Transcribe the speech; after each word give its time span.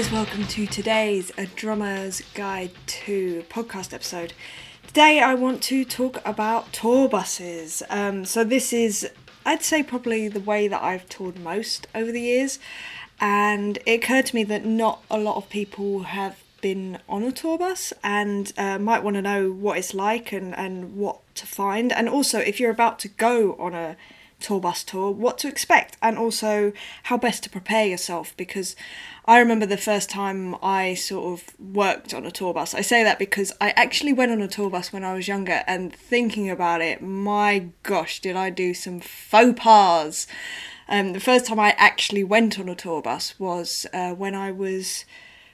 Guys, 0.00 0.12
welcome 0.12 0.46
to 0.46 0.66
today's 0.66 1.30
A 1.36 1.44
Drummer's 1.44 2.22
Guide 2.32 2.70
to 2.86 3.44
podcast 3.50 3.92
episode. 3.92 4.32
Today 4.86 5.20
I 5.20 5.34
want 5.34 5.62
to 5.64 5.84
talk 5.84 6.26
about 6.26 6.72
tour 6.72 7.06
buses. 7.06 7.82
Um, 7.90 8.24
so, 8.24 8.42
this 8.42 8.72
is, 8.72 9.10
I'd 9.44 9.62
say, 9.62 9.82
probably 9.82 10.26
the 10.28 10.40
way 10.40 10.68
that 10.68 10.82
I've 10.82 11.06
toured 11.10 11.38
most 11.38 11.86
over 11.94 12.10
the 12.10 12.22
years. 12.22 12.58
And 13.20 13.76
it 13.84 14.02
occurred 14.02 14.24
to 14.26 14.34
me 14.34 14.42
that 14.44 14.64
not 14.64 15.04
a 15.10 15.18
lot 15.18 15.36
of 15.36 15.50
people 15.50 16.04
have 16.04 16.42
been 16.62 16.98
on 17.06 17.22
a 17.22 17.30
tour 17.30 17.58
bus 17.58 17.92
and 18.02 18.54
uh, 18.56 18.78
might 18.78 19.02
want 19.02 19.16
to 19.16 19.22
know 19.22 19.52
what 19.52 19.76
it's 19.76 19.92
like 19.92 20.32
and, 20.32 20.56
and 20.56 20.96
what 20.96 21.18
to 21.34 21.46
find. 21.46 21.92
And 21.92 22.08
also, 22.08 22.38
if 22.38 22.58
you're 22.58 22.70
about 22.70 23.00
to 23.00 23.08
go 23.08 23.52
on 23.58 23.74
a 23.74 23.98
tour 24.40 24.60
bus 24.60 24.82
tour, 24.82 25.10
what 25.10 25.36
to 25.36 25.48
expect, 25.48 25.98
and 26.00 26.16
also 26.16 26.72
how 27.02 27.18
best 27.18 27.42
to 27.42 27.50
prepare 27.50 27.84
yourself. 27.84 28.34
Because 28.38 28.74
I 29.26 29.38
remember 29.38 29.66
the 29.66 29.76
first 29.76 30.08
time 30.08 30.56
I 30.62 30.94
sort 30.94 31.40
of 31.40 31.54
worked 31.60 32.14
on 32.14 32.24
a 32.24 32.30
tour 32.30 32.54
bus. 32.54 32.74
I 32.74 32.80
say 32.80 33.04
that 33.04 33.18
because 33.18 33.52
I 33.60 33.70
actually 33.70 34.12
went 34.12 34.32
on 34.32 34.40
a 34.40 34.48
tour 34.48 34.70
bus 34.70 34.92
when 34.92 35.04
I 35.04 35.14
was 35.14 35.28
younger, 35.28 35.62
and 35.66 35.94
thinking 35.94 36.48
about 36.48 36.80
it, 36.80 37.02
my 37.02 37.68
gosh, 37.82 38.20
did 38.20 38.36
I 38.36 38.50
do 38.50 38.72
some 38.72 39.00
faux 39.00 39.60
pas. 39.60 40.26
Um, 40.88 41.12
the 41.12 41.20
first 41.20 41.46
time 41.46 41.60
I 41.60 41.74
actually 41.76 42.24
went 42.24 42.58
on 42.58 42.68
a 42.68 42.74
tour 42.74 43.02
bus 43.02 43.38
was 43.38 43.86
uh, 43.92 44.12
when 44.12 44.34
I 44.34 44.50
was 44.50 45.04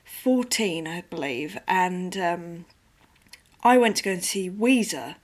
14, 0.04 0.86
I 0.86 1.02
believe, 1.02 1.58
and 1.66 2.16
um, 2.16 2.64
I 3.62 3.78
went 3.78 3.96
to 3.96 4.02
go 4.02 4.12
and 4.12 4.24
see 4.24 4.48
Weezer. 4.48 5.16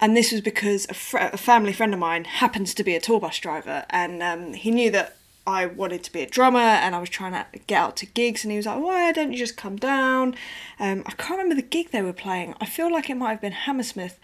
And 0.00 0.16
this 0.16 0.30
was 0.30 0.40
because 0.40 0.86
a, 0.88 0.94
fr- 0.94 1.18
a 1.18 1.36
family 1.36 1.72
friend 1.72 1.92
of 1.92 1.98
mine 1.98 2.24
happens 2.24 2.72
to 2.74 2.84
be 2.84 2.94
a 2.94 3.00
tour 3.00 3.20
bus 3.20 3.38
driver, 3.38 3.86
and 3.90 4.22
um, 4.22 4.52
he 4.54 4.70
knew 4.70 4.90
that 4.90 5.17
I 5.48 5.64
wanted 5.64 6.04
to 6.04 6.12
be 6.12 6.20
a 6.20 6.26
drummer 6.26 6.58
and 6.58 6.94
I 6.94 6.98
was 6.98 7.08
trying 7.08 7.32
to 7.32 7.46
get 7.66 7.78
out 7.80 7.96
to 7.96 8.06
gigs, 8.06 8.44
and 8.44 8.52
he 8.52 8.58
was 8.58 8.66
like, 8.66 8.82
Why 8.82 9.12
don't 9.12 9.32
you 9.32 9.38
just 9.38 9.56
come 9.56 9.76
down? 9.76 10.34
Um, 10.78 11.02
I 11.06 11.12
can't 11.12 11.38
remember 11.38 11.54
the 11.54 11.62
gig 11.62 11.90
they 11.90 12.02
were 12.02 12.12
playing. 12.12 12.54
I 12.60 12.66
feel 12.66 12.92
like 12.92 13.08
it 13.08 13.14
might 13.14 13.30
have 13.30 13.40
been 13.40 13.52
Hammersmith. 13.52 14.20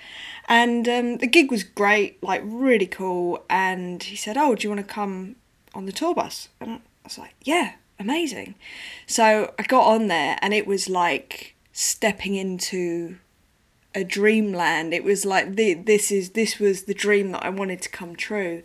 And 0.48 0.86
um, 0.86 1.16
the 1.18 1.26
gig 1.26 1.50
was 1.50 1.64
great, 1.64 2.22
like 2.22 2.42
really 2.44 2.86
cool. 2.86 3.42
And 3.48 4.02
he 4.02 4.16
said, 4.16 4.36
Oh, 4.36 4.54
do 4.54 4.64
you 4.64 4.68
want 4.68 4.86
to 4.86 4.94
come 4.94 5.36
on 5.74 5.86
the 5.86 5.92
tour 5.92 6.14
bus? 6.14 6.50
And 6.60 6.72
I 6.72 6.80
was 7.04 7.16
like, 7.16 7.34
Yeah, 7.42 7.72
amazing. 7.98 8.54
So 9.06 9.54
I 9.58 9.62
got 9.62 9.86
on 9.86 10.08
there, 10.08 10.36
and 10.42 10.52
it 10.52 10.66
was 10.66 10.90
like 10.90 11.54
stepping 11.72 12.34
into 12.34 13.16
a 13.94 14.04
dreamland. 14.04 14.92
It 14.92 15.04
was 15.04 15.24
like 15.24 15.56
the 15.56 15.72
this 15.72 16.12
is 16.12 16.30
this 16.30 16.58
was 16.58 16.82
the 16.82 16.92
dream 16.92 17.32
that 17.32 17.46
I 17.46 17.48
wanted 17.48 17.80
to 17.80 17.88
come 17.88 18.14
true. 18.14 18.62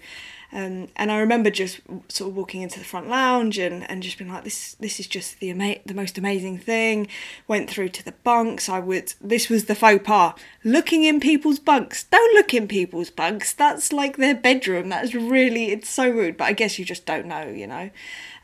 Um, 0.52 0.88
and 0.96 1.12
I 1.12 1.20
remember 1.20 1.52
just 1.52 1.80
sort 2.08 2.32
of 2.32 2.36
walking 2.36 2.62
into 2.62 2.80
the 2.80 2.86
front 2.86 3.08
lounge 3.08 3.60
and, 3.60 3.90
and 3.90 4.02
just 4.02 4.18
being 4.18 4.32
like, 4.32 4.44
this 4.44 4.76
this 4.80 5.00
is 5.00 5.06
just 5.06 5.40
the 5.40 5.52
ama- 5.52 5.80
the 5.86 5.94
most 5.94 6.18
amazing 6.18 6.58
thing. 6.58 7.08
Went 7.48 7.70
through 7.70 7.90
to 7.90 8.06
the 8.06 8.14
bunks. 8.24 8.68
I 8.68 8.80
would 8.80 9.14
this 9.22 9.50
was 9.50 9.66
the 9.66 9.76
faux 9.76 10.04
pas. 10.04 10.34
Looking 10.64 11.04
in 11.04 11.20
people's 11.20 11.60
bunks. 11.60 12.04
Don't 12.06 12.34
look 12.34 12.54
in 12.54 12.68
people's 12.68 13.12
bunks. 13.12 13.54
That's 13.54 13.94
like 13.94 14.18
their 14.18 14.36
bedroom. 14.36 14.90
That's 14.90 15.14
really 15.14 15.72
it's 15.72 15.90
so 15.90 16.10
rude. 16.10 16.38
But 16.38 16.46
I 16.46 16.54
guess 16.54 16.80
you 16.80 16.86
just 16.86 17.06
don't 17.06 17.28
know, 17.28 17.48
you 17.48 17.68
know. 17.68 17.92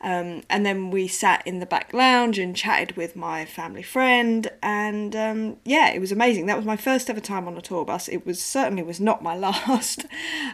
Um, 0.05 0.43
and 0.51 0.63
then 0.63 0.91
we 0.91 1.07
sat 1.07 1.45
in 1.47 1.57
the 1.57 1.65
back 1.65 1.91
lounge 1.91 2.37
and 2.37 2.55
chatted 2.55 2.95
with 2.95 3.15
my 3.15 3.43
family 3.43 3.81
friend, 3.81 4.47
and 4.61 5.15
um, 5.15 5.57
yeah, 5.65 5.89
it 5.89 5.99
was 5.99 6.11
amazing. 6.11 6.45
That 6.45 6.57
was 6.57 6.65
my 6.65 6.77
first 6.77 7.09
ever 7.09 7.19
time 7.19 7.47
on 7.47 7.57
a 7.57 7.61
tour 7.61 7.83
bus. 7.83 8.07
It 8.07 8.23
was 8.23 8.39
certainly 8.39 8.83
was 8.83 8.99
not 8.99 9.23
my 9.23 9.35
last. 9.37 10.05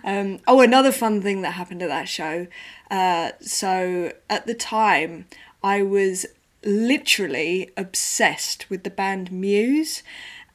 Um, 0.05 0.39
oh, 0.47 0.61
another 0.61 0.93
fun 0.93 1.21
thing 1.21 1.41
that 1.41 1.51
happened 1.51 1.83
at 1.83 1.89
that 1.89 2.07
show. 2.07 2.47
Uh, 2.89 3.31
so 3.41 4.13
at 4.29 4.47
the 4.47 4.53
time, 4.53 5.25
I 5.61 5.83
was 5.83 6.25
literally 6.63 7.71
obsessed 7.75 8.69
with 8.69 8.83
the 8.83 8.89
band 8.89 9.33
Muse, 9.33 10.01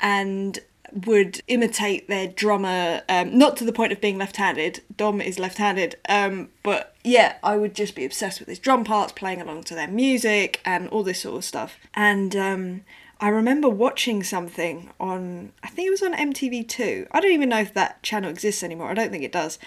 and 0.00 0.58
would 1.04 1.42
imitate 1.48 2.08
their 2.08 2.28
drummer, 2.28 3.02
um, 3.08 3.36
not 3.36 3.56
to 3.58 3.64
the 3.64 3.72
point 3.72 3.92
of 3.92 4.00
being 4.00 4.16
left 4.16 4.36
handed. 4.36 4.82
Dom 4.96 5.20
is 5.20 5.38
left 5.38 5.58
handed, 5.58 5.96
um, 6.08 6.48
but 6.62 6.95
yeah, 7.06 7.36
I 7.40 7.56
would 7.56 7.72
just 7.72 7.94
be 7.94 8.04
obsessed 8.04 8.40
with 8.40 8.48
his 8.48 8.58
drum 8.58 8.82
parts, 8.82 9.12
playing 9.12 9.40
along 9.40 9.62
to 9.64 9.76
their 9.76 9.86
music, 9.86 10.60
and 10.64 10.88
all 10.88 11.04
this 11.04 11.20
sort 11.22 11.36
of 11.36 11.44
stuff. 11.44 11.78
And 11.94 12.34
um, 12.34 12.82
I 13.20 13.28
remember 13.28 13.68
watching 13.68 14.24
something 14.24 14.90
on, 14.98 15.52
I 15.62 15.68
think 15.68 15.86
it 15.86 15.90
was 15.90 16.02
on 16.02 16.14
MTV2. 16.14 17.06
I 17.12 17.20
don't 17.20 17.30
even 17.30 17.48
know 17.48 17.60
if 17.60 17.72
that 17.74 18.02
channel 18.02 18.28
exists 18.28 18.64
anymore, 18.64 18.90
I 18.90 18.94
don't 18.94 19.12
think 19.12 19.22
it 19.22 19.30
does. 19.30 19.60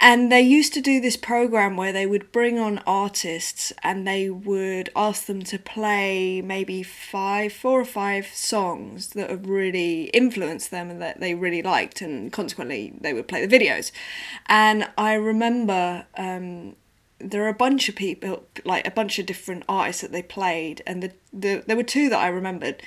And 0.00 0.30
they 0.30 0.42
used 0.42 0.74
to 0.74 0.80
do 0.80 1.00
this 1.00 1.16
program 1.16 1.76
where 1.76 1.92
they 1.92 2.04
would 2.04 2.30
bring 2.30 2.58
on 2.58 2.82
artists 2.86 3.72
and 3.82 4.06
they 4.06 4.28
would 4.28 4.90
ask 4.94 5.26
them 5.26 5.42
to 5.44 5.58
play 5.58 6.42
maybe 6.42 6.82
five, 6.82 7.52
four 7.52 7.80
or 7.80 7.84
five 7.86 8.26
songs 8.26 9.08
that 9.10 9.30
have 9.30 9.48
really 9.48 10.04
influenced 10.06 10.70
them 10.70 10.90
and 10.90 11.00
that 11.00 11.20
they 11.20 11.34
really 11.34 11.62
liked, 11.62 12.02
and 12.02 12.32
consequently 12.32 12.92
they 13.00 13.14
would 13.14 13.28
play 13.28 13.44
the 13.44 13.58
videos. 13.58 13.92
And 14.46 14.88
I 14.98 15.14
remember 15.14 16.06
um, 16.16 16.76
there 17.18 17.44
are 17.44 17.48
a 17.48 17.54
bunch 17.54 17.88
of 17.88 17.94
people, 17.94 18.44
like 18.64 18.86
a 18.86 18.90
bunch 18.90 19.18
of 19.18 19.26
different 19.26 19.64
artists 19.68 20.02
that 20.02 20.12
they 20.12 20.22
played, 20.22 20.82
and 20.86 21.02
the, 21.02 21.12
the 21.32 21.62
there 21.66 21.76
were 21.76 21.82
two 21.84 22.08
that 22.08 22.18
I 22.18 22.28
remembered. 22.28 22.82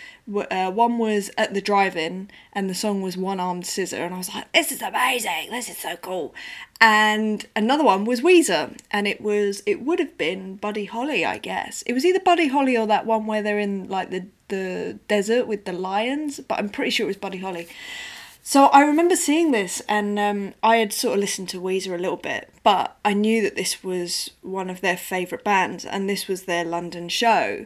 Uh, 0.51 0.69
one 0.69 0.97
was 0.97 1.31
at 1.37 1.53
the 1.53 1.61
drive-in, 1.61 2.29
and 2.53 2.69
the 2.69 2.75
song 2.75 3.01
was 3.01 3.15
One 3.15 3.39
Armed 3.39 3.65
Scissor, 3.65 4.03
and 4.03 4.13
I 4.13 4.17
was 4.17 4.33
like, 4.33 4.51
"This 4.51 4.71
is 4.71 4.81
amazing! 4.81 5.49
This 5.49 5.69
is 5.69 5.77
so 5.77 5.95
cool!" 5.95 6.35
And 6.81 7.45
another 7.55 7.83
one 7.83 8.05
was 8.05 8.21
Weezer, 8.21 8.77
and 8.91 9.07
it 9.07 9.21
was 9.21 9.63
it 9.65 9.81
would 9.81 9.99
have 9.99 10.17
been 10.17 10.57
Buddy 10.57 10.85
Holly, 10.85 11.25
I 11.25 11.37
guess. 11.37 11.81
It 11.83 11.93
was 11.93 12.05
either 12.05 12.19
Buddy 12.19 12.47
Holly 12.47 12.77
or 12.77 12.85
that 12.85 13.05
one 13.05 13.25
where 13.25 13.41
they're 13.41 13.59
in 13.59 13.87
like 13.87 14.11
the 14.11 14.27
the 14.49 14.99
desert 15.07 15.47
with 15.47 15.65
the 15.65 15.73
lions, 15.73 16.39
but 16.39 16.59
I'm 16.59 16.69
pretty 16.69 16.91
sure 16.91 17.05
it 17.05 17.07
was 17.07 17.17
Buddy 17.17 17.39
Holly. 17.39 17.67
So 18.49 18.67
I 18.67 18.83
remember 18.83 19.17
seeing 19.17 19.51
this, 19.51 19.81
and 19.89 20.17
um, 20.17 20.53
I 20.63 20.77
had 20.77 20.93
sort 20.93 21.15
of 21.15 21.19
listened 21.19 21.49
to 21.49 21.59
Weezer 21.59 21.93
a 21.93 22.01
little 22.01 22.15
bit, 22.15 22.49
but 22.63 22.95
I 23.03 23.13
knew 23.13 23.41
that 23.41 23.57
this 23.57 23.83
was 23.83 24.29
one 24.41 24.69
of 24.69 24.79
their 24.79 24.95
favourite 24.95 25.43
bands, 25.43 25.83
and 25.83 26.09
this 26.09 26.29
was 26.29 26.43
their 26.43 26.63
London 26.63 27.09
show. 27.09 27.65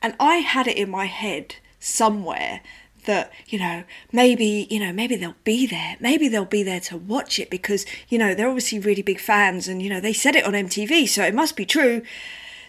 And 0.00 0.14
I 0.20 0.36
had 0.36 0.68
it 0.68 0.76
in 0.76 0.88
my 0.88 1.06
head 1.06 1.56
somewhere 1.80 2.60
that 3.06 3.32
you 3.48 3.58
know 3.58 3.82
maybe 4.12 4.68
you 4.70 4.78
know 4.78 4.92
maybe 4.92 5.16
they'll 5.16 5.34
be 5.42 5.66
there 5.66 5.96
maybe 5.98 6.28
they'll 6.28 6.44
be 6.44 6.62
there 6.62 6.78
to 6.80 6.96
watch 6.96 7.40
it 7.40 7.50
because 7.50 7.84
you 8.08 8.18
know 8.18 8.32
they're 8.34 8.46
obviously 8.46 8.78
really 8.78 9.02
big 9.02 9.18
fans 9.18 9.66
and 9.66 9.82
you 9.82 9.88
know 9.88 10.00
they 10.00 10.12
said 10.12 10.36
it 10.36 10.44
on 10.44 10.52
MTV 10.52 11.08
so 11.08 11.24
it 11.24 11.34
must 11.34 11.56
be 11.56 11.64
true 11.64 12.02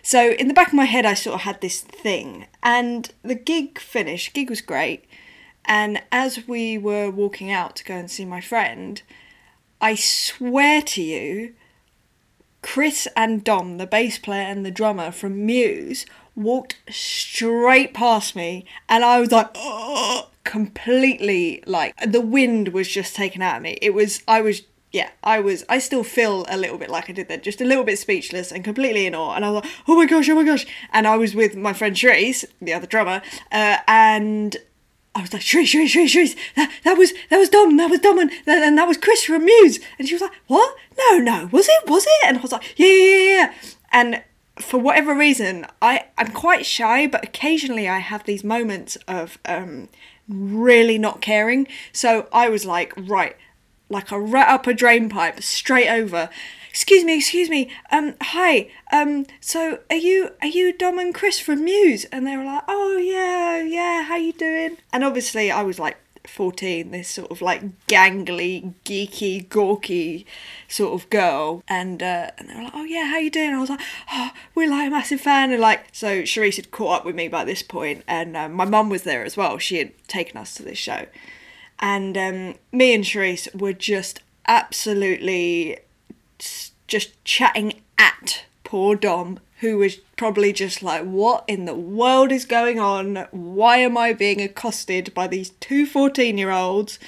so 0.02 0.32
in 0.32 0.48
the 0.48 0.54
back 0.54 0.70
of 0.70 0.74
my 0.74 0.86
head 0.86 1.06
I 1.06 1.16
sort 1.16 1.36
of 1.36 1.42
had 1.42 1.60
this 1.60 1.82
thing 1.82 2.48
and 2.64 3.12
the 3.24 3.36
gig 3.36 3.78
finished 3.78 4.34
gig 4.34 4.50
was 4.50 4.62
great 4.62 5.04
and 5.66 6.02
as 6.12 6.48
we 6.48 6.78
were 6.78 7.10
walking 7.10 7.52
out 7.52 7.76
to 7.76 7.84
go 7.84 7.96
and 7.96 8.10
see 8.10 8.26
my 8.26 8.42
friend 8.42 9.02
I 9.80 9.96
swear 9.96 10.82
to 10.82 11.02
you 11.02 11.54
Chris 12.62 13.08
and 13.16 13.44
Dom 13.44 13.78
the 13.78 13.88
bass 13.88 14.18
player 14.18 14.44
and 14.44 14.66
the 14.66 14.72
drummer 14.72 15.12
from 15.12 15.46
Muse 15.46 16.06
walked 16.36 16.78
straight 16.90 17.94
past 17.94 18.36
me 18.36 18.66
and 18.88 19.04
I 19.04 19.20
was 19.20 19.32
like 19.32 19.50
oh, 19.56 20.30
completely 20.44 21.64
like 21.66 21.96
the 22.06 22.22
wind 22.22 22.70
was 22.70 22.88
just 22.88 23.16
taken 23.16 23.42
out 23.42 23.58
of 23.58 23.64
me. 23.64 23.78
It 23.82 23.94
was 23.94 24.24
I 24.28 24.42
was 24.42 24.64
yeah 24.92 25.10
I 25.24 25.40
was 25.40 25.64
I 25.70 25.80
still 25.80 26.04
feel 26.04 26.46
a 26.50 26.58
little 26.58 26.78
bit 26.78 26.90
like 26.90 27.10
I 27.10 27.14
did 27.14 27.28
that 27.30 27.44
just 27.44 27.62
a 27.62 27.66
little 27.66 27.84
bit 27.84 28.00
speechless 28.00 28.52
and 28.52 28.64
completely 28.64 29.06
in 29.06 29.16
awe. 29.16 29.36
And 29.36 29.46
I 29.46 29.52
was 29.52 29.64
like 29.64 29.74
oh 29.88 29.96
my 29.96 30.06
gosh 30.06 30.30
oh 30.30 30.36
my 30.36 30.44
gosh. 30.44 30.66
And 30.92 31.08
I 31.08 31.18
was 31.18 31.36
with 31.36 31.56
my 31.56 31.74
friend 31.74 31.96
Shrees 31.96 32.46
the 32.62 32.74
other 32.74 32.88
drummer 32.88 33.22
uh, 33.52 33.78
and 33.88 34.58
I 35.14 35.22
was 35.22 35.34
like, 35.34 35.42
Shrees, 35.42 35.68
Shrees, 35.68 35.90
Shrees, 35.90 36.12
Shrees, 36.12 36.36
that, 36.56 36.72
that 36.84 36.98
was 36.98 37.14
that 37.30 37.38
was 37.38 37.50
Dom, 37.50 37.76
that 37.78 37.90
was 37.90 38.00
Dom, 38.00 38.20
and, 38.20 38.32
and 38.48 38.78
that 38.78 38.88
was 38.88 38.98
Chris 38.98 39.24
from 39.24 39.44
Muse. 39.44 39.80
And 40.00 40.08
she 40.08 40.16
was 40.16 40.22
like, 40.22 40.32
what? 40.48 40.76
No, 40.98 41.18
no, 41.18 41.50
was 41.52 41.68
it? 41.68 41.90
Was 41.90 42.06
it? 42.06 42.28
And 42.28 42.38
I 42.38 42.42
was 42.42 42.52
like, 42.52 42.74
yeah, 42.78 42.88
yeah, 42.88 43.18
yeah, 43.18 43.36
yeah. 43.36 43.54
And 43.92 44.24
for 44.60 44.80
whatever 44.80 45.14
reason, 45.14 45.66
I, 45.82 46.06
I'm 46.18 46.32
quite 46.32 46.66
shy, 46.66 47.08
but 47.08 47.24
occasionally 47.24 47.88
I 47.90 48.00
have 48.00 48.24
these 48.24 48.44
moments 48.44 48.98
of 49.08 49.38
um, 49.46 49.90
really 50.28 50.98
not 50.98 51.22
caring. 51.22 51.68
So 51.92 52.28
I 52.32 52.50
was 52.50 52.66
like, 52.66 52.94
right, 52.96 53.36
like 53.90 54.12
a 54.12 54.20
rat 54.20 54.50
up 54.50 54.68
a 54.68 54.74
drain 54.74 55.10
pipe, 55.10 55.42
straight 55.42 55.90
over. 55.90 56.30
Excuse 56.72 57.04
me, 57.04 57.18
excuse 57.18 57.50
me. 57.50 57.70
Um, 57.92 58.16
hi. 58.22 58.70
Um, 58.94 59.26
so 59.42 59.80
are 59.90 59.98
you 59.98 60.32
are 60.42 60.48
you 60.48 60.72
Dom 60.72 61.00
and 61.00 61.14
Chris 61.14 61.38
from 61.38 61.66
Muse? 61.66 62.06
And 62.06 62.26
they 62.26 62.38
were 62.38 62.46
like, 62.46 62.64
oh 62.70 62.98
yeah, 62.98 63.62
yeah. 63.62 64.04
How 64.04 64.16
you 64.16 64.32
doing? 64.32 64.78
And 64.94 65.04
obviously, 65.04 65.52
I 65.52 65.64
was 65.64 65.80
like 65.80 65.98
14, 66.26 66.92
this 66.92 67.10
sort 67.10 67.30
of 67.30 67.42
like 67.42 67.62
gangly, 67.88 68.74
geeky, 68.86 69.50
gawky 69.50 70.26
sort 70.70 70.94
of 70.94 71.10
girl. 71.10 71.62
And 71.68 72.02
uh, 72.02 72.32
and 72.38 72.48
they 72.48 72.56
were 72.56 72.64
like, 72.64 72.76
oh 72.76 72.86
yeah, 72.86 73.06
how 73.08 73.18
you 73.18 73.30
doing? 73.30 73.48
And 73.48 73.58
I 73.58 73.60
was 73.60 73.70
like, 73.70 73.82
oh, 74.12 74.32
we're 74.56 74.70
like 74.70 74.88
a 74.88 74.92
massive 74.92 75.20
fan. 75.20 75.52
And 75.52 75.62
like, 75.62 75.88
so 75.92 76.22
Sharice 76.22 76.56
had 76.56 76.72
caught 76.72 77.00
up 77.00 77.06
with 77.06 77.16
me 77.16 77.28
by 77.28 77.44
this 77.44 77.62
point, 77.64 78.04
and 78.08 78.38
um, 78.38 78.54
my 78.54 78.66
mum 78.66 78.90
was 78.90 79.04
there 79.04 79.26
as 79.26 79.36
well. 79.36 79.58
She 79.58 79.78
had 79.78 79.92
taken 80.08 80.38
us 80.38 80.54
to 80.56 80.64
this 80.64 80.78
show. 80.78 81.06
And 81.80 82.18
um, 82.18 82.56
me 82.72 82.94
and 82.94 83.04
Sharice 83.04 83.54
were 83.60 83.74
just 83.74 84.22
absolutely 84.48 85.80
just 86.88 87.24
chatting 87.24 87.82
at 87.98 88.46
poor 88.64 88.96
Dom, 88.96 89.40
who 89.60 89.78
was 89.78 89.98
probably 90.16 90.54
just 90.54 90.82
like, 90.82 91.04
What 91.04 91.44
in 91.48 91.66
the 91.66 91.76
world 91.76 92.32
is 92.32 92.46
going 92.46 92.80
on? 92.80 93.28
Why 93.32 93.78
am 93.78 93.98
I 93.98 94.14
being 94.14 94.42
accosted 94.42 95.14
by 95.14 95.28
these 95.28 95.52
two 95.60 95.86
14 95.86 96.38
year 96.38 96.52
olds? 96.52 97.00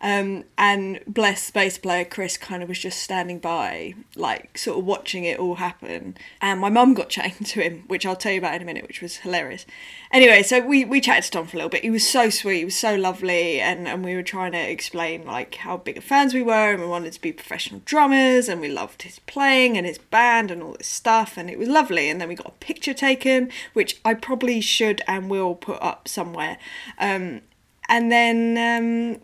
Um, 0.00 0.44
and 0.56 1.00
bless 1.06 1.50
bass 1.50 1.76
player 1.76 2.04
Chris 2.04 2.36
kind 2.36 2.62
of 2.62 2.68
was 2.68 2.78
just 2.78 3.00
standing 3.00 3.38
by, 3.38 3.94
like 4.14 4.56
sort 4.56 4.78
of 4.78 4.84
watching 4.84 5.24
it 5.24 5.38
all 5.38 5.56
happen. 5.56 6.16
And 6.40 6.60
my 6.60 6.70
mum 6.70 6.94
got 6.94 7.08
chatting 7.08 7.44
to 7.46 7.60
him, 7.60 7.84
which 7.88 8.06
I'll 8.06 8.16
tell 8.16 8.32
you 8.32 8.38
about 8.38 8.54
in 8.54 8.62
a 8.62 8.64
minute, 8.64 8.86
which 8.86 9.02
was 9.02 9.18
hilarious. 9.18 9.66
Anyway, 10.12 10.42
so 10.42 10.60
we, 10.60 10.84
we 10.84 11.00
chatted 11.00 11.24
to 11.24 11.30
Dom 11.32 11.46
for 11.46 11.56
a 11.56 11.58
little 11.58 11.70
bit. 11.70 11.82
He 11.82 11.90
was 11.90 12.06
so 12.06 12.30
sweet, 12.30 12.58
he 12.58 12.64
was 12.64 12.76
so 12.76 12.94
lovely, 12.94 13.60
and, 13.60 13.88
and 13.88 14.04
we 14.04 14.14
were 14.14 14.22
trying 14.22 14.52
to 14.52 14.58
explain 14.58 15.26
like 15.26 15.56
how 15.56 15.76
big 15.76 15.98
of 15.98 16.04
fans 16.04 16.32
we 16.32 16.42
were, 16.42 16.72
and 16.72 16.80
we 16.80 16.86
wanted 16.86 17.12
to 17.12 17.20
be 17.20 17.32
professional 17.32 17.82
drummers, 17.84 18.48
and 18.48 18.60
we 18.60 18.68
loved 18.68 19.02
his 19.02 19.18
playing 19.20 19.76
and 19.76 19.86
his 19.86 19.98
band 19.98 20.50
and 20.50 20.62
all 20.62 20.74
this 20.74 20.86
stuff, 20.86 21.36
and 21.36 21.50
it 21.50 21.58
was 21.58 21.68
lovely. 21.68 22.08
And 22.08 22.20
then 22.20 22.28
we 22.28 22.36
got 22.36 22.46
a 22.46 22.64
picture 22.64 22.94
taken, 22.94 23.50
which 23.72 24.00
I 24.04 24.14
probably 24.14 24.60
should 24.60 25.02
and 25.08 25.28
will 25.28 25.54
put 25.54 25.82
up 25.82 26.08
somewhere. 26.08 26.58
Um, 26.98 27.42
and 27.88 28.12
then 28.12 28.58
um, 28.58 29.20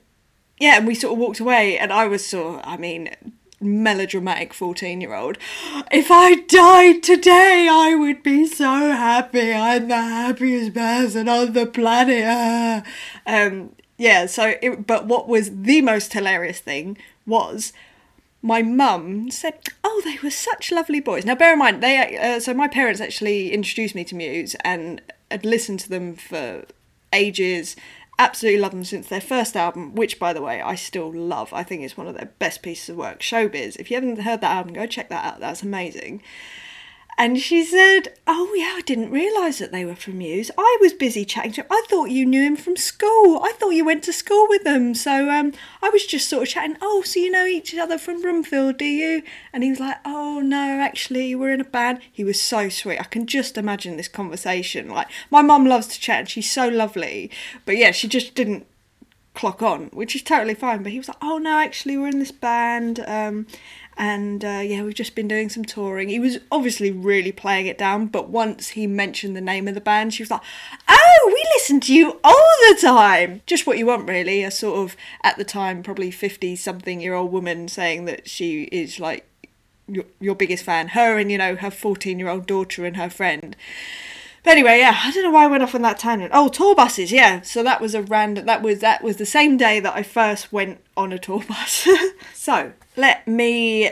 yeah, 0.59 0.77
and 0.77 0.87
we 0.87 0.95
sort 0.95 1.13
of 1.13 1.19
walked 1.19 1.41
away, 1.41 1.79
and 1.79 1.93
I 1.93 2.07
was 2.07 2.27
sort 2.27 2.57
of, 2.57 2.61
I 2.65 2.77
mean, 2.77 3.11
melodramatic 3.61 4.55
14 4.55 5.01
year 5.01 5.15
old. 5.15 5.39
If 5.91 6.11
I 6.11 6.35
died 6.35 7.03
today, 7.03 7.69
I 7.71 7.95
would 7.95 8.23
be 8.23 8.47
so 8.47 8.65
happy. 8.65 9.53
I'm 9.53 9.89
the 9.89 9.97
happiest 9.97 10.75
person 10.75 11.29
on 11.29 11.53
the 11.53 11.67
planet. 11.67 12.85
Um, 13.27 13.71
yeah, 13.97 14.27
so, 14.27 14.55
it, 14.61 14.87
but 14.87 15.07
what 15.07 15.29
was 15.29 15.63
the 15.63 15.81
most 15.81 16.13
hilarious 16.13 16.61
thing 16.61 16.99
was 17.27 17.73
my 18.43 18.61
mum 18.61 19.31
said, 19.31 19.59
"Oh, 19.83 20.03
they 20.05 20.19
were 20.23 20.31
such 20.31 20.71
lovely 20.71 21.01
boys." 21.01 21.25
Now, 21.25 21.35
bear 21.35 21.55
in 21.55 21.59
mind, 21.59 21.83
they 21.83 22.19
uh, 22.19 22.41
so 22.41 22.53
my 22.53 22.69
parents 22.69 23.01
actually 23.01 23.53
introduced 23.53 23.95
me 23.95 24.05
to 24.05 24.15
Muse 24.15 24.55
and 24.65 25.01
had 25.31 25.47
listened 25.47 25.81
to 25.81 25.89
them 25.89 26.15
for 26.15 26.65
ages 27.13 27.75
absolutely 28.19 28.61
love 28.61 28.73
them 28.73 28.85
since 28.85 29.09
their 29.09 29.21
first 29.21 29.57
album, 29.57 29.95
which, 29.95 30.19
by 30.19 30.33
the 30.33 30.43
way, 30.43 30.61
I 30.61 30.75
still 30.75 31.13
love. 31.13 31.53
I 31.53 31.63
think 31.63 31.83
it's 31.83 31.97
one 31.97 32.07
of 32.07 32.15
their 32.15 32.33
best 32.39 32.63
pieces 32.63 32.91
of 32.91 32.97
work, 32.97 33.21
Showbiz. 33.21 33.77
If 33.77 33.91
you 33.91 33.97
haven't 33.97 34.21
heard 34.21 34.41
that 34.41 34.57
album, 34.57 34.75
go 34.75 34.87
check 34.87 35.09
that 35.09 35.25
out. 35.25 35.41
That's 35.41 35.63
amazing. 35.63 36.23
And 37.17 37.39
she 37.39 37.65
said, 37.65 38.15
Oh, 38.27 38.53
yeah, 38.55 38.75
I 38.77 38.83
didn't 38.85 39.11
realise 39.11 39.59
that 39.59 39.71
they 39.71 39.85
were 39.85 39.95
from 39.95 40.19
Muse. 40.19 40.51
I 40.59 40.79
was 40.81 40.93
busy 40.93 41.25
chatting 41.25 41.53
to 41.53 41.61
him. 41.61 41.67
I 41.71 41.85
thought 41.89 42.11
you 42.11 42.27
knew 42.27 42.43
him 42.43 42.57
from 42.57 42.77
school. 42.77 43.41
I 43.43 43.53
thought 43.53 43.71
you 43.71 43.85
went 43.85 44.03
to 44.05 44.13
school 44.13 44.47
with 44.49 44.65
them. 44.65 44.95
So 44.95 45.31
um, 45.31 45.53
I 45.83 45.91
was 45.91 46.07
just 46.07 46.29
sort 46.29 46.43
of 46.43 46.49
chatting, 46.49 46.77
Oh, 46.83 47.03
so 47.03 47.21
you 47.21 47.31
know 47.31 47.47
each 47.47 47.75
other 47.75 47.99
from 47.99 48.21
Broomfield, 48.21 48.79
do 48.79 48.85
you? 48.85 49.23
And 49.53 49.63
he 49.63 49.71
was 49.71 49.81
like, 49.81 49.99
Oh, 50.05 50.41
no, 50.41 50.81
actually, 50.81 51.35
we're 51.35 51.55
in 51.55 51.61
a 51.61 51.65
band. 51.65 52.01
He 52.11 52.25
was 52.25 52.41
so 52.41 52.69
sweet. 52.69 52.99
I 52.99 53.05
can 53.05 53.27
just 53.27 53.57
imagine 53.57 53.97
this 53.97 54.09
conversation. 54.09 54.89
Like, 54.89 55.09
my 55.31 55.43
mum 55.43 55.67
loves 55.67 55.87
to 55.89 56.01
chat 56.01 56.21
and 56.21 56.29
she's 56.29 56.51
so 56.51 56.69
lovely. 56.69 57.31
But 57.65 57.77
yeah, 57.77 57.93
she 57.93 58.09
just 58.09 58.35
didn't 58.35 58.67
clock 59.35 59.63
on, 59.63 59.87
which 59.87 60.15
is 60.15 60.23
totally 60.23 60.55
fine. 60.55 60.83
But 60.83 60.93
he 60.93 60.99
was 60.99 61.09
like, 61.09 61.19
"Oh 61.21 61.39
no, 61.39 61.59
actually, 61.59 61.97
we're 61.97 62.09
in 62.09 62.21
this 62.21 62.33
band, 62.33 63.01
um, 63.07 63.47
and 63.97 64.45
uh, 64.45 64.63
yeah, 64.65 64.83
we've 64.83 64.95
just 64.95 65.15
been 65.15 65.29
doing 65.29 65.49
some 65.49 65.65
touring." 65.65 66.09
He 66.09 66.19
was 66.19 66.39
obviously 66.51 66.91
really 66.91 67.33
playing 67.33 67.67
it 67.67 67.79
down, 67.79 68.07
but 68.07 68.29
once 68.29 68.71
he 68.71 68.87
mentioned 68.87 69.37
the 69.37 69.41
name 69.41 69.69
of 69.69 69.75
the 69.75 69.81
band, 69.81 70.15
she 70.15 70.23
was 70.23 70.31
like, 70.31 70.43
"Oh, 70.89 71.33
we 71.33 71.45
listen 71.55 71.81
to 71.81 71.95
you 71.95 72.21
all 72.25 72.57
the 72.69 72.79
time." 72.81 73.43
Just 73.47 73.67
what 73.67 73.79
you 73.79 73.87
want, 73.87 74.09
really. 74.09 74.43
A 74.43 74.51
sort 74.51 74.79
of 74.79 74.97
at 75.23 75.37
the 75.37 75.45
time, 75.45 75.83
probably 75.83 76.11
fifty-something-year-old 76.11 77.33
woman 77.33 77.69
saying 77.69 78.05
that 78.07 78.29
she 78.29 78.65
is 78.65 78.99
like 79.01 79.27
your, 79.87 80.05
your 80.21 80.35
biggest 80.35 80.65
fan. 80.65 80.89
Her 80.89 81.19
and 81.19 81.31
you 81.31 81.39
know 81.39 81.57
her 81.57 81.71
fourteen-year-old 81.71 82.47
daughter 82.47 82.85
and 82.85 82.97
her 82.97 83.11
friend. 83.11 83.57
But 84.45 84.53
anyway, 84.53 84.79
yeah, 84.79 85.01
I 85.03 85.11
don't 85.11 85.25
know 85.25 85.31
why 85.31 85.45
I 85.45 85.49
went 85.49 85.63
off 85.63 85.75
on 85.75 85.81
that 85.83 85.99
tangent. 85.99 86.31
Oh, 86.35 86.49
tour 86.49 86.75
buses, 86.75 87.11
yeah. 87.11 87.41
So 87.41 87.63
that 87.63 87.81
was 87.81 87.95
a 87.95 88.03
random. 88.03 88.45
That 88.45 88.63
was 88.63 88.81
that 88.81 89.03
was 89.03 89.17
the 89.17 89.27
same 89.27 89.57
day 89.57 89.81
that 89.81 89.97
I 89.97 90.03
first 90.03 90.53
went 90.53 90.85
on 90.97 91.13
a 91.13 91.19
tour 91.19 91.43
bus. 91.49 91.89
so 92.35 92.73
let 92.95 93.27
me 93.27 93.91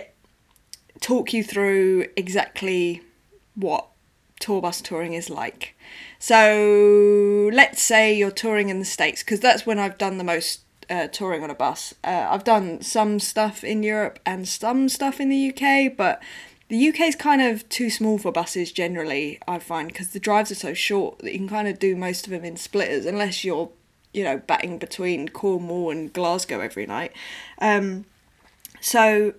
talk 1.00 1.32
you 1.32 1.42
through 1.42 2.06
exactly 2.16 3.00
what 3.54 3.88
tour 4.40 4.60
bus 4.60 4.82
touring 4.82 5.14
is 5.14 5.30
like. 5.30 5.74
So 6.18 7.50
let's 7.52 7.82
say 7.82 8.14
you're 8.14 8.30
touring 8.30 8.68
in 8.68 8.78
the 8.78 8.84
states 8.84 9.22
because 9.22 9.40
that's 9.40 9.64
when 9.64 9.78
I've 9.78 9.96
done 9.96 10.18
the 10.18 10.24
most 10.24 10.60
uh, 10.90 11.08
touring 11.08 11.42
on 11.42 11.50
a 11.50 11.54
bus. 11.54 11.94
Uh, 12.04 12.26
I've 12.28 12.44
done 12.44 12.82
some 12.82 13.18
stuff 13.18 13.64
in 13.64 13.82
Europe 13.82 14.18
and 14.26 14.46
some 14.46 14.90
stuff 14.90 15.18
in 15.18 15.30
the 15.30 15.48
UK, 15.50 15.96
but 15.96 16.22
the 16.72 16.88
UK 16.88 17.00
is 17.00 17.14
kind 17.14 17.42
of 17.42 17.68
too 17.68 17.90
small 17.90 18.16
for 18.16 18.32
buses 18.32 18.72
generally, 18.72 19.38
I 19.46 19.58
find, 19.58 19.88
because 19.88 20.08
the 20.08 20.18
drives 20.18 20.50
are 20.50 20.54
so 20.54 20.72
short 20.72 21.18
that 21.18 21.30
you 21.34 21.38
can 21.40 21.48
kind 21.50 21.68
of 21.68 21.78
do 21.78 21.94
most 21.94 22.26
of 22.26 22.30
them 22.30 22.46
in 22.46 22.56
splitters, 22.56 23.04
unless 23.04 23.44
you're, 23.44 23.68
you 24.14 24.24
know, 24.24 24.38
batting 24.38 24.78
between 24.78 25.28
Cornwall 25.28 25.90
and 25.90 26.10
Glasgow 26.10 26.60
every 26.60 26.86
night. 26.86 27.12
Um, 27.58 28.06
so, 28.80 29.34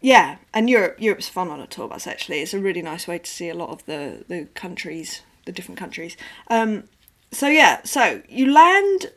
yeah, 0.00 0.38
and 0.54 0.70
Europe 0.70 0.96
Europe's 0.98 1.28
fun 1.28 1.48
on 1.50 1.60
a 1.60 1.66
tour 1.66 1.86
bus. 1.86 2.06
Actually, 2.06 2.40
it's 2.40 2.54
a 2.54 2.58
really 2.58 2.80
nice 2.80 3.06
way 3.06 3.18
to 3.18 3.30
see 3.30 3.50
a 3.50 3.54
lot 3.54 3.68
of 3.68 3.84
the 3.84 4.24
the 4.26 4.46
countries, 4.54 5.20
the 5.44 5.52
different 5.52 5.78
countries. 5.78 6.16
Um, 6.48 6.84
so 7.30 7.46
yeah, 7.46 7.82
so 7.84 8.22
you 8.26 8.50
land 8.50 9.12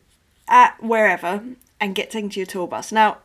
at 0.49 0.83
wherever 0.83 1.45
and 1.79 1.95
get 1.95 2.11
taken 2.11 2.29
to 2.31 2.41
your 2.41 2.45
tour 2.45 2.67
bus. 2.67 2.91
Now, 2.91 3.19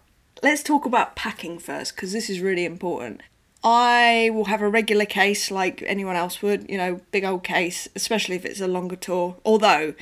let's 0.44 0.62
talk 0.62 0.86
about 0.86 1.16
packing 1.16 1.58
first 1.58 1.96
because 1.96 2.12
this 2.12 2.30
is 2.30 2.38
really 2.38 2.64
important. 2.64 3.22
I 3.64 4.31
will 4.32 4.47
have 4.47 4.61
a 4.61 4.69
regular 4.69 5.05
case 5.05 5.50
like 5.50 5.82
anyone 5.87 6.17
else 6.17 6.43
would, 6.43 6.69
you 6.69 6.76
know, 6.76 7.00
big 7.12 7.25
old 7.25 7.44
case, 7.44 7.88
especially 7.94 8.37
if 8.37 8.44
it's 8.44 8.61
a 8.61 8.67
longer 8.67 8.97
tour. 8.97 9.37
Although, 9.44 9.94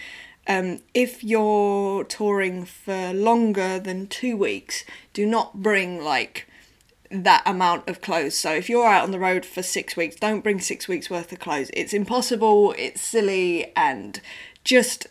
um, 0.47 0.81
if 0.95 1.23
you're 1.23 2.05
touring 2.05 2.65
for 2.65 3.13
longer 3.13 3.79
than 3.79 4.07
two 4.07 4.37
weeks, 4.37 4.85
do 5.13 5.27
not 5.27 5.63
bring 5.63 6.03
like 6.03 6.47
that 7.11 7.43
amount 7.45 7.89
of 7.89 8.01
clothes. 8.01 8.37
So 8.37 8.53
if 8.53 8.71
you're 8.71 8.87
out 8.87 9.03
on 9.03 9.11
the 9.11 9.19
road 9.19 9.45
for 9.45 9.63
six 9.63 9.97
weeks, 9.97 10.17
don't 10.17 10.43
bring 10.43 10.61
six 10.61 10.89
weeks 10.89 11.11
worth 11.11 11.31
of 11.33 11.41
clothes. 11.41 11.71
It's 11.75 11.93
impossible, 11.93 12.75
it's 12.79 13.03
silly, 13.03 13.73
and 13.77 14.21
just 14.65 15.09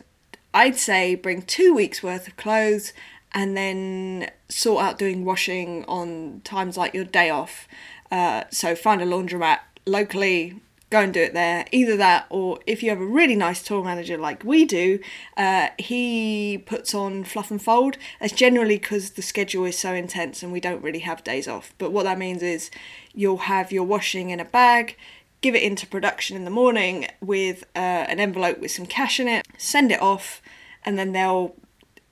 I'd 0.52 0.76
say 0.76 1.14
bring 1.14 1.42
two 1.42 1.72
weeks 1.72 2.02
worth 2.02 2.26
of 2.26 2.36
clothes 2.36 2.92
and 3.32 3.56
then 3.56 4.30
sort 4.48 4.84
out 4.84 4.98
doing 4.98 5.24
washing 5.24 5.84
on 5.84 6.40
times 6.42 6.76
like 6.76 6.94
your 6.94 7.04
day 7.04 7.30
off 7.30 7.68
uh, 8.10 8.44
so 8.50 8.74
find 8.74 9.00
a 9.00 9.06
laundromat 9.06 9.58
locally, 9.86 10.60
go 10.90 11.00
and 11.00 11.14
do 11.14 11.20
it 11.20 11.32
there. 11.32 11.64
Either 11.72 11.96
that, 11.96 12.26
or 12.30 12.58
if 12.66 12.82
you 12.82 12.90
have 12.90 13.00
a 13.00 13.06
really 13.06 13.36
nice 13.36 13.62
tour 13.62 13.82
manager 13.82 14.18
like 14.18 14.44
we 14.44 14.64
do, 14.64 14.98
uh, 15.36 15.68
he 15.78 16.62
puts 16.66 16.94
on 16.94 17.24
fluff 17.24 17.50
and 17.50 17.62
fold. 17.62 17.96
That's 18.20 18.32
generally 18.32 18.76
because 18.76 19.10
the 19.10 19.22
schedule 19.22 19.64
is 19.64 19.78
so 19.78 19.94
intense 19.94 20.42
and 20.42 20.52
we 20.52 20.60
don't 20.60 20.82
really 20.82 20.98
have 21.00 21.24
days 21.24 21.46
off. 21.46 21.72
But 21.78 21.92
what 21.92 22.02
that 22.04 22.18
means 22.18 22.42
is 22.42 22.70
you'll 23.14 23.38
have 23.38 23.72
your 23.72 23.84
washing 23.84 24.30
in 24.30 24.40
a 24.40 24.44
bag. 24.44 24.96
Give 25.40 25.54
it 25.54 25.62
into 25.62 25.86
production 25.86 26.36
in 26.36 26.44
the 26.44 26.50
morning 26.50 27.06
with 27.20 27.64
uh, 27.74 27.78
an 28.08 28.20
envelope 28.20 28.58
with 28.58 28.72
some 28.72 28.84
cash 28.84 29.18
in 29.18 29.28
it, 29.28 29.46
send 29.56 29.90
it 29.90 30.02
off, 30.02 30.42
and 30.84 30.98
then 30.98 31.12
they'll 31.12 31.54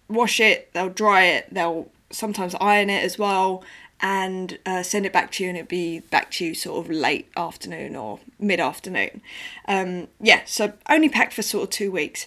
wash 0.08 0.40
it, 0.40 0.72
they'll 0.72 0.88
dry 0.88 1.24
it, 1.24 1.52
they'll 1.52 1.90
sometimes 2.10 2.54
iron 2.58 2.88
it 2.88 3.04
as 3.04 3.18
well, 3.18 3.62
and 4.00 4.58
uh, 4.64 4.82
send 4.82 5.06
it 5.06 5.12
back 5.12 5.32
to 5.32 5.42
you, 5.42 5.48
and 5.48 5.58
it'd 5.58 5.68
be 5.68 6.00
back 6.00 6.30
to 6.32 6.44
you 6.44 6.54
sort 6.54 6.84
of 6.84 6.90
late 6.90 7.28
afternoon 7.36 7.96
or 7.96 8.20
mid 8.38 8.60
afternoon. 8.60 9.22
Um, 9.66 10.08
yeah, 10.20 10.42
so 10.46 10.72
only 10.88 11.08
packed 11.08 11.34
for 11.34 11.42
sort 11.42 11.64
of 11.64 11.70
two 11.70 11.90
weeks. 11.90 12.26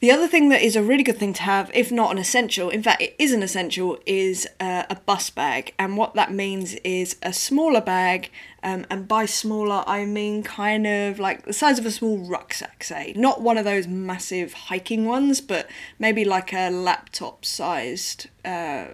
The 0.00 0.10
other 0.10 0.26
thing 0.26 0.48
that 0.48 0.62
is 0.62 0.76
a 0.76 0.82
really 0.82 1.02
good 1.02 1.18
thing 1.18 1.34
to 1.34 1.42
have, 1.42 1.70
if 1.74 1.92
not 1.92 2.10
an 2.10 2.16
essential, 2.16 2.70
in 2.70 2.82
fact, 2.82 3.02
it 3.02 3.14
is 3.18 3.32
an 3.32 3.42
essential, 3.42 3.98
is 4.06 4.48
uh, 4.58 4.84
a 4.88 4.94
bus 4.94 5.28
bag. 5.28 5.74
And 5.78 5.98
what 5.98 6.14
that 6.14 6.32
means 6.32 6.72
is 6.76 7.16
a 7.22 7.34
smaller 7.34 7.82
bag, 7.82 8.30
um, 8.62 8.86
and 8.88 9.06
by 9.06 9.26
smaller, 9.26 9.84
I 9.86 10.06
mean 10.06 10.42
kind 10.42 10.86
of 10.86 11.18
like 11.18 11.44
the 11.44 11.52
size 11.52 11.78
of 11.78 11.84
a 11.84 11.90
small 11.90 12.16
rucksack, 12.16 12.82
say. 12.82 13.12
Not 13.14 13.42
one 13.42 13.58
of 13.58 13.66
those 13.66 13.86
massive 13.86 14.54
hiking 14.54 15.04
ones, 15.04 15.42
but 15.42 15.68
maybe 15.98 16.24
like 16.24 16.54
a 16.54 16.70
laptop 16.70 17.44
sized. 17.44 18.28
Uh, 18.42 18.86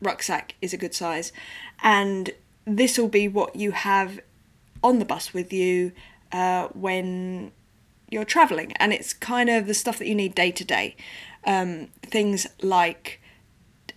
rucksack 0.00 0.54
is 0.60 0.72
a 0.72 0.76
good 0.76 0.94
size, 0.94 1.32
and 1.82 2.30
this 2.64 2.98
will 2.98 3.08
be 3.08 3.28
what 3.28 3.56
you 3.56 3.72
have 3.72 4.20
on 4.82 4.98
the 4.98 5.04
bus 5.04 5.34
with 5.34 5.52
you 5.52 5.92
uh, 6.32 6.68
when 6.68 7.52
you're 8.10 8.24
traveling, 8.24 8.72
and 8.72 8.92
it's 8.92 9.12
kind 9.12 9.48
of 9.50 9.66
the 9.66 9.74
stuff 9.74 9.98
that 9.98 10.06
you 10.06 10.14
need 10.14 10.34
day 10.34 10.50
to 10.50 10.64
day. 10.64 10.96
Um, 11.44 11.88
things 12.02 12.46
like 12.60 13.19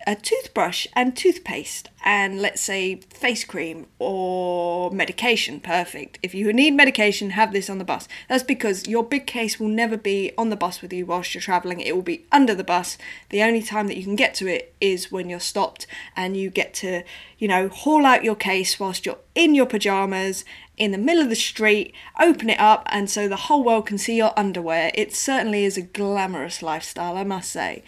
a 0.05 0.15
toothbrush 0.15 0.87
and 0.93 1.15
toothpaste 1.15 1.89
and 2.03 2.41
let's 2.41 2.61
say 2.61 2.95
face 2.95 3.43
cream 3.43 3.87
or 3.99 4.91
medication. 4.91 5.59
Perfect. 5.59 6.19
If 6.21 6.35
you 6.35 6.51
need 6.51 6.73
medication 6.73 7.31
have 7.31 7.53
this 7.53 7.69
on 7.69 7.77
the 7.77 7.85
bus. 7.85 8.07
That's 8.27 8.43
because 8.43 8.87
your 8.87 9.03
big 9.03 9.25
case 9.25 9.59
will 9.59 9.69
never 9.69 9.95
be 9.95 10.33
on 10.37 10.49
the 10.49 10.55
bus 10.55 10.81
with 10.81 10.91
you 10.91 11.05
whilst 11.05 11.33
you're 11.33 11.41
traveling. 11.41 11.79
It 11.79 11.95
will 11.95 12.01
be 12.01 12.25
under 12.31 12.53
the 12.53 12.63
bus. 12.63 12.97
The 13.29 13.43
only 13.43 13.61
time 13.61 13.87
that 13.87 13.97
you 13.97 14.03
can 14.03 14.15
get 14.15 14.33
to 14.35 14.47
it 14.47 14.73
is 14.81 15.11
when 15.11 15.29
you're 15.29 15.39
stopped 15.39 15.87
and 16.15 16.35
you 16.35 16.49
get 16.49 16.73
to 16.75 17.03
you 17.37 17.47
know 17.47 17.69
haul 17.69 18.05
out 18.05 18.23
your 18.23 18.35
case 18.35 18.79
whilst 18.79 19.05
you're 19.05 19.17
in 19.35 19.55
your 19.55 19.65
pajamas 19.65 20.43
in 20.77 20.91
the 20.91 20.97
middle 20.97 21.21
of 21.21 21.29
the 21.29 21.35
street 21.35 21.93
open 22.19 22.49
it 22.49 22.59
up 22.59 22.85
and 22.89 23.09
so 23.09 23.27
the 23.27 23.35
whole 23.35 23.63
world 23.63 23.85
can 23.85 23.97
see 23.97 24.17
your 24.17 24.37
underwear. 24.37 24.91
It 24.93 25.15
certainly 25.15 25.63
is 25.63 25.77
a 25.77 25.81
glamorous 25.81 26.61
lifestyle 26.61 27.17
i 27.17 27.23
must 27.23 27.51
say 27.51 27.83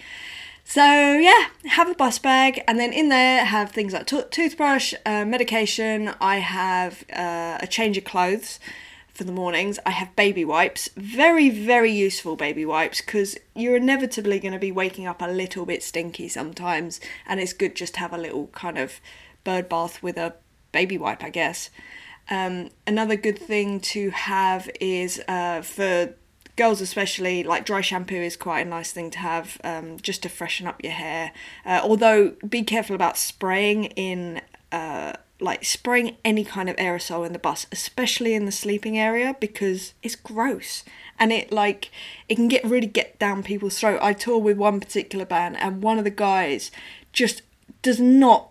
so 0.67 0.83
yeah, 0.83 1.45
have 1.65 1.89
a 1.89 1.95
bus 1.95 2.17
bag, 2.19 2.63
and 2.67 2.79
then 2.79 2.91
in 2.91 3.09
there 3.09 3.45
have 3.45 3.71
things 3.71 3.93
like 3.93 4.07
to- 4.07 4.27
toothbrush, 4.31 4.95
uh, 5.05 5.23
medication. 5.23 6.13
I 6.19 6.37
have 6.39 7.05
uh, 7.13 7.59
a 7.61 7.67
change 7.67 7.97
of 7.97 8.03
clothes 8.03 8.59
for 9.13 9.23
the 9.23 9.31
mornings. 9.31 9.77
I 9.85 9.91
have 9.91 10.15
baby 10.15 10.43
wipes, 10.43 10.89
very 10.97 11.49
very 11.49 11.91
useful 11.91 12.35
baby 12.35 12.65
wipes 12.65 12.99
because 12.99 13.37
you're 13.53 13.77
inevitably 13.77 14.39
going 14.39 14.53
to 14.53 14.59
be 14.59 14.71
waking 14.71 15.05
up 15.05 15.21
a 15.21 15.31
little 15.31 15.67
bit 15.67 15.83
stinky 15.83 16.27
sometimes, 16.27 16.99
and 17.27 17.39
it's 17.39 17.53
good 17.53 17.75
just 17.75 17.93
to 17.93 17.99
have 17.99 18.11
a 18.11 18.17
little 18.17 18.47
kind 18.47 18.79
of 18.79 18.99
bird 19.43 19.69
bath 19.69 20.01
with 20.01 20.17
a 20.17 20.33
baby 20.71 20.97
wipe, 20.97 21.23
I 21.23 21.29
guess. 21.29 21.69
Um, 22.29 22.71
another 22.87 23.15
good 23.15 23.37
thing 23.37 23.79
to 23.81 24.09
have 24.09 24.67
is 24.81 25.21
uh, 25.27 25.61
for 25.61 26.15
girls 26.55 26.81
especially 26.81 27.43
like 27.43 27.65
dry 27.65 27.81
shampoo 27.81 28.15
is 28.15 28.37
quite 28.37 28.65
a 28.65 28.69
nice 28.69 28.91
thing 28.91 29.11
to 29.11 29.19
have 29.19 29.59
um, 29.63 29.97
just 29.99 30.23
to 30.23 30.29
freshen 30.29 30.67
up 30.67 30.83
your 30.83 30.93
hair. 30.93 31.31
Uh, 31.65 31.81
although 31.83 32.31
be 32.47 32.63
careful 32.63 32.95
about 32.95 33.17
spraying 33.17 33.85
in 33.85 34.41
uh, 34.71 35.13
like 35.39 35.65
spraying 35.65 36.15
any 36.23 36.45
kind 36.45 36.69
of 36.69 36.75
aerosol 36.77 37.25
in 37.25 37.33
the 37.33 37.39
bus 37.39 37.67
especially 37.71 38.33
in 38.33 38.45
the 38.45 38.51
sleeping 38.51 38.97
area 38.97 39.35
because 39.39 39.93
it's 40.01 40.15
gross. 40.15 40.83
And 41.19 41.31
it 41.31 41.51
like 41.51 41.91
it 42.29 42.35
can 42.35 42.47
get 42.47 42.63
really 42.63 42.87
get 42.87 43.19
down 43.19 43.43
people's 43.43 43.79
throat. 43.79 43.99
I 44.01 44.13
tour 44.13 44.37
with 44.37 44.57
one 44.57 44.79
particular 44.79 45.25
band 45.25 45.57
and 45.57 45.81
one 45.81 45.97
of 45.97 46.03
the 46.03 46.09
guys 46.09 46.71
just 47.11 47.41
does 47.81 47.99
not 47.99 48.49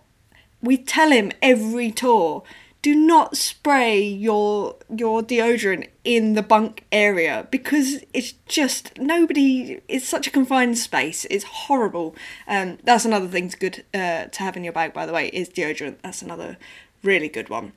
we 0.61 0.77
tell 0.77 1.11
him 1.11 1.31
every 1.41 1.91
tour 1.91 2.43
do 2.85 2.93
not 2.93 3.35
spray 3.35 3.99
your 3.99 4.75
your 4.95 5.23
deodorant 5.23 5.87
in 6.03 6.35
the 6.35 6.43
bunk 6.43 6.85
area 6.91 7.47
because 7.49 8.03
it's 8.13 8.33
just 8.47 8.95
nobody 8.99 9.81
it's 9.87 10.07
such 10.07 10.27
a 10.27 10.29
confined 10.29 10.77
space 10.77 11.25
it's 11.31 11.45
horrible 11.45 12.15
um 12.47 12.77
that's 12.83 13.03
another 13.03 13.27
thing 13.27 13.49
to 13.49 13.57
good 13.57 13.83
uh, 13.95 14.25
to 14.25 14.39
have 14.43 14.55
in 14.55 14.63
your 14.63 14.71
bag 14.71 14.93
by 14.93 15.03
the 15.03 15.11
way 15.11 15.29
is 15.29 15.49
deodorant 15.49 15.95
that's 16.03 16.21
another 16.21 16.57
really 17.01 17.27
good 17.27 17.49
one 17.49 17.73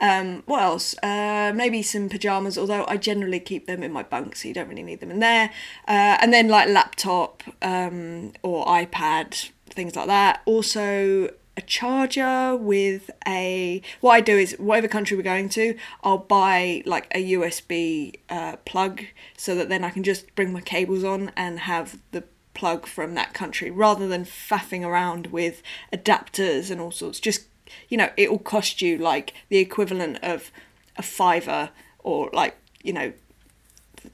um, 0.00 0.42
what 0.46 0.62
else? 0.62 0.96
Uh, 1.00 1.52
maybe 1.54 1.80
some 1.80 2.08
pajamas, 2.08 2.58
although 2.58 2.84
I 2.88 2.96
generally 2.96 3.38
keep 3.38 3.66
them 3.66 3.84
in 3.84 3.92
my 3.92 4.02
bunk, 4.02 4.34
so 4.34 4.48
you 4.48 4.54
don't 4.54 4.68
really 4.68 4.82
need 4.82 4.98
them 4.98 5.12
in 5.12 5.20
there. 5.20 5.50
Uh, 5.86 6.18
and 6.20 6.32
then 6.32 6.48
like 6.48 6.68
laptop 6.68 7.44
um, 7.60 8.32
or 8.42 8.66
iPad, 8.66 9.50
things 9.70 9.94
like 9.94 10.08
that. 10.08 10.42
Also, 10.44 11.28
a 11.56 11.60
charger 11.60 12.56
with 12.56 13.10
a 13.26 13.82
what 14.00 14.12
I 14.12 14.20
do 14.20 14.36
is 14.36 14.54
whatever 14.58 14.88
country 14.88 15.16
we're 15.16 15.22
going 15.22 15.48
to, 15.50 15.76
I'll 16.02 16.18
buy 16.18 16.82
like 16.86 17.08
a 17.14 17.32
USB 17.32 18.16
uh, 18.30 18.56
plug 18.64 19.02
so 19.36 19.54
that 19.56 19.68
then 19.68 19.84
I 19.84 19.90
can 19.90 20.02
just 20.02 20.34
bring 20.34 20.52
my 20.52 20.60
cables 20.60 21.04
on 21.04 21.30
and 21.36 21.60
have 21.60 21.98
the 22.12 22.24
plug 22.54 22.86
from 22.86 23.14
that 23.14 23.34
country 23.34 23.70
rather 23.70 24.08
than 24.08 24.24
faffing 24.24 24.84
around 24.84 25.28
with 25.28 25.62
adapters 25.92 26.70
and 26.70 26.80
all 26.80 26.90
sorts. 26.90 27.20
Just 27.20 27.46
you 27.88 27.96
know, 27.96 28.10
it 28.16 28.30
will 28.30 28.38
cost 28.38 28.80
you 28.80 28.96
like 28.98 29.34
the 29.48 29.58
equivalent 29.58 30.18
of 30.22 30.50
a 30.96 31.02
fiver 31.02 31.70
or 31.98 32.30
like 32.32 32.56
you 32.82 32.94
know, 32.94 33.12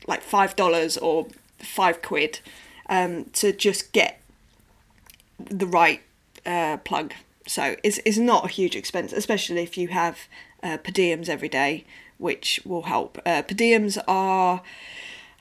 like 0.09 0.23
five 0.23 0.57
dollars 0.57 0.97
or 0.97 1.29
five 1.59 2.03
quid 2.03 2.41
um, 2.89 3.27
to 3.27 3.53
just 3.53 3.93
get 3.93 4.21
the 5.39 5.67
right 5.67 6.03
uh, 6.45 6.79
plug 6.79 7.13
so 7.49 7.77
it's, 7.83 7.99
it's 8.05 8.19
not 8.19 8.45
a 8.45 8.49
huge 8.49 8.77
expense, 8.77 9.13
especially 9.13 9.63
if 9.63 9.77
you 9.77 9.89
have 9.89 10.29
uh, 10.63 10.77
per 10.77 10.93
diems 10.93 11.29
every 11.29 11.49
day, 11.49 11.85
which 12.19 12.61
will 12.65 12.83
help. 12.83 13.19
Uh, 13.25 13.43
per 13.43 13.55
diems 13.55 13.99
are 14.07 14.63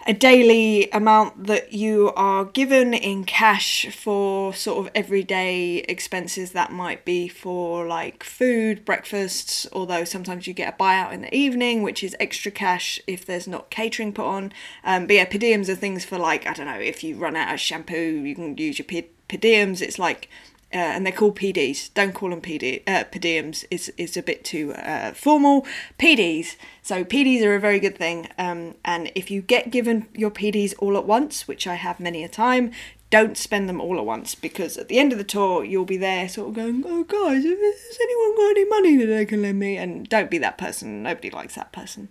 a 0.06 0.14
daily 0.14 0.90
amount 0.92 1.48
that 1.48 1.74
you 1.74 2.14
are 2.16 2.46
given 2.46 2.94
in 2.94 3.26
cash 3.26 3.88
for 3.94 4.54
sort 4.54 4.86
of 4.86 4.92
everyday 4.96 5.80
expenses 5.80 6.54
that 6.54 6.72
might 6.72 7.04
be 7.04 7.28
for 7.28 7.86
like 7.86 8.24
food, 8.24 8.86
breakfasts, 8.86 9.68
although 9.74 10.06
sometimes 10.06 10.48
you 10.48 10.54
get 10.54 10.74
a 10.74 10.78
buyout 10.78 11.12
in 11.12 11.22
the 11.22 11.36
evening, 11.36 11.82
which 11.82 12.06
is 12.06 12.16
extra 12.22 12.50
cash 12.52 13.02
if 13.06 13.26
there's 13.26 13.50
not 13.50 13.70
catering 13.70 14.14
put 14.14 14.26
on. 14.26 14.54
Um, 14.86 15.08
but 15.08 15.18
yeah, 15.18 15.26
per 15.26 15.38
diems 15.38 15.68
are 15.68 15.76
things 15.76 16.06
for 16.06 16.18
like, 16.18 16.48
I 16.48 16.54
don't 16.54 16.68
know, 16.68 16.80
if 16.80 17.04
you 17.04 17.18
run 17.18 17.36
out 17.36 17.54
of 17.54 17.60
shampoo, 17.60 17.96
you 18.24 18.34
can 18.34 18.58
use 18.58 18.80
your 18.80 18.86
per, 18.86 19.06
per 19.28 19.38
diems. 19.38 19.82
It's 19.82 20.00
like 20.00 20.30
uh, 20.74 20.78
and 20.78 21.06
they're 21.06 21.14
called 21.14 21.38
PDs. 21.38 21.94
Don't 21.94 22.14
call 22.14 22.30
them 22.30 22.42
PD, 22.42 22.82
uh, 22.88 23.06
per 23.06 23.20
diems. 23.20 23.64
Is 23.72 23.92
is 23.98 24.18
a 24.18 24.24
bit 24.24 24.44
too 24.44 24.74
uh, 24.74 25.14
formal. 25.14 25.66
PDs. 25.98 26.56
So 26.82 27.06
PDs 27.06 27.42
are 27.44 27.56
a 27.56 27.60
very 27.60 27.80
good 27.80 27.98
thing. 27.98 28.28
Um, 28.38 28.76
and 28.84 29.12
if 29.16 29.32
you 29.32 29.42
get 29.42 29.72
given 29.72 30.08
your 30.14 30.32
PDs 30.32 30.74
all 30.80 30.98
at 30.98 31.06
once, 31.06 31.48
which 31.48 31.68
I 31.68 31.76
have 31.76 32.00
many 32.00 32.24
a 32.24 32.28
time, 32.28 32.72
don't 33.10 33.38
spend 33.38 33.70
them 33.70 33.80
all 33.80 33.98
at 33.98 34.06
once 34.06 34.36
because 34.36 34.78
at 34.78 34.90
the 34.90 35.00
end 35.00 35.14
of 35.14 35.18
the 35.18 35.24
tour 35.24 35.64
you'll 35.64 35.86
be 35.86 35.98
there 35.98 36.28
sort 36.28 36.50
of 36.50 36.56
going, 36.56 36.84
oh 36.86 37.04
guys, 37.04 37.44
has 37.46 38.00
anyone 38.02 38.36
got 38.36 38.50
any 38.50 38.66
money 38.66 38.98
that 38.98 39.06
they 39.06 39.26
can 39.26 39.42
lend 39.42 39.60
me? 39.60 39.78
And 39.78 40.08
don't 40.10 40.30
be 40.30 40.38
that 40.40 40.58
person. 40.58 41.04
Nobody 41.04 41.30
likes 41.30 41.56
that 41.56 41.72
person. 41.72 42.10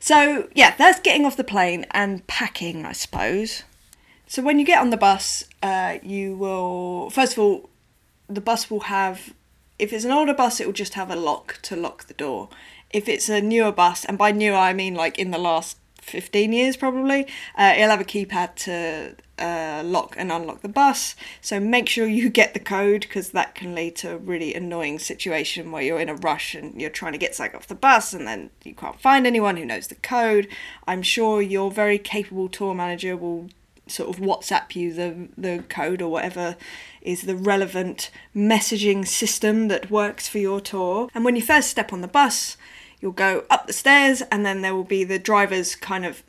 So 0.00 0.48
yeah, 0.54 0.74
that's 0.76 0.98
getting 1.00 1.24
off 1.24 1.36
the 1.36 1.44
plane 1.44 1.86
and 1.92 2.26
packing, 2.26 2.84
I 2.84 2.92
suppose. 2.92 3.62
So 4.26 4.42
when 4.42 4.58
you 4.58 4.64
get 4.64 4.80
on 4.80 4.90
the 4.90 4.96
bus, 4.96 5.44
uh, 5.62 5.98
you 6.02 6.36
will 6.36 7.10
first 7.10 7.34
of 7.34 7.38
all 7.38 7.70
the 8.28 8.40
bus 8.40 8.70
will 8.70 8.80
have 8.80 9.34
if 9.78 9.92
it's 9.92 10.04
an 10.04 10.10
older 10.10 10.34
bus 10.34 10.60
it 10.60 10.66
will 10.66 10.72
just 10.72 10.94
have 10.94 11.10
a 11.10 11.16
lock 11.16 11.58
to 11.62 11.76
lock 11.76 12.04
the 12.04 12.14
door. 12.14 12.48
If 12.90 13.08
it's 13.08 13.28
a 13.28 13.40
newer 13.40 13.72
bus 13.72 14.04
and 14.04 14.16
by 14.16 14.30
newer 14.32 14.56
i 14.56 14.72
mean 14.72 14.94
like 14.94 15.18
in 15.18 15.30
the 15.30 15.38
last 15.38 15.78
15 16.00 16.52
years 16.52 16.76
probably 16.76 17.26
uh, 17.56 17.74
it'll 17.76 17.90
have 17.90 18.00
a 18.00 18.04
keypad 18.04 18.54
to 18.56 19.16
uh, 19.38 19.82
lock 19.84 20.14
and 20.16 20.30
unlock 20.30 20.62
the 20.62 20.68
bus. 20.68 21.16
So 21.40 21.58
make 21.58 21.88
sure 21.88 22.06
you 22.06 22.28
get 22.28 22.54
the 22.54 22.60
code 22.60 23.02
because 23.02 23.30
that 23.30 23.54
can 23.54 23.74
lead 23.74 23.96
to 23.96 24.12
a 24.12 24.16
really 24.16 24.54
annoying 24.54 24.98
situation 24.98 25.72
where 25.72 25.82
you're 25.82 26.00
in 26.00 26.08
a 26.08 26.14
rush 26.14 26.54
and 26.54 26.80
you're 26.80 26.90
trying 26.90 27.12
to 27.12 27.18
get 27.18 27.34
something 27.34 27.56
off 27.56 27.66
the 27.66 27.74
bus 27.74 28.12
and 28.12 28.26
then 28.26 28.50
you 28.62 28.74
can't 28.74 29.00
find 29.00 29.26
anyone 29.26 29.56
who 29.56 29.64
knows 29.64 29.88
the 29.88 29.96
code. 29.96 30.48
I'm 30.86 31.02
sure 31.02 31.42
your 31.42 31.70
very 31.70 31.98
capable 31.98 32.48
tour 32.48 32.74
manager 32.74 33.16
will 33.16 33.48
sort 33.86 34.08
of 34.08 34.16
WhatsApp 34.16 34.74
you 34.74 34.92
the 34.92 35.28
the 35.36 35.62
code 35.68 36.00
or 36.00 36.10
whatever 36.10 36.56
is 37.02 37.22
the 37.22 37.36
relevant 37.36 38.10
messaging 38.34 39.06
system 39.06 39.68
that 39.68 39.90
works 39.90 40.26
for 40.26 40.38
your 40.38 40.60
tour. 40.60 41.08
And 41.14 41.24
when 41.24 41.36
you 41.36 41.42
first 41.42 41.68
step 41.68 41.92
on 41.92 42.00
the 42.00 42.08
bus, 42.08 42.56
you'll 43.00 43.12
go 43.12 43.44
up 43.50 43.66
the 43.66 43.72
stairs 43.72 44.22
and 44.32 44.44
then 44.44 44.62
there 44.62 44.74
will 44.74 44.84
be 44.84 45.04
the 45.04 45.18
driver's 45.18 45.76
kind 45.76 46.06
of 46.06 46.22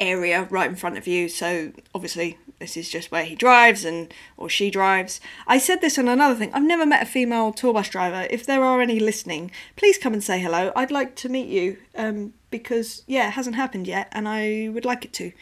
area 0.00 0.48
right 0.50 0.68
in 0.68 0.76
front 0.76 0.96
of 0.96 1.06
you. 1.06 1.28
So 1.28 1.72
obviously 1.94 2.38
this 2.58 2.76
is 2.76 2.88
just 2.88 3.10
where 3.10 3.24
he 3.24 3.34
drives 3.34 3.84
and 3.84 4.12
or 4.36 4.48
she 4.48 4.70
drives. 4.70 5.20
I 5.46 5.58
said 5.58 5.80
this 5.80 5.98
on 5.98 6.08
another 6.08 6.34
thing. 6.34 6.52
I've 6.54 6.62
never 6.62 6.86
met 6.86 7.02
a 7.02 7.06
female 7.06 7.52
tour 7.52 7.74
bus 7.74 7.88
driver. 7.88 8.26
If 8.30 8.46
there 8.46 8.64
are 8.64 8.80
any 8.80 8.98
listening, 8.98 9.50
please 9.76 9.98
come 9.98 10.14
and 10.14 10.24
say 10.24 10.40
hello. 10.40 10.72
I'd 10.74 10.90
like 10.90 11.14
to 11.16 11.28
meet 11.28 11.48
you 11.48 11.76
um, 11.94 12.32
because 12.50 13.02
yeah, 13.06 13.28
it 13.28 13.32
hasn't 13.32 13.56
happened 13.56 13.86
yet 13.86 14.08
and 14.12 14.28
I 14.28 14.70
would 14.72 14.86
like 14.86 15.04
it 15.04 15.12
to. 15.14 15.32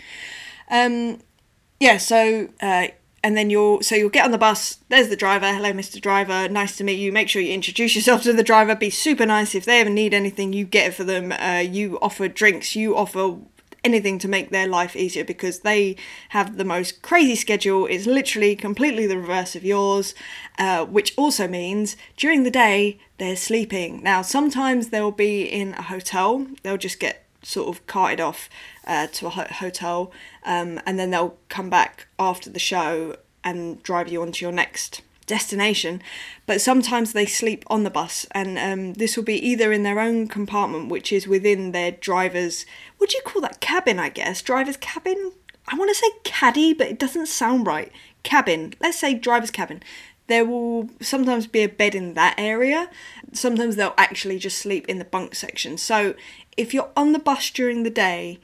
Um, 0.70 1.20
yeah, 1.78 1.96
so 1.98 2.48
uh, 2.60 2.88
and 3.22 3.36
then 3.36 3.50
you'll 3.50 3.82
so 3.82 3.94
you'll 3.94 4.08
get 4.08 4.24
on 4.24 4.30
the 4.30 4.38
bus. 4.38 4.78
There's 4.88 5.08
the 5.08 5.16
driver. 5.16 5.52
Hello, 5.52 5.72
Mr. 5.72 6.00
Driver. 6.00 6.48
Nice 6.48 6.76
to 6.76 6.84
meet 6.84 6.98
you. 6.98 7.12
Make 7.12 7.28
sure 7.28 7.42
you 7.42 7.52
introduce 7.52 7.94
yourself 7.94 8.22
to 8.22 8.32
the 8.32 8.42
driver. 8.42 8.74
Be 8.74 8.90
super 8.90 9.26
nice. 9.26 9.54
If 9.54 9.64
they 9.64 9.80
ever 9.80 9.90
need 9.90 10.14
anything, 10.14 10.52
you 10.52 10.64
get 10.64 10.88
it 10.88 10.94
for 10.94 11.04
them. 11.04 11.32
Uh, 11.32 11.64
you 11.66 11.98
offer 12.00 12.28
drinks. 12.28 12.76
You 12.76 12.96
offer 12.96 13.38
anything 13.82 14.18
to 14.18 14.28
make 14.28 14.50
their 14.50 14.66
life 14.66 14.94
easier 14.94 15.24
because 15.24 15.60
they 15.60 15.96
have 16.30 16.56
the 16.56 16.64
most 16.64 17.02
crazy 17.02 17.34
schedule. 17.34 17.86
It's 17.86 18.06
literally 18.06 18.56
completely 18.56 19.06
the 19.06 19.18
reverse 19.18 19.56
of 19.56 19.64
yours, 19.64 20.14
uh, 20.58 20.84
which 20.84 21.14
also 21.16 21.48
means 21.48 21.96
during 22.16 22.42
the 22.42 22.50
day 22.50 22.98
they're 23.18 23.36
sleeping. 23.36 24.02
Now, 24.02 24.22
sometimes 24.22 24.88
they'll 24.88 25.10
be 25.10 25.42
in 25.42 25.74
a 25.74 25.82
hotel. 25.82 26.46
They'll 26.62 26.76
just 26.76 27.00
get 27.00 27.26
sort 27.42 27.68
of 27.68 27.86
carted 27.86 28.20
off 28.20 28.48
uh, 28.86 29.06
to 29.08 29.26
a 29.26 29.30
ho- 29.30 29.46
hotel, 29.50 30.12
um, 30.44 30.80
and 30.86 30.98
then 30.98 31.10
they'll 31.10 31.36
come 31.48 31.70
back 31.70 32.06
after 32.18 32.50
the 32.50 32.58
show 32.58 33.16
and 33.42 33.82
drive 33.82 34.08
you 34.08 34.22
on 34.22 34.32
to 34.32 34.44
your 34.44 34.52
next 34.52 35.02
destination. 35.26 36.02
But 36.46 36.60
sometimes 36.60 37.12
they 37.12 37.26
sleep 37.26 37.64
on 37.68 37.84
the 37.84 37.90
bus, 37.90 38.26
and 38.32 38.58
um, 38.58 38.94
this 38.94 39.16
will 39.16 39.24
be 39.24 39.46
either 39.46 39.72
in 39.72 39.84
their 39.84 40.00
own 40.00 40.26
compartment, 40.26 40.88
which 40.88 41.12
is 41.12 41.26
within 41.28 41.72
their 41.72 41.92
driver's. 41.92 42.66
What 42.98 43.10
do 43.10 43.16
you 43.16 43.22
call 43.22 43.42
that 43.42 43.60
cabin? 43.60 43.98
I 43.98 44.08
guess 44.08 44.42
driver's 44.42 44.76
cabin. 44.76 45.32
I 45.68 45.76
want 45.76 45.90
to 45.90 45.94
say 45.94 46.10
caddy, 46.24 46.74
but 46.74 46.88
it 46.88 46.98
doesn't 46.98 47.26
sound 47.26 47.66
right. 47.66 47.92
Cabin. 48.22 48.74
Let's 48.80 48.98
say 48.98 49.14
driver's 49.14 49.50
cabin 49.50 49.82
there 50.30 50.44
will 50.44 50.88
sometimes 51.00 51.46
be 51.46 51.62
a 51.62 51.68
bed 51.68 51.94
in 51.94 52.14
that 52.14 52.34
area. 52.38 52.88
Sometimes 53.32 53.76
they'll 53.76 53.94
actually 53.98 54.38
just 54.38 54.58
sleep 54.58 54.88
in 54.88 54.98
the 54.98 55.04
bunk 55.04 55.34
section. 55.34 55.76
So 55.76 56.14
if 56.56 56.72
you're 56.72 56.90
on 56.96 57.12
the 57.12 57.18
bus 57.18 57.50
during 57.50 57.82
the 57.82 57.90
day, 57.90 58.38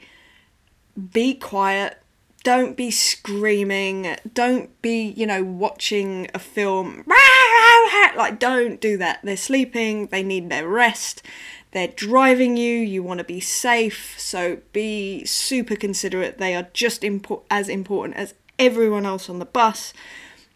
be 1.13 1.33
quiet. 1.33 2.01
Don't 2.43 2.75
be 2.75 2.91
screaming. 2.91 4.15
Don't 4.33 4.81
be, 4.81 5.13
you 5.15 5.25
know, 5.25 5.43
watching 5.43 6.29
a 6.33 6.39
film. 6.39 7.03
Like, 8.15 8.39
don't 8.39 8.81
do 8.81 8.97
that. 8.97 9.19
They're 9.23 9.37
sleeping. 9.37 10.07
They 10.07 10.23
need 10.23 10.49
their 10.49 10.67
rest. 10.67 11.21
They're 11.71 11.87
driving 11.87 12.57
you. 12.57 12.79
You 12.79 13.03
want 13.03 13.19
to 13.19 13.23
be 13.23 13.39
safe. 13.39 14.15
So 14.19 14.57
be 14.73 15.23
super 15.25 15.75
considerate. 15.75 16.39
They 16.39 16.55
are 16.55 16.67
just 16.73 17.03
impo- 17.03 17.43
as 17.51 17.69
important 17.69 18.17
as 18.17 18.33
everyone 18.57 19.05
else 19.05 19.29
on 19.29 19.37
the 19.37 19.45
bus. 19.45 19.93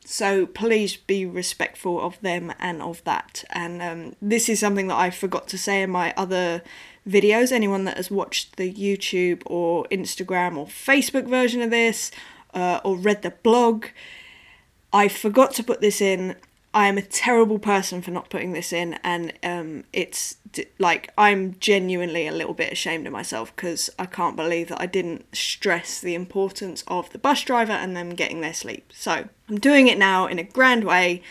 So 0.03 0.45
please 0.45 0.97
be 0.97 1.25
respectful 1.25 2.01
of 2.01 2.19
them 2.21 2.53
and 2.59 2.81
of 2.81 3.03
that. 3.03 3.43
And 3.51 3.81
um, 3.81 4.15
this 4.21 4.49
is 4.49 4.59
something 4.59 4.87
that 4.87 4.97
I 4.97 5.09
forgot 5.09 5.47
to 5.49 5.57
say 5.57 5.83
in 5.83 5.91
my 5.91 6.13
other 6.17 6.63
videos. 7.07 7.51
Anyone 7.51 7.85
that 7.85 7.97
has 7.97 8.09
watched 8.09 8.57
the 8.57 8.73
YouTube 8.73 9.43
or 9.45 9.85
Instagram 9.91 10.57
or 10.57 10.65
Facebook 10.65 11.27
version 11.27 11.61
of 11.61 11.69
this 11.69 12.11
uh, 12.53 12.81
or 12.83 12.97
read 12.97 13.21
the 13.21 13.29
blog, 13.29 13.85
I 14.91 15.07
forgot 15.07 15.53
to 15.55 15.63
put 15.63 15.81
this 15.81 16.01
in 16.01 16.35
I 16.73 16.87
am 16.87 16.97
a 16.97 17.01
terrible 17.01 17.59
person 17.59 18.01
for 18.01 18.11
not 18.11 18.29
putting 18.29 18.53
this 18.53 18.71
in, 18.71 18.93
and 19.03 19.33
um, 19.43 19.83
it's 19.91 20.37
like 20.79 21.11
I'm 21.17 21.55
genuinely 21.59 22.27
a 22.27 22.31
little 22.31 22.53
bit 22.53 22.71
ashamed 22.71 23.07
of 23.07 23.13
myself 23.13 23.53
because 23.55 23.89
I 23.99 24.05
can't 24.05 24.37
believe 24.37 24.69
that 24.69 24.81
I 24.81 24.85
didn't 24.85 25.35
stress 25.35 25.99
the 25.99 26.15
importance 26.15 26.83
of 26.87 27.11
the 27.11 27.17
bus 27.17 27.43
driver 27.43 27.73
and 27.73 27.95
them 27.95 28.11
getting 28.11 28.39
their 28.39 28.53
sleep. 28.53 28.91
So 28.93 29.27
I'm 29.49 29.59
doing 29.59 29.87
it 29.87 29.97
now 29.97 30.27
in 30.27 30.39
a 30.39 30.43
grand 30.43 30.85
way. 30.85 31.21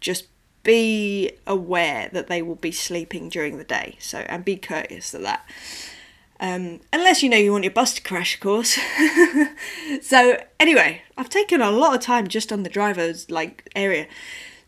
Just 0.00 0.26
be 0.62 1.32
aware 1.46 2.10
that 2.12 2.26
they 2.26 2.42
will 2.42 2.56
be 2.56 2.72
sleeping 2.72 3.28
during 3.28 3.58
the 3.58 3.64
day. 3.64 3.96
So 4.00 4.18
and 4.18 4.44
be 4.44 4.56
courteous 4.56 5.12
to 5.12 5.18
that. 5.18 5.48
Um, 6.40 6.80
unless 6.92 7.22
you 7.22 7.28
know 7.28 7.36
you 7.36 7.52
want 7.52 7.64
your 7.64 7.72
bus 7.72 7.94
to 7.94 8.02
crash, 8.02 8.34
of 8.34 8.40
course. 8.40 8.78
so 10.02 10.42
anyway, 10.58 11.02
I've 11.16 11.28
taken 11.28 11.60
a 11.60 11.70
lot 11.70 11.94
of 11.94 12.00
time 12.00 12.28
just 12.28 12.50
on 12.50 12.62
the 12.62 12.70
driver's 12.70 13.30
like 13.30 13.70
area. 13.76 14.08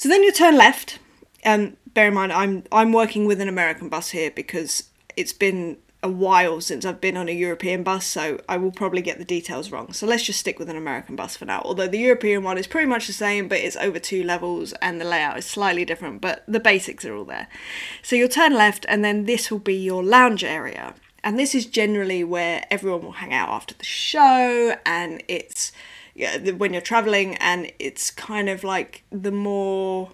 So 0.03 0.09
then 0.09 0.25
you 0.25 0.33
turn 0.33 0.57
left. 0.57 0.99
and 1.45 1.77
bear 1.95 2.09
in 2.09 2.15
mind, 2.15 2.33
I'm 2.33 2.65
I'm 2.73 2.93
working 2.93 3.25
with 3.25 3.41
an 3.41 3.49
American 3.49 3.89
bus 3.89 4.11
here 4.11 4.33
because 4.33 4.91
it's 5.17 5.33
been 5.33 5.77
a 6.03 6.09
while 6.09 6.61
since 6.61 6.85
I've 6.85 7.01
been 7.01 7.17
on 7.17 7.29
a 7.29 7.33
European 7.47 7.85
bus, 7.85 8.05
so 8.05 8.41
I 8.49 8.57
will 8.57 8.73
probably 8.73 9.01
get 9.01 9.19
the 9.19 9.25
details 9.25 9.71
wrong. 9.71 9.93
So 9.93 10.05
let's 10.09 10.25
just 10.25 10.41
stick 10.41 10.59
with 10.59 10.69
an 10.69 10.77
American 10.77 11.15
bus 11.15 11.37
for 11.37 11.45
now. 11.45 11.63
Although 11.65 11.87
the 11.87 12.01
European 12.01 12.43
one 12.43 12.59
is 12.59 12.67
pretty 12.67 12.89
much 12.89 13.07
the 13.07 13.13
same, 13.13 13.47
but 13.47 13.59
it's 13.59 13.77
over 13.77 14.01
two 14.01 14.25
levels 14.25 14.73
and 14.83 15.01
the 15.01 15.05
layout 15.05 15.39
is 15.39 15.47
slightly 15.47 15.85
different, 15.85 16.21
but 16.21 16.43
the 16.49 16.59
basics 16.59 17.05
are 17.05 17.15
all 17.15 17.25
there. 17.25 17.47
So 18.03 18.17
you'll 18.17 18.29
turn 18.29 18.55
left, 18.55 18.85
and 18.89 19.05
then 19.05 19.27
this 19.27 19.53
will 19.53 19.61
be 19.61 19.77
your 19.77 20.03
lounge 20.03 20.43
area. 20.43 20.97
And 21.23 21.39
this 21.39 21.55
is 21.55 21.65
generally 21.65 22.25
where 22.25 22.65
everyone 22.73 23.03
will 23.05 23.21
hang 23.23 23.33
out 23.33 23.51
after 23.51 23.75
the 23.75 23.85
show, 23.85 24.77
and 24.85 25.23
it's 25.29 25.71
yeah, 26.15 26.39
when 26.53 26.73
you're 26.73 26.83
traveling, 26.83 27.37
and 27.37 27.73
it's 27.79 28.11
kind 28.11 28.49
of 28.49 28.65
like 28.65 29.05
the 29.11 29.33
more 29.33 30.13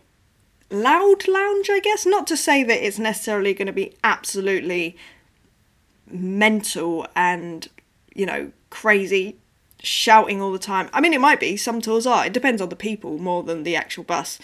loud 0.71 1.27
lounge, 1.27 1.69
I 1.71 1.81
guess. 1.81 2.07
Not 2.07 2.27
to 2.29 2.37
say 2.37 2.63
that 2.63 2.87
it's 2.87 2.99
necessarily 2.99 3.55
going 3.55 3.67
to 3.67 3.73
be 3.73 3.95
absolutely 4.05 4.97
mental 6.11 7.07
and, 7.17 7.69
you 8.15 8.27
know, 8.27 8.53
crazy 8.71 9.37
shouting 9.83 10.41
all 10.41 10.53
the 10.53 10.59
time. 10.59 10.89
I 10.93 11.01
mean, 11.01 11.13
it 11.13 11.21
might 11.21 11.41
be, 11.41 11.57
some 11.57 11.81
tours 11.81 12.07
are. 12.07 12.27
It 12.27 12.33
depends 12.33 12.61
on 12.63 12.69
the 12.69 12.77
people 12.77 13.19
more 13.19 13.43
than 13.43 13.63
the 13.63 13.77
actual 13.77 14.05
bus. 14.05 14.39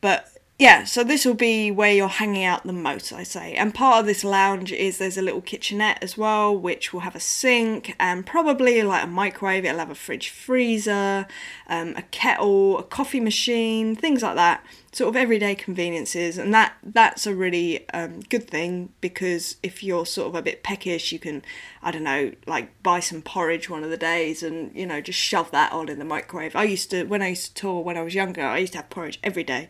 But 0.00 0.36
yeah, 0.60 0.84
so 0.84 1.02
this 1.02 1.24
will 1.24 1.32
be 1.32 1.70
where 1.70 1.90
you're 1.90 2.06
hanging 2.06 2.44
out 2.44 2.64
the 2.64 2.74
most, 2.74 3.14
I 3.14 3.22
say. 3.22 3.54
And 3.54 3.74
part 3.74 4.00
of 4.00 4.04
this 4.04 4.22
lounge 4.22 4.72
is 4.72 4.98
there's 4.98 5.16
a 5.16 5.22
little 5.22 5.40
kitchenette 5.40 6.02
as 6.02 6.18
well, 6.18 6.54
which 6.54 6.92
will 6.92 7.00
have 7.00 7.16
a 7.16 7.20
sink 7.20 7.96
and 7.98 8.26
probably 8.26 8.82
like 8.82 9.04
a 9.04 9.06
microwave. 9.06 9.64
It'll 9.64 9.78
have 9.78 9.90
a 9.90 9.94
fridge 9.94 10.28
freezer, 10.28 11.26
um, 11.66 11.94
a 11.96 12.02
kettle, 12.02 12.78
a 12.78 12.82
coffee 12.82 13.20
machine, 13.20 13.96
things 13.96 14.22
like 14.22 14.34
that. 14.34 14.62
Sort 14.92 15.08
of 15.08 15.16
everyday 15.16 15.54
conveniences, 15.54 16.36
and 16.36 16.52
that 16.52 16.74
that's 16.82 17.24
a 17.24 17.32
really 17.32 17.88
um, 17.90 18.20
good 18.28 18.50
thing 18.50 18.92
because 19.00 19.54
if 19.62 19.84
you're 19.84 20.04
sort 20.04 20.26
of 20.26 20.34
a 20.34 20.42
bit 20.42 20.64
peckish, 20.64 21.12
you 21.12 21.20
can, 21.20 21.42
I 21.80 21.92
don't 21.92 22.02
know, 22.02 22.32
like 22.44 22.82
buy 22.82 22.98
some 22.98 23.22
porridge 23.22 23.70
one 23.70 23.84
of 23.84 23.90
the 23.90 23.96
days 23.96 24.42
and 24.42 24.74
you 24.74 24.86
know 24.86 25.00
just 25.00 25.20
shove 25.20 25.52
that 25.52 25.70
on 25.70 25.88
in 25.88 26.00
the 26.00 26.04
microwave. 26.04 26.56
I 26.56 26.64
used 26.64 26.90
to 26.90 27.04
when 27.04 27.22
I 27.22 27.28
used 27.28 27.54
to 27.54 27.62
tour 27.62 27.84
when 27.84 27.96
I 27.96 28.02
was 28.02 28.16
younger, 28.16 28.42
I 28.42 28.58
used 28.58 28.72
to 28.72 28.78
have 28.78 28.90
porridge 28.90 29.20
every 29.22 29.44
day 29.44 29.68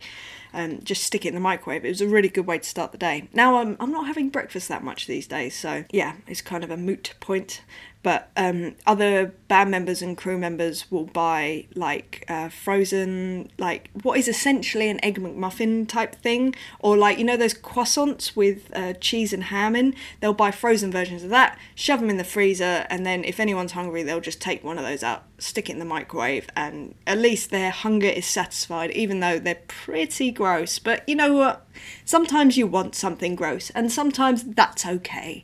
um, 0.53 0.81
just 0.83 1.03
stick 1.03 1.25
it 1.25 1.29
in 1.29 1.35
the 1.35 1.39
microwave. 1.39 1.85
It 1.85 1.89
was 1.89 2.01
a 2.01 2.07
really 2.07 2.29
good 2.29 2.47
way 2.47 2.59
to 2.59 2.67
start 2.67 2.91
the 2.91 2.97
day. 2.97 3.29
Now 3.33 3.57
I'm, 3.57 3.77
I'm 3.79 3.91
not 3.91 4.07
having 4.07 4.29
breakfast 4.29 4.67
that 4.69 4.83
much 4.83 5.07
these 5.07 5.27
days, 5.27 5.55
so 5.55 5.85
yeah, 5.91 6.15
it's 6.27 6.41
kind 6.41 6.63
of 6.63 6.71
a 6.71 6.77
moot 6.77 7.13
point 7.19 7.61
but 8.03 8.31
um, 8.35 8.75
other 8.87 9.33
band 9.47 9.69
members 9.69 10.01
and 10.01 10.17
crew 10.17 10.37
members 10.37 10.89
will 10.89 11.05
buy 11.05 11.67
like 11.75 12.25
uh, 12.27 12.49
frozen 12.49 13.51
like 13.57 13.89
what 14.01 14.17
is 14.17 14.27
essentially 14.27 14.89
an 14.89 15.03
egg 15.03 15.19
mcmuffin 15.19 15.87
type 15.87 16.15
thing. 16.15 16.55
Or 16.79 16.97
like 16.97 17.17
you 17.19 17.23
know 17.23 17.37
those 17.37 17.53
croissants 17.53 18.35
with 18.35 18.75
uh, 18.75 18.93
cheese 18.93 19.33
and 19.33 19.45
ham 19.45 19.75
in? 19.75 19.93
They'll 20.19 20.33
buy 20.33 20.51
frozen 20.51 20.91
versions 20.91 21.23
of 21.23 21.29
that 21.29 21.57
shove 21.75 21.99
them 21.99 22.09
in 22.09 22.17
the 22.17 22.23
freezer 22.23 22.85
and 22.89 23.05
then 23.05 23.23
if 23.23 23.39
anyone's 23.39 23.73
hungry 23.73 24.03
they'll 24.03 24.19
just 24.19 24.41
take 24.41 24.63
one 24.63 24.77
of 24.77 24.83
those 24.83 25.03
out 25.03 25.23
stick 25.37 25.69
it 25.69 25.73
in 25.73 25.79
the 25.79 25.85
microwave 25.85 26.47
and 26.55 26.93
at 27.07 27.17
least 27.17 27.49
their 27.49 27.71
hunger 27.71 28.07
is 28.07 28.25
satisfied 28.25 28.91
even 28.91 29.19
though 29.19 29.37
they're 29.37 29.55
pretty 29.67 30.31
gross. 30.31 30.79
But 30.79 31.07
you 31.07 31.15
know 31.15 31.33
what? 31.33 31.67
Sometimes 32.05 32.57
you 32.57 32.67
want 32.67 32.95
something 32.95 33.35
gross 33.35 33.69
and 33.71 33.91
sometimes 33.91 34.43
that's 34.43 34.85
okay 34.85 35.43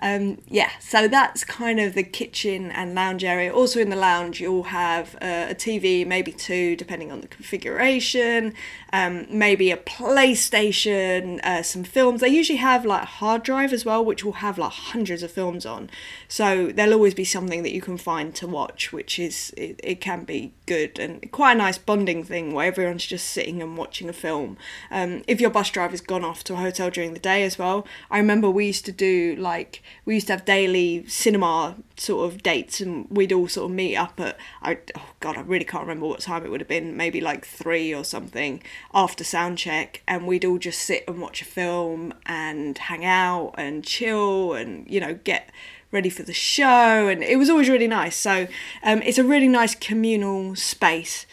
um, 0.00 0.38
yeah, 0.48 0.70
so 0.80 1.06
that's 1.06 1.44
kind 1.44 1.78
of 1.78 1.94
the 1.94 2.02
kitchen 2.02 2.70
and 2.70 2.94
lounge 2.94 3.22
area. 3.22 3.52
Also 3.52 3.80
in 3.80 3.90
the 3.90 3.96
lounge, 3.96 4.40
you'll 4.40 4.64
have 4.64 5.14
uh, 5.16 5.46
a 5.50 5.54
TV, 5.54 6.06
maybe 6.06 6.32
two, 6.32 6.74
depending 6.76 7.12
on 7.12 7.20
the 7.20 7.28
configuration, 7.28 8.54
um, 8.92 9.26
maybe 9.30 9.70
a 9.70 9.76
PlayStation, 9.76 11.40
uh, 11.44 11.62
some 11.62 11.84
films. 11.84 12.20
They 12.20 12.28
usually 12.28 12.58
have 12.58 12.84
like 12.84 13.02
a 13.02 13.06
hard 13.06 13.44
drive 13.44 13.72
as 13.72 13.84
well, 13.84 14.04
which 14.04 14.24
will 14.24 14.32
have 14.32 14.58
like 14.58 14.72
hundreds 14.72 15.22
of 15.22 15.30
films 15.30 15.64
on. 15.64 15.88
So 16.26 16.72
there'll 16.72 16.94
always 16.94 17.14
be 17.14 17.24
something 17.24 17.62
that 17.62 17.72
you 17.72 17.80
can 17.80 17.96
find 17.96 18.34
to 18.34 18.48
watch, 18.48 18.92
which 18.92 19.18
is, 19.18 19.54
it, 19.56 19.80
it 19.82 20.00
can 20.00 20.24
be 20.24 20.52
good 20.66 20.98
and 20.98 21.30
quite 21.30 21.52
a 21.52 21.56
nice 21.56 21.78
bonding 21.78 22.24
thing 22.24 22.52
where 22.52 22.66
everyone's 22.66 23.06
just 23.06 23.28
sitting 23.28 23.62
and 23.62 23.76
watching 23.76 24.08
a 24.08 24.12
film. 24.12 24.56
Um, 24.90 25.22
if 25.28 25.40
your 25.40 25.50
bus 25.50 25.70
driver's 25.70 26.00
gone 26.00 26.24
off 26.24 26.42
to 26.44 26.54
a 26.54 26.56
hotel 26.56 26.90
during 26.90 27.12
the 27.12 27.20
day 27.20 27.44
as 27.44 27.58
well, 27.58 27.86
I 28.10 28.18
remember 28.18 28.50
we 28.50 28.66
used 28.66 28.84
to 28.86 28.92
do 28.92 29.36
like 29.36 29.82
we 30.04 30.14
used 30.14 30.26
to 30.28 30.32
have 30.32 30.44
daily 30.44 31.06
cinema 31.06 31.76
sort 31.96 32.30
of 32.30 32.42
dates 32.42 32.80
and 32.80 33.06
we'd 33.10 33.32
all 33.32 33.48
sort 33.48 33.70
of 33.70 33.74
meet 33.74 33.96
up 33.96 34.18
at 34.20 34.36
I 34.62 34.78
oh 34.96 35.10
god 35.20 35.36
I 35.36 35.40
really 35.40 35.64
can't 35.64 35.82
remember 35.82 36.06
what 36.06 36.20
time 36.20 36.44
it 36.44 36.50
would 36.50 36.60
have 36.60 36.68
been 36.68 36.96
maybe 36.96 37.20
like 37.20 37.44
3 37.44 37.94
or 37.94 38.04
something 38.04 38.62
after 38.92 39.24
sound 39.24 39.58
check. 39.58 40.02
And 40.06 40.26
we'd 40.26 40.44
all 40.44 40.58
just 40.58 40.80
sit 40.80 41.04
and 41.08 41.20
watch 41.20 41.42
a 41.42 41.44
film 41.44 42.14
and 42.26 42.76
hang 42.76 43.04
out 43.04 43.54
and 43.56 43.84
chill 43.84 44.54
and 44.54 44.88
you 44.88 45.00
know 45.00 45.14
get 45.24 45.50
ready 45.90 46.10
for 46.10 46.22
the 46.22 46.34
show. 46.34 47.08
And 47.08 47.22
it 47.22 47.36
was 47.36 47.48
always 47.48 47.68
really 47.68 47.88
nice. 47.88 48.16
So 48.16 48.46
um, 48.82 49.00
it's 49.02 49.18
a 49.18 49.24
really 49.24 49.48
nice 49.48 49.74
communal 49.74 50.56
space. 50.56 51.26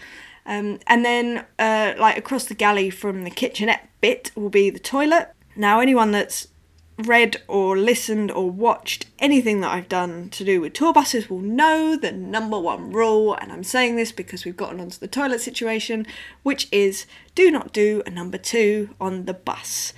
Um, 0.46 0.80
and 0.88 1.06
then 1.06 1.46
uh, 1.60 1.94
like 2.00 2.18
across 2.18 2.46
the 2.46 2.56
galley 2.56 2.90
from 2.90 3.24
the 3.24 3.30
kitchenette 3.30 3.90
bit 4.02 4.32
will 4.36 4.50
be 4.50 4.70
the 4.70 4.80
toilet. 4.80 5.34
Now 5.56 5.80
anyone 5.80 6.12
that's 6.12 6.48
read 6.98 7.42
or 7.48 7.78
listened 7.78 8.32
or 8.32 8.50
watched 8.50 9.08
anything 9.20 9.62
that 9.62 9.72
I've 9.72 9.90
done 9.90 10.30
to 10.30 10.44
do 10.44 10.62
with 10.62 10.74
tour 10.74 10.94
buses 10.94 11.30
will 11.30 11.40
know 11.40 11.96
the 11.96 12.12
number 12.12 12.60
one 12.60 12.92
rule, 12.92 13.34
and 13.36 13.52
I'm 13.52 13.64
saying 13.64 13.96
this 13.96 14.12
because 14.12 14.46
we've 14.46 14.58
gotten 14.58 14.80
onto 14.80 15.00
the 15.00 15.08
toilet 15.08 15.42
situation, 15.42 16.06
which 16.44 16.68
is 16.72 17.06
do 17.36 17.50
not 17.50 17.74
do 17.74 18.04
a 18.06 18.10
number 18.10 18.38
two 18.38 18.90
on 19.00 19.26
the 19.26 19.34
bus. 19.34 19.94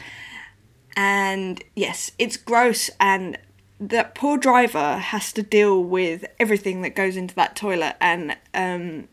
And 0.95 1.63
yes, 1.75 2.11
it's 2.19 2.37
gross, 2.37 2.89
and 2.99 3.37
that 3.79 4.15
poor 4.15 4.37
driver 4.37 4.97
has 4.97 5.33
to 5.33 5.43
deal 5.43 5.83
with 5.83 6.25
everything 6.39 6.81
that 6.83 6.95
goes 6.95 7.17
into 7.17 7.35
that 7.35 7.55
toilet, 7.55 7.95
and 7.99 8.37
um, 8.53 9.07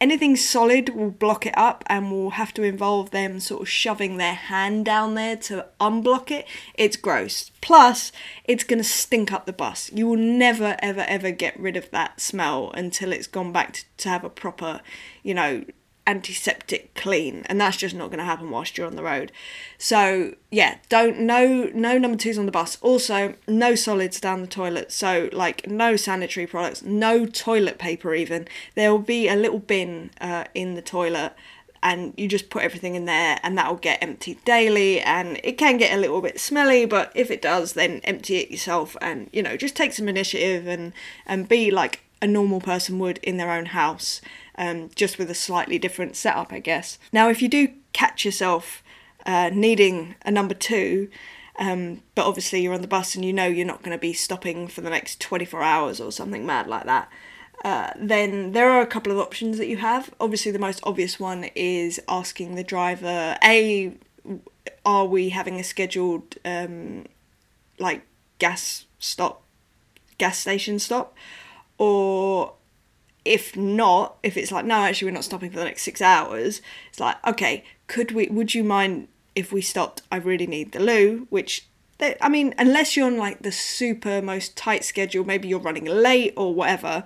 anything 0.00 0.36
solid 0.36 0.90
will 0.90 1.10
block 1.10 1.46
it 1.46 1.56
up 1.56 1.84
and 1.86 2.10
will 2.10 2.30
have 2.30 2.52
to 2.54 2.62
involve 2.62 3.10
them 3.10 3.40
sort 3.40 3.62
of 3.62 3.68
shoving 3.68 4.16
their 4.16 4.34
hand 4.34 4.84
down 4.84 5.14
there 5.14 5.36
to 5.36 5.66
unblock 5.80 6.30
it. 6.30 6.46
It's 6.74 6.96
gross. 6.96 7.50
Plus, 7.60 8.12
it's 8.44 8.64
going 8.64 8.78
to 8.78 8.84
stink 8.84 9.32
up 9.32 9.46
the 9.46 9.52
bus. 9.52 9.90
You 9.92 10.08
will 10.08 10.16
never, 10.16 10.76
ever, 10.80 11.04
ever 11.08 11.30
get 11.30 11.58
rid 11.58 11.76
of 11.76 11.90
that 11.90 12.20
smell 12.20 12.70
until 12.72 13.12
it's 13.12 13.26
gone 13.26 13.52
back 13.52 13.72
to, 13.74 13.84
to 13.98 14.08
have 14.08 14.24
a 14.24 14.30
proper, 14.30 14.80
you 15.22 15.34
know, 15.34 15.64
antiseptic 16.06 16.94
clean 16.94 17.44
and 17.46 17.60
that's 17.60 17.76
just 17.76 17.94
not 17.94 18.08
going 18.08 18.18
to 18.18 18.24
happen 18.24 18.50
whilst 18.50 18.78
you're 18.78 18.86
on 18.86 18.96
the 18.96 19.02
road. 19.02 19.32
So 19.78 20.34
yeah 20.50 20.76
don't 20.88 21.20
no 21.20 21.70
no 21.74 21.98
number 21.98 22.18
twos 22.18 22.38
on 22.38 22.46
the 22.46 22.52
bus. 22.52 22.78
Also 22.80 23.34
no 23.48 23.74
solids 23.74 24.20
down 24.20 24.40
the 24.40 24.46
toilet. 24.46 24.92
So 24.92 25.28
like 25.32 25.66
no 25.66 25.96
sanitary 25.96 26.46
products 26.46 26.82
no 26.82 27.26
toilet 27.26 27.78
paper 27.78 28.14
even. 28.14 28.46
There 28.74 28.90
will 28.90 28.98
be 28.98 29.28
a 29.28 29.36
little 29.36 29.58
bin 29.58 30.10
uh, 30.20 30.44
in 30.54 30.74
the 30.74 30.82
toilet 30.82 31.32
and 31.82 32.14
you 32.16 32.26
just 32.26 32.50
put 32.50 32.62
everything 32.62 32.94
in 32.94 33.04
there 33.04 33.38
and 33.42 33.56
that'll 33.56 33.76
get 33.76 34.02
emptied 34.02 34.42
daily 34.44 35.00
and 35.00 35.38
it 35.44 35.52
can 35.52 35.76
get 35.76 35.96
a 35.96 36.00
little 36.00 36.20
bit 36.20 36.40
smelly 36.40 36.84
but 36.84 37.12
if 37.14 37.30
it 37.30 37.42
does 37.42 37.74
then 37.74 38.00
empty 38.04 38.36
it 38.38 38.50
yourself 38.50 38.96
and 39.00 39.28
you 39.32 39.42
know 39.42 39.56
just 39.56 39.76
take 39.76 39.92
some 39.92 40.08
initiative 40.08 40.66
and 40.66 40.92
and 41.26 41.48
be 41.48 41.70
like 41.70 42.02
a 42.20 42.26
normal 42.26 42.60
person 42.60 42.98
would 42.98 43.18
in 43.18 43.36
their 43.36 43.52
own 43.52 43.66
house 43.66 44.20
um, 44.58 44.90
just 44.94 45.18
with 45.18 45.30
a 45.30 45.34
slightly 45.34 45.78
different 45.78 46.16
setup 46.16 46.52
i 46.52 46.58
guess 46.58 46.98
now 47.12 47.28
if 47.28 47.40
you 47.42 47.48
do 47.48 47.68
catch 47.92 48.24
yourself 48.24 48.82
uh, 49.26 49.50
needing 49.52 50.14
a 50.24 50.30
number 50.30 50.54
two 50.54 51.08
um, 51.58 52.02
but 52.14 52.26
obviously 52.26 52.60
you're 52.60 52.74
on 52.74 52.82
the 52.82 52.88
bus 52.88 53.14
and 53.14 53.24
you 53.24 53.32
know 53.32 53.46
you're 53.46 53.66
not 53.66 53.82
going 53.82 53.96
to 53.96 54.00
be 54.00 54.12
stopping 54.12 54.68
for 54.68 54.82
the 54.82 54.90
next 54.90 55.20
24 55.20 55.62
hours 55.62 56.00
or 56.00 56.12
something 56.12 56.44
mad 56.44 56.66
like 56.66 56.84
that 56.84 57.10
uh, 57.64 57.90
then 57.96 58.52
there 58.52 58.70
are 58.70 58.80
a 58.80 58.86
couple 58.86 59.12
of 59.12 59.18
options 59.18 59.58
that 59.58 59.66
you 59.66 59.78
have. 59.78 60.12
Obviously, 60.20 60.52
the 60.52 60.58
most 60.58 60.80
obvious 60.82 61.18
one 61.18 61.44
is 61.54 62.00
asking 62.08 62.54
the 62.54 62.64
driver, 62.64 63.36
A, 63.42 63.94
are 64.84 65.06
we 65.06 65.30
having 65.30 65.58
a 65.58 65.64
scheduled 65.64 66.36
um, 66.44 67.06
like 67.78 68.06
gas 68.38 68.84
stop, 68.98 69.42
gas 70.18 70.38
station 70.38 70.78
stop? 70.78 71.16
Or 71.78 72.54
if 73.26 73.56
not, 73.56 74.16
if 74.22 74.36
it's 74.36 74.52
like, 74.52 74.64
no, 74.64 74.76
actually, 74.76 75.08
we're 75.08 75.14
not 75.14 75.24
stopping 75.24 75.50
for 75.50 75.58
the 75.58 75.64
next 75.64 75.82
six 75.82 76.00
hours, 76.00 76.62
it's 76.88 77.00
like, 77.00 77.16
okay, 77.26 77.64
could 77.88 78.12
we, 78.12 78.28
would 78.28 78.54
you 78.54 78.64
mind 78.64 79.08
if 79.34 79.52
we 79.52 79.60
stopped? 79.60 80.02
I 80.10 80.16
really 80.16 80.46
need 80.46 80.72
the 80.72 80.80
loo, 80.80 81.26
which 81.28 81.66
they, 81.98 82.16
I 82.20 82.28
mean, 82.28 82.54
unless 82.58 82.96
you're 82.96 83.06
on 83.06 83.16
like 83.16 83.42
the 83.42 83.52
super 83.52 84.22
most 84.22 84.56
tight 84.56 84.84
schedule, 84.84 85.24
maybe 85.24 85.48
you're 85.48 85.58
running 85.58 85.84
late 85.84 86.34
or 86.36 86.54
whatever, 86.54 87.04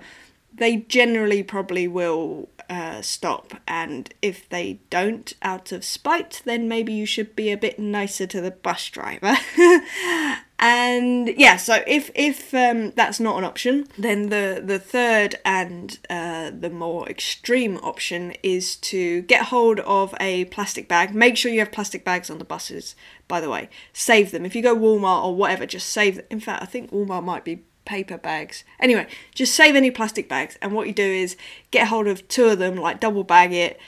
they 0.53 0.77
generally 0.77 1.43
probably 1.43 1.87
will 1.87 2.49
uh, 2.69 3.01
stop. 3.01 3.53
And 3.67 4.13
if 4.21 4.47
they 4.49 4.79
don't, 4.89 5.33
out 5.41 5.71
of 5.71 5.83
spite, 5.83 6.41
then 6.45 6.67
maybe 6.67 6.93
you 6.93 7.05
should 7.05 7.35
be 7.35 7.51
a 7.51 7.57
bit 7.57 7.79
nicer 7.79 8.27
to 8.27 8.41
the 8.41 8.51
bus 8.51 8.89
driver. 8.89 9.37
and 10.61 11.27
yeah, 11.37 11.57
so 11.57 11.83
if 11.87 12.11
if 12.13 12.53
um, 12.53 12.91
that's 12.91 13.19
not 13.19 13.39
an 13.39 13.43
option, 13.43 13.87
then 13.97 14.29
the 14.29 14.61
the 14.63 14.77
third 14.77 15.35
and 15.43 15.97
uh, 16.07 16.51
the 16.51 16.69
more 16.69 17.09
extreme 17.09 17.77
option 17.77 18.33
is 18.43 18.75
to 18.77 19.23
get 19.23 19.47
hold 19.47 19.79
of 19.79 20.13
a 20.19 20.45
plastic 20.45 20.87
bag. 20.87 21.15
Make 21.15 21.35
sure 21.35 21.51
you 21.51 21.59
have 21.59 21.71
plastic 21.71 22.05
bags 22.05 22.29
on 22.29 22.37
the 22.37 22.45
buses. 22.45 22.95
By 23.27 23.41
the 23.41 23.49
way, 23.49 23.69
save 23.91 24.29
them. 24.29 24.45
If 24.45 24.55
you 24.55 24.61
go 24.61 24.75
Walmart 24.75 25.25
or 25.25 25.35
whatever, 25.35 25.65
just 25.65 25.89
save. 25.89 26.17
Them. 26.17 26.25
In 26.29 26.39
fact, 26.39 26.61
I 26.61 26.67
think 26.67 26.91
Walmart 26.91 27.23
might 27.23 27.43
be 27.43 27.63
paper 27.85 28.19
bags. 28.19 28.63
Anyway, 28.79 29.07
just 29.33 29.55
save 29.55 29.75
any 29.75 29.89
plastic 29.89 30.29
bags, 30.29 30.59
and 30.61 30.73
what 30.73 30.85
you 30.85 30.93
do 30.93 31.03
is 31.03 31.35
get 31.71 31.87
hold 31.87 32.07
of 32.07 32.27
two 32.27 32.45
of 32.45 32.59
them, 32.59 32.75
like 32.75 32.99
double 32.99 33.23
bag 33.23 33.51
it, 33.51 33.79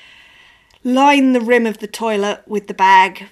line 0.83 1.33
the 1.33 1.41
rim 1.41 1.67
of 1.67 1.77
the 1.77 1.87
toilet 1.87 2.41
with 2.47 2.65
the 2.65 2.73
bag, 2.73 3.29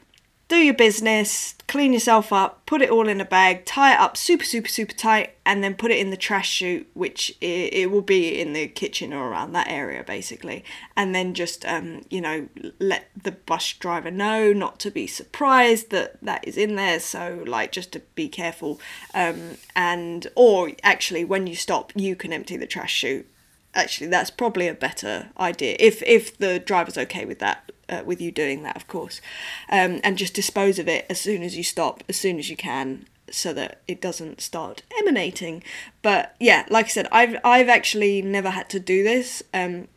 do 0.52 0.58
your 0.58 0.74
business, 0.74 1.56
clean 1.70 1.94
yourself 1.94 2.34
up, 2.34 2.66
put 2.66 2.82
it 2.82 2.90
all 2.90 3.08
in 3.08 3.22
a 3.22 3.26
bag, 3.26 3.64
tie 3.64 3.94
it 3.94 4.00
up 4.02 4.18
super, 4.18 4.44
super, 4.44 4.68
super 4.68 4.94
tight, 4.94 5.38
and 5.46 5.64
then 5.64 5.74
put 5.74 5.92
it 5.92 5.98
in 5.98 6.10
the 6.10 6.18
trash 6.18 6.50
chute, 6.50 6.90
which 6.94 7.30
it, 7.40 7.74
it 7.74 7.90
will 7.90 8.02
be 8.02 8.38
in 8.38 8.52
the 8.52 8.68
kitchen 8.68 9.14
or 9.14 9.30
around 9.30 9.54
that 9.54 9.70
area 9.70 10.04
basically. 10.04 10.66
And 10.98 11.16
then 11.16 11.34
just, 11.34 11.64
um, 11.64 12.02
you 12.10 12.20
know, 12.20 12.50
let 12.80 13.06
the 13.16 13.32
bus 13.32 13.72
driver 13.72 14.12
know 14.12 14.52
not 14.52 14.78
to 14.82 14.92
be 14.92 15.08
surprised 15.08 15.90
that 15.92 16.22
that 16.22 16.46
is 16.46 16.58
in 16.58 16.76
there. 16.76 17.00
So, 17.00 17.46
like, 17.48 17.72
just 17.72 17.94
to 17.94 18.02
be 18.14 18.28
careful. 18.28 18.82
Um, 19.14 19.52
and, 19.74 20.28
or 20.36 20.72
actually, 20.84 21.24
when 21.24 21.48
you 21.48 21.56
stop, 21.56 21.94
you 21.96 22.18
can 22.18 22.34
empty 22.34 22.58
the 22.58 22.68
trash 22.68 22.92
chute 22.92 23.26
actually 23.74 24.08
that's 24.08 24.30
probably 24.30 24.68
a 24.68 24.74
better 24.74 25.30
idea 25.40 25.76
if 25.80 26.02
if 26.04 26.38
the 26.38 26.60
driver's 26.60 26.98
okay 26.98 27.26
with 27.26 27.40
that 27.40 27.72
uh, 27.90 28.02
with 28.06 28.22
you 28.22 28.32
doing 28.32 28.64
that 28.64 28.76
of 28.76 28.88
course. 28.88 29.22
Um, 29.70 30.00
and 30.04 30.18
just 30.18 30.34
dispose 30.34 30.80
of 30.80 30.88
it 30.88 31.06
as 31.10 31.20
soon 31.20 31.44
as 31.44 31.58
you 31.58 31.64
stop 31.64 32.04
as 32.10 32.18
soon 32.18 32.40
as 32.40 32.50
you 32.50 32.56
can 32.58 33.06
so 33.30 33.54
that 33.54 33.82
it 33.88 34.02
doesn't 34.02 34.42
start 34.42 34.84
emanating. 35.00 35.64
But 36.02 36.36
yeah 36.40 36.66
like 36.70 36.86
i 36.86 36.90
said 36.90 37.08
i've 37.12 37.38
i've 37.44 37.70
actually 37.70 38.22
never 38.22 38.50
had 38.50 38.70
to 38.70 38.80
do 38.80 39.04
this 39.04 39.44
um, 39.54 39.88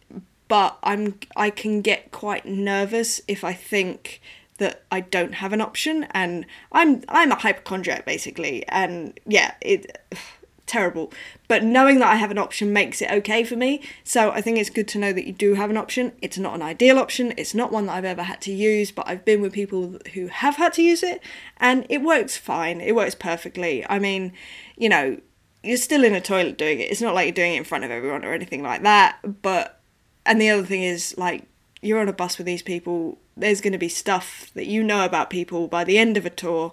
but 0.48 0.78
i'm 0.82 1.18
i 1.36 1.50
can 1.50 1.80
get 1.80 2.12
quite 2.12 2.46
nervous 2.46 3.20
if 3.26 3.42
i 3.44 3.52
think 3.52 4.20
that 4.58 4.84
I 4.90 5.00
don't 5.00 5.34
have 5.34 5.52
an 5.52 5.60
option. 5.60 6.04
And 6.12 6.46
I'm 6.72 7.02
I'm 7.08 7.32
a 7.32 7.36
hypochondriac 7.36 8.04
basically. 8.04 8.66
And 8.68 9.18
yeah 9.26 9.54
it 9.60 9.98
terrible. 10.66 11.12
But 11.48 11.62
knowing 11.62 11.98
that 11.98 12.08
I 12.08 12.16
have 12.16 12.30
an 12.30 12.38
option 12.38 12.72
makes 12.72 13.02
it 13.02 13.10
okay 13.10 13.44
for 13.44 13.56
me. 13.56 13.82
So 14.02 14.30
I 14.30 14.40
think 14.40 14.58
it's 14.58 14.70
good 14.70 14.88
to 14.88 14.98
know 14.98 15.12
that 15.12 15.26
you 15.26 15.32
do 15.32 15.54
have 15.54 15.70
an 15.70 15.76
option. 15.76 16.12
It's 16.22 16.38
not 16.38 16.54
an 16.54 16.62
ideal 16.62 16.98
option. 16.98 17.34
It's 17.36 17.54
not 17.54 17.72
one 17.72 17.86
that 17.86 17.92
I've 17.92 18.04
ever 18.04 18.22
had 18.22 18.40
to 18.42 18.52
use, 18.52 18.90
but 18.90 19.08
I've 19.08 19.24
been 19.24 19.40
with 19.40 19.52
people 19.52 19.98
who 20.14 20.28
have 20.28 20.56
had 20.56 20.72
to 20.74 20.82
use 20.82 21.02
it 21.02 21.20
and 21.58 21.86
it 21.88 22.02
works 22.02 22.36
fine. 22.36 22.80
It 22.80 22.94
works 22.94 23.14
perfectly. 23.14 23.84
I 23.88 23.98
mean, 23.98 24.32
you 24.76 24.88
know, 24.88 25.20
you're 25.62 25.76
still 25.76 26.04
in 26.04 26.14
a 26.14 26.20
toilet 26.20 26.58
doing 26.58 26.80
it. 26.80 26.90
It's 26.90 27.00
not 27.00 27.14
like 27.14 27.26
you're 27.26 27.34
doing 27.34 27.54
it 27.54 27.58
in 27.58 27.64
front 27.64 27.84
of 27.84 27.90
everyone 27.90 28.24
or 28.24 28.32
anything 28.32 28.62
like 28.62 28.82
that. 28.82 29.18
But, 29.42 29.80
and 30.26 30.40
the 30.40 30.50
other 30.50 30.64
thing 30.64 30.82
is, 30.82 31.16
like, 31.16 31.44
you're 31.80 32.00
on 32.00 32.08
a 32.08 32.12
bus 32.12 32.38
with 32.38 32.46
these 32.46 32.62
people, 32.62 33.18
there's 33.36 33.60
going 33.60 33.72
to 33.72 33.78
be 33.78 33.88
stuff 33.88 34.50
that 34.54 34.66
you 34.66 34.82
know 34.82 35.04
about 35.04 35.30
people 35.30 35.68
by 35.68 35.84
the 35.84 35.98
end 35.98 36.16
of 36.16 36.24
a 36.24 36.30
tour 36.30 36.72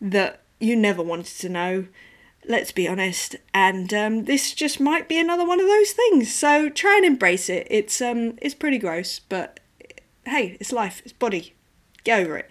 that 0.00 0.42
you 0.58 0.76
never 0.76 1.02
wanted 1.02 1.38
to 1.38 1.48
know 1.48 1.86
let's 2.46 2.72
be 2.72 2.88
honest. 2.88 3.36
And 3.54 3.92
um, 3.94 4.24
this 4.24 4.54
just 4.54 4.80
might 4.80 5.08
be 5.08 5.18
another 5.18 5.46
one 5.46 5.60
of 5.60 5.66
those 5.66 5.92
things. 5.92 6.32
So 6.34 6.68
try 6.68 6.96
and 6.96 7.04
embrace 7.04 7.48
it. 7.48 7.66
It's 7.70 8.00
um, 8.00 8.38
it's 8.40 8.54
pretty 8.54 8.78
gross, 8.78 9.20
but 9.20 9.60
hey, 10.24 10.56
it's 10.60 10.72
life. 10.72 11.02
It's 11.04 11.12
body. 11.12 11.54
Get 12.04 12.20
over 12.20 12.36
it. 12.38 12.50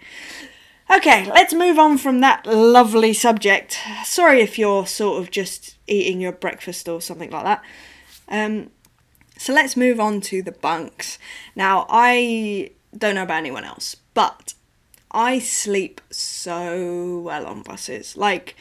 Okay, 0.94 1.30
let's 1.30 1.54
move 1.54 1.78
on 1.78 1.98
from 1.98 2.20
that 2.20 2.46
lovely 2.46 3.12
subject. 3.12 3.78
Sorry 4.04 4.40
if 4.40 4.58
you're 4.58 4.86
sort 4.86 5.22
of 5.22 5.30
just 5.30 5.76
eating 5.86 6.20
your 6.20 6.32
breakfast 6.32 6.88
or 6.88 7.00
something 7.00 7.30
like 7.30 7.44
that. 7.44 7.62
Um, 8.28 8.70
so 9.38 9.52
let's 9.52 9.76
move 9.76 10.00
on 10.00 10.20
to 10.22 10.42
the 10.42 10.52
bunks. 10.52 11.18
Now, 11.54 11.86
I 11.88 12.72
don't 12.96 13.14
know 13.14 13.22
about 13.22 13.38
anyone 13.38 13.64
else, 13.64 13.94
but 14.14 14.54
I 15.12 15.38
sleep 15.38 16.00
so 16.10 17.20
well 17.20 17.46
on 17.46 17.62
buses. 17.62 18.16
Like, 18.16 18.56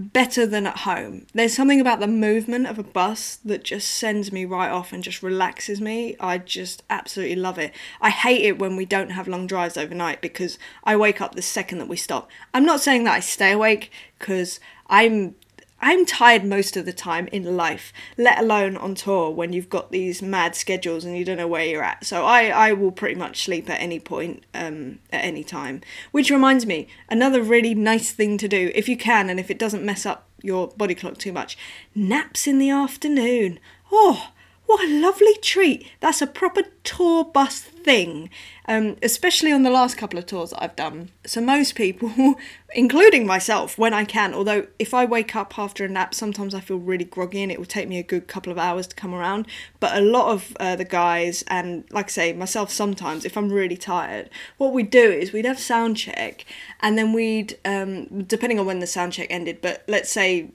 better 0.00 0.46
than 0.46 0.66
at 0.66 0.78
home. 0.78 1.26
There's 1.34 1.54
something 1.54 1.80
about 1.80 2.00
the 2.00 2.08
movement 2.08 2.66
of 2.66 2.78
a 2.78 2.82
bus 2.82 3.36
that 3.44 3.64
just 3.64 3.88
sends 3.90 4.32
me 4.32 4.44
right 4.44 4.70
off 4.70 4.92
and 4.92 5.04
just 5.04 5.22
relaxes 5.22 5.80
me. 5.80 6.16
I 6.18 6.38
just 6.38 6.82
absolutely 6.88 7.36
love 7.36 7.58
it. 7.58 7.72
I 8.00 8.10
hate 8.10 8.44
it 8.44 8.58
when 8.58 8.76
we 8.76 8.84
don't 8.84 9.10
have 9.10 9.28
long 9.28 9.46
drives 9.46 9.76
overnight 9.76 10.20
because 10.20 10.58
I 10.84 10.96
wake 10.96 11.20
up 11.20 11.34
the 11.34 11.42
second 11.42 11.78
that 11.78 11.88
we 11.88 11.96
stop. 11.96 12.30
I'm 12.54 12.64
not 12.64 12.80
saying 12.80 13.04
that 13.04 13.14
I 13.14 13.20
stay 13.20 13.52
awake 13.52 13.90
because 14.18 14.58
I'm 14.88 15.36
I'm 15.80 16.04
tired 16.04 16.44
most 16.44 16.76
of 16.76 16.84
the 16.84 16.92
time 16.92 17.26
in 17.28 17.56
life, 17.56 17.92
let 18.18 18.38
alone 18.38 18.76
on 18.76 18.94
tour 18.94 19.30
when 19.30 19.52
you've 19.52 19.70
got 19.70 19.90
these 19.90 20.20
mad 20.20 20.54
schedules 20.54 21.04
and 21.04 21.16
you 21.16 21.24
don't 21.24 21.38
know 21.38 21.48
where 21.48 21.64
you're 21.64 21.82
at. 21.82 22.04
So 22.04 22.24
I, 22.24 22.48
I 22.48 22.72
will 22.72 22.92
pretty 22.92 23.14
much 23.14 23.42
sleep 23.44 23.70
at 23.70 23.80
any 23.80 23.98
point, 23.98 24.44
um, 24.54 24.98
at 25.10 25.24
any 25.24 25.42
time. 25.42 25.80
Which 26.10 26.30
reminds 26.30 26.66
me, 26.66 26.88
another 27.08 27.42
really 27.42 27.74
nice 27.74 28.10
thing 28.10 28.36
to 28.38 28.48
do, 28.48 28.70
if 28.74 28.88
you 28.88 28.96
can 28.96 29.30
and 29.30 29.40
if 29.40 29.50
it 29.50 29.58
doesn't 29.58 29.84
mess 29.84 30.04
up 30.04 30.28
your 30.42 30.68
body 30.68 30.94
clock 30.94 31.18
too 31.18 31.32
much, 31.32 31.56
naps 31.94 32.46
in 32.46 32.58
the 32.58 32.70
afternoon. 32.70 33.58
Oh, 33.90 34.28
what 34.70 34.88
a 34.88 35.00
lovely 35.00 35.34
treat. 35.42 35.84
That's 35.98 36.22
a 36.22 36.28
proper 36.28 36.62
tour 36.84 37.24
bus 37.24 37.58
thing, 37.58 38.30
um, 38.68 38.96
especially 39.02 39.50
on 39.50 39.64
the 39.64 39.70
last 39.70 39.96
couple 39.96 40.16
of 40.16 40.26
tours 40.26 40.52
I've 40.52 40.76
done. 40.76 41.10
So, 41.26 41.40
most 41.40 41.74
people, 41.74 42.36
including 42.74 43.26
myself, 43.26 43.76
when 43.76 43.92
I 43.92 44.04
can, 44.04 44.32
although 44.32 44.68
if 44.78 44.94
I 44.94 45.06
wake 45.06 45.34
up 45.34 45.58
after 45.58 45.84
a 45.84 45.88
nap, 45.88 46.14
sometimes 46.14 46.54
I 46.54 46.60
feel 46.60 46.76
really 46.76 47.04
groggy 47.04 47.42
and 47.42 47.50
it 47.50 47.58
will 47.58 47.66
take 47.66 47.88
me 47.88 47.98
a 47.98 48.04
good 48.04 48.28
couple 48.28 48.52
of 48.52 48.58
hours 48.58 48.86
to 48.86 48.94
come 48.94 49.12
around. 49.12 49.48
But 49.80 49.98
a 49.98 50.00
lot 50.00 50.30
of 50.30 50.56
uh, 50.60 50.76
the 50.76 50.84
guys, 50.84 51.42
and 51.48 51.82
like 51.90 52.06
I 52.06 52.10
say, 52.10 52.32
myself 52.32 52.70
sometimes, 52.70 53.24
if 53.24 53.36
I'm 53.36 53.50
really 53.50 53.76
tired, 53.76 54.30
what 54.56 54.72
we'd 54.72 54.90
do 54.90 55.10
is 55.10 55.32
we'd 55.32 55.46
have 55.46 55.58
sound 55.58 55.96
check 55.96 56.44
and 56.78 56.96
then 56.96 57.12
we'd, 57.12 57.58
um, 57.64 58.22
depending 58.22 58.60
on 58.60 58.66
when 58.66 58.78
the 58.78 58.86
sound 58.86 59.14
check 59.14 59.26
ended, 59.30 59.60
but 59.60 59.82
let's 59.88 60.12
say 60.12 60.52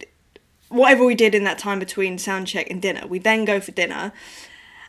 whatever 0.75 1.05
we 1.05 1.15
did 1.15 1.33
in 1.33 1.43
that 1.45 1.57
time 1.57 1.79
between 1.79 2.17
sound 2.17 2.47
check 2.47 2.69
and 2.69 2.81
dinner, 2.81 3.07
we 3.07 3.19
then 3.19 3.45
go 3.45 3.59
for 3.59 3.71
dinner. 3.71 4.11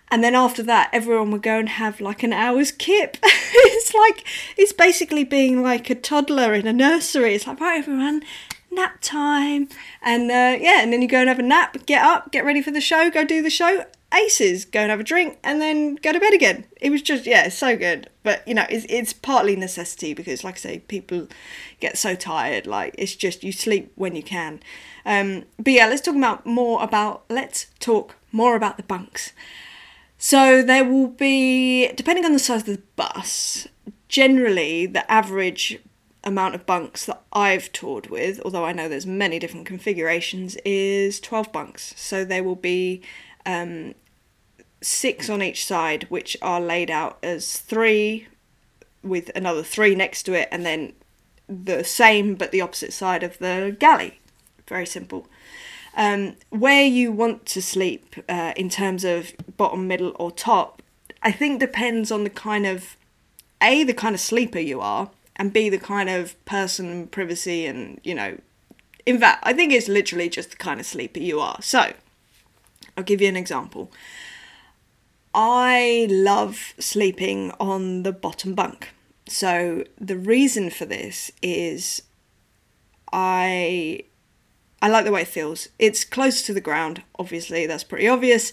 And 0.08 0.22
then 0.22 0.34
after 0.34 0.62
that, 0.64 0.90
everyone 0.92 1.30
would 1.32 1.42
go 1.42 1.58
and 1.58 1.68
have 1.68 2.00
like 2.00 2.22
an 2.22 2.32
hour's 2.32 2.70
kip. 2.70 3.16
it's 3.22 3.94
like, 3.94 4.26
it's 4.56 4.72
basically 4.72 5.24
being 5.24 5.62
like 5.62 5.90
a 5.90 5.94
toddler 5.94 6.54
in 6.54 6.66
a 6.66 6.72
nursery. 6.72 7.34
It's 7.34 7.46
like, 7.46 7.60
right, 7.60 7.78
everyone, 7.78 8.22
nap 8.70 8.98
time. 9.00 9.68
And 10.02 10.30
uh, 10.30 10.58
yeah, 10.60 10.82
and 10.82 10.92
then 10.92 11.02
you 11.02 11.08
go 11.08 11.18
and 11.18 11.28
have 11.28 11.38
a 11.38 11.42
nap, 11.42 11.86
get 11.86 12.04
up, 12.04 12.30
get 12.30 12.44
ready 12.44 12.62
for 12.62 12.70
the 12.70 12.80
show, 12.80 13.10
go 13.10 13.24
do 13.24 13.42
the 13.42 13.50
show. 13.50 13.84
Aces, 14.16 14.64
go 14.64 14.80
and 14.80 14.90
have 14.90 15.00
a 15.00 15.04
drink, 15.04 15.38
and 15.44 15.60
then 15.60 15.96
go 15.96 16.12
to 16.12 16.20
bed 16.20 16.34
again. 16.34 16.64
It 16.80 16.90
was 16.90 17.02
just, 17.02 17.26
yeah, 17.26 17.48
so 17.48 17.76
good. 17.76 18.10
But, 18.22 18.46
you 18.48 18.54
know, 18.54 18.66
it's, 18.68 18.86
it's 18.88 19.12
partly 19.12 19.56
necessity 19.56 20.14
because, 20.14 20.42
like 20.42 20.54
I 20.54 20.58
say, 20.58 20.78
people 20.80 21.28
get 21.80 21.98
so 21.98 22.14
tired. 22.14 22.66
Like, 22.66 22.94
it's 22.98 23.14
just, 23.14 23.44
you 23.44 23.52
sleep 23.52 23.92
when 23.94 24.16
you 24.16 24.22
can. 24.22 24.60
Um, 25.06 25.44
but 25.56 25.72
yeah, 25.72 25.86
let's 25.86 26.02
talk 26.02 26.16
about 26.16 26.44
more 26.44 26.82
about 26.82 27.22
let's 27.28 27.66
talk 27.78 28.16
more 28.32 28.56
about 28.56 28.76
the 28.76 28.82
bunks. 28.82 29.32
So 30.18 30.62
there 30.62 30.84
will 30.84 31.08
be, 31.08 31.92
depending 31.92 32.24
on 32.24 32.32
the 32.32 32.38
size 32.38 32.62
of 32.62 32.76
the 32.76 32.82
bus, 32.96 33.68
generally 34.08 34.86
the 34.86 35.10
average 35.10 35.78
amount 36.24 36.56
of 36.56 36.66
bunks 36.66 37.06
that 37.06 37.22
I've 37.32 37.70
toured 37.70 38.08
with, 38.08 38.40
although 38.40 38.64
I 38.64 38.72
know 38.72 38.88
there's 38.88 39.06
many 39.06 39.38
different 39.38 39.66
configurations, 39.66 40.56
is 40.64 41.20
12 41.20 41.52
bunks. 41.52 41.94
So 41.96 42.24
there 42.24 42.42
will 42.42 42.56
be 42.56 43.02
um, 43.44 43.94
six 44.80 45.28
on 45.28 45.42
each 45.42 45.64
side, 45.64 46.04
which 46.04 46.36
are 46.42 46.60
laid 46.60 46.90
out 46.90 47.18
as 47.22 47.58
three 47.58 48.28
with 49.02 49.30
another 49.34 49.62
three 49.62 49.94
next 49.94 50.24
to 50.24 50.34
it, 50.34 50.48
and 50.50 50.64
then 50.66 50.92
the 51.48 51.84
same 51.84 52.34
but 52.34 52.50
the 52.50 52.60
opposite 52.60 52.92
side 52.92 53.22
of 53.22 53.38
the 53.38 53.76
galley. 53.78 54.20
Very 54.68 54.86
simple. 54.86 55.28
Um, 55.96 56.36
where 56.50 56.84
you 56.84 57.10
want 57.10 57.46
to 57.46 57.62
sleep 57.62 58.16
uh, 58.28 58.52
in 58.56 58.68
terms 58.68 59.04
of 59.04 59.32
bottom, 59.56 59.88
middle, 59.88 60.14
or 60.18 60.30
top, 60.30 60.82
I 61.22 61.32
think 61.32 61.58
depends 61.58 62.12
on 62.12 62.24
the 62.24 62.30
kind 62.30 62.66
of 62.66 62.96
a 63.62 63.82
the 63.84 63.94
kind 63.94 64.14
of 64.14 64.20
sleeper 64.20 64.58
you 64.58 64.80
are, 64.80 65.10
and 65.36 65.52
b 65.52 65.68
the 65.70 65.78
kind 65.78 66.10
of 66.10 66.42
person, 66.44 67.06
privacy, 67.06 67.66
and 67.66 68.00
you 68.04 68.14
know. 68.14 68.38
In 69.06 69.20
fact, 69.20 69.42
I 69.44 69.52
think 69.52 69.72
it's 69.72 69.88
literally 69.88 70.28
just 70.28 70.50
the 70.50 70.56
kind 70.56 70.80
of 70.80 70.86
sleeper 70.86 71.20
you 71.20 71.40
are. 71.40 71.62
So, 71.62 71.92
I'll 72.96 73.04
give 73.04 73.22
you 73.22 73.28
an 73.28 73.36
example. 73.36 73.90
I 75.38 76.06
love 76.08 76.72
sleeping 76.78 77.52
on 77.60 78.04
the 78.04 78.12
bottom 78.12 78.54
bunk. 78.54 78.88
So 79.28 79.84
the 80.00 80.16
reason 80.16 80.70
for 80.70 80.86
this 80.86 81.30
is 81.42 82.00
I 83.12 84.04
I 84.82 84.88
like 84.88 85.04
the 85.04 85.12
way 85.12 85.22
it 85.22 85.28
feels. 85.28 85.68
It's 85.78 86.04
close 86.04 86.42
to 86.42 86.52
the 86.52 86.60
ground, 86.60 87.02
obviously, 87.18 87.66
that's 87.66 87.84
pretty 87.84 88.08
obvious, 88.08 88.52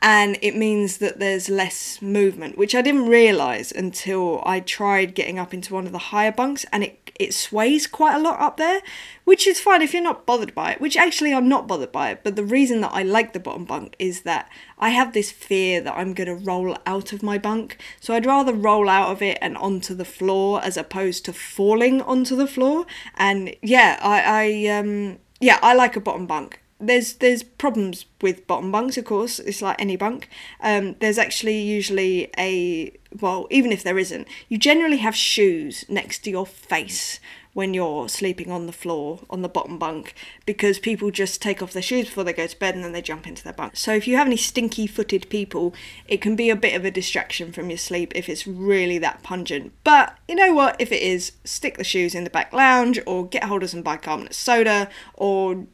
and 0.00 0.38
it 0.40 0.56
means 0.56 0.98
that 0.98 1.18
there's 1.18 1.48
less 1.48 2.00
movement, 2.00 2.56
which 2.56 2.74
I 2.74 2.82
didn't 2.82 3.08
realize 3.08 3.70
until 3.70 4.42
I 4.46 4.60
tried 4.60 5.14
getting 5.14 5.38
up 5.38 5.52
into 5.52 5.74
one 5.74 5.86
of 5.86 5.92
the 5.92 5.98
higher 5.98 6.32
bunks 6.32 6.64
and 6.72 6.82
it 6.82 7.00
it 7.20 7.34
sways 7.34 7.86
quite 7.86 8.14
a 8.14 8.18
lot 8.18 8.40
up 8.40 8.56
there, 8.56 8.80
which 9.24 9.46
is 9.46 9.60
fine 9.60 9.82
if 9.82 9.92
you're 9.92 10.02
not 10.02 10.24
bothered 10.24 10.54
by 10.54 10.72
it, 10.72 10.80
which 10.80 10.96
actually 10.96 11.34
I'm 11.34 11.50
not 11.50 11.68
bothered 11.68 11.92
by 11.92 12.12
it. 12.12 12.20
But 12.24 12.34
the 12.34 12.44
reason 12.44 12.80
that 12.80 12.92
I 12.94 13.02
like 13.02 13.34
the 13.34 13.38
bottom 13.38 13.66
bunk 13.66 13.94
is 13.98 14.22
that 14.22 14.48
I 14.78 14.88
have 14.88 15.12
this 15.12 15.30
fear 15.30 15.82
that 15.82 15.94
I'm 15.94 16.14
going 16.14 16.28
to 16.28 16.44
roll 16.46 16.78
out 16.86 17.12
of 17.12 17.22
my 17.22 17.36
bunk. 17.36 17.76
So 18.00 18.14
I'd 18.14 18.24
rather 18.24 18.54
roll 18.54 18.88
out 18.88 19.10
of 19.10 19.20
it 19.20 19.36
and 19.42 19.58
onto 19.58 19.94
the 19.94 20.06
floor 20.06 20.64
as 20.64 20.78
opposed 20.78 21.26
to 21.26 21.34
falling 21.34 22.00
onto 22.00 22.34
the 22.34 22.46
floor. 22.46 22.86
And 23.16 23.54
yeah, 23.60 24.00
I, 24.00 24.22
I 24.22 24.78
um, 24.78 25.18
yeah, 25.40 25.58
I 25.62 25.74
like 25.74 25.96
a 25.96 26.00
bottom 26.00 26.26
bunk 26.26 26.60
there's 26.80 27.14
there's 27.14 27.42
problems 27.42 28.06
with 28.22 28.46
bottom 28.46 28.72
bunks, 28.72 28.96
of 28.96 29.04
course. 29.04 29.38
It's 29.38 29.62
like 29.62 29.80
any 29.80 29.96
bunk. 29.96 30.28
Um, 30.60 30.96
there's 31.00 31.18
actually 31.18 31.60
usually 31.60 32.30
a 32.38 32.96
well, 33.20 33.46
even 33.50 33.70
if 33.70 33.82
there 33.82 33.98
isn't, 33.98 34.26
you 34.48 34.56
generally 34.58 34.96
have 34.98 35.14
shoes 35.14 35.84
next 35.88 36.20
to 36.20 36.30
your 36.30 36.46
face 36.46 37.20
when 37.52 37.74
you're 37.74 38.08
sleeping 38.08 38.50
on 38.50 38.66
the 38.66 38.72
floor 38.72 39.20
on 39.28 39.42
the 39.42 39.48
bottom 39.48 39.78
bunk 39.78 40.14
because 40.46 40.78
people 40.78 41.10
just 41.10 41.42
take 41.42 41.62
off 41.62 41.72
their 41.72 41.82
shoes 41.82 42.06
before 42.06 42.24
they 42.24 42.32
go 42.32 42.46
to 42.46 42.58
bed 42.58 42.74
and 42.74 42.84
then 42.84 42.92
they 42.92 43.02
jump 43.02 43.26
into 43.26 43.42
their 43.42 43.52
bunk. 43.52 43.76
So 43.76 43.94
if 43.94 44.06
you 44.06 44.16
have 44.16 44.26
any 44.26 44.36
stinky 44.36 44.86
footed 44.86 45.28
people, 45.28 45.74
it 46.06 46.20
can 46.20 46.36
be 46.36 46.50
a 46.50 46.56
bit 46.56 46.76
of 46.76 46.84
a 46.84 46.90
distraction 46.90 47.52
from 47.52 47.70
your 47.70 47.78
sleep 47.78 48.12
if 48.14 48.28
it's 48.28 48.46
really 48.46 48.98
that 48.98 49.22
pungent. 49.22 49.72
But 49.84 50.16
you 50.28 50.34
know 50.34 50.52
what? 50.52 50.76
If 50.78 50.92
it 50.92 51.02
is, 51.02 51.32
stick 51.44 51.76
the 51.76 51.84
shoes 51.84 52.14
in 52.14 52.24
the 52.24 52.30
back 52.30 52.52
lounge 52.52 53.00
or 53.06 53.26
get 53.26 53.44
hold 53.44 53.62
of 53.62 53.70
some 53.70 53.82
bicarbonate 53.82 54.34
soda 54.34 54.88
or 55.14 55.66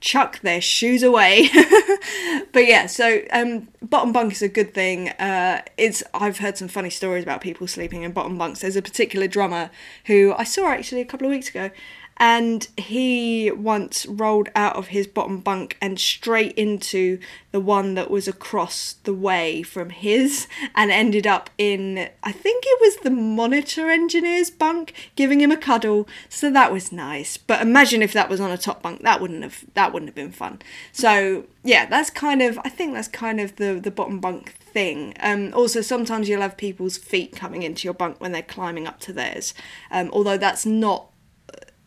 chuck 0.00 0.40
their 0.40 0.60
shoes 0.60 1.02
away. 1.02 1.48
but 2.52 2.66
yeah, 2.66 2.86
so 2.86 3.20
um, 3.32 3.68
bottom 3.82 4.12
bunk 4.12 4.32
is 4.32 4.42
a 4.42 4.48
good 4.48 4.74
thing. 4.74 5.10
Uh, 5.10 5.62
it's 5.76 6.02
I've 6.14 6.38
heard 6.38 6.56
some 6.56 6.68
funny 6.68 6.90
stories 6.90 7.22
about 7.22 7.40
people 7.40 7.66
sleeping 7.66 8.02
in 8.02 8.12
bottom 8.12 8.38
bunks. 8.38 8.60
There's 8.60 8.76
a 8.76 8.82
particular 8.82 9.26
drummer 9.26 9.70
who 10.06 10.34
I 10.36 10.44
saw 10.44 10.68
actually 10.68 11.00
a 11.00 11.06
couple 11.06 11.26
of 11.26 11.30
weeks 11.30 11.48
ago, 11.48 11.70
and 12.18 12.68
he 12.76 13.50
once 13.50 14.06
rolled 14.06 14.48
out 14.54 14.76
of 14.76 14.88
his 14.88 15.06
bottom 15.06 15.40
bunk 15.40 15.76
and 15.80 15.98
straight 15.98 16.52
into 16.52 17.18
the 17.52 17.60
one 17.60 17.94
that 17.94 18.10
was 18.10 18.28
across 18.28 18.94
the 19.04 19.14
way 19.14 19.62
from 19.62 19.90
his 19.90 20.46
and 20.74 20.90
ended 20.90 21.26
up 21.26 21.50
in 21.58 22.08
I 22.22 22.32
think 22.32 22.64
it 22.66 22.80
was 22.80 22.96
the 22.98 23.10
monitor 23.10 23.90
engineer's 23.90 24.50
bunk 24.50 24.92
giving 25.16 25.40
him 25.40 25.50
a 25.50 25.56
cuddle. 25.56 26.08
So 26.28 26.50
that 26.50 26.72
was 26.72 26.92
nice. 26.92 27.36
But 27.36 27.62
imagine 27.62 28.02
if 28.02 28.12
that 28.12 28.28
was 28.28 28.40
on 28.40 28.50
a 28.50 28.58
top 28.58 28.82
bunk. 28.82 29.02
That 29.02 29.20
wouldn't 29.20 29.42
have 29.42 29.64
that 29.74 29.92
wouldn't 29.92 30.08
have 30.08 30.16
been 30.16 30.32
fun. 30.32 30.60
So 30.92 31.44
yeah 31.64 31.86
that's 31.86 32.10
kind 32.10 32.42
of 32.42 32.58
I 32.64 32.68
think 32.68 32.94
that's 32.94 33.08
kind 33.08 33.40
of 33.40 33.56
the 33.56 33.80
the 33.82 33.90
bottom 33.90 34.20
bunk 34.20 34.54
thing. 34.68 35.14
Um, 35.20 35.52
also, 35.54 35.80
sometimes 35.80 36.28
you'll 36.28 36.42
have 36.42 36.56
people's 36.56 36.98
feet 36.98 37.34
coming 37.34 37.62
into 37.62 37.86
your 37.86 37.94
bunk 37.94 38.20
when 38.20 38.32
they're 38.32 38.42
climbing 38.42 38.86
up 38.86 39.00
to 39.00 39.12
theirs, 39.12 39.54
um, 39.90 40.10
although 40.12 40.36
that's 40.36 40.66
not 40.66 41.10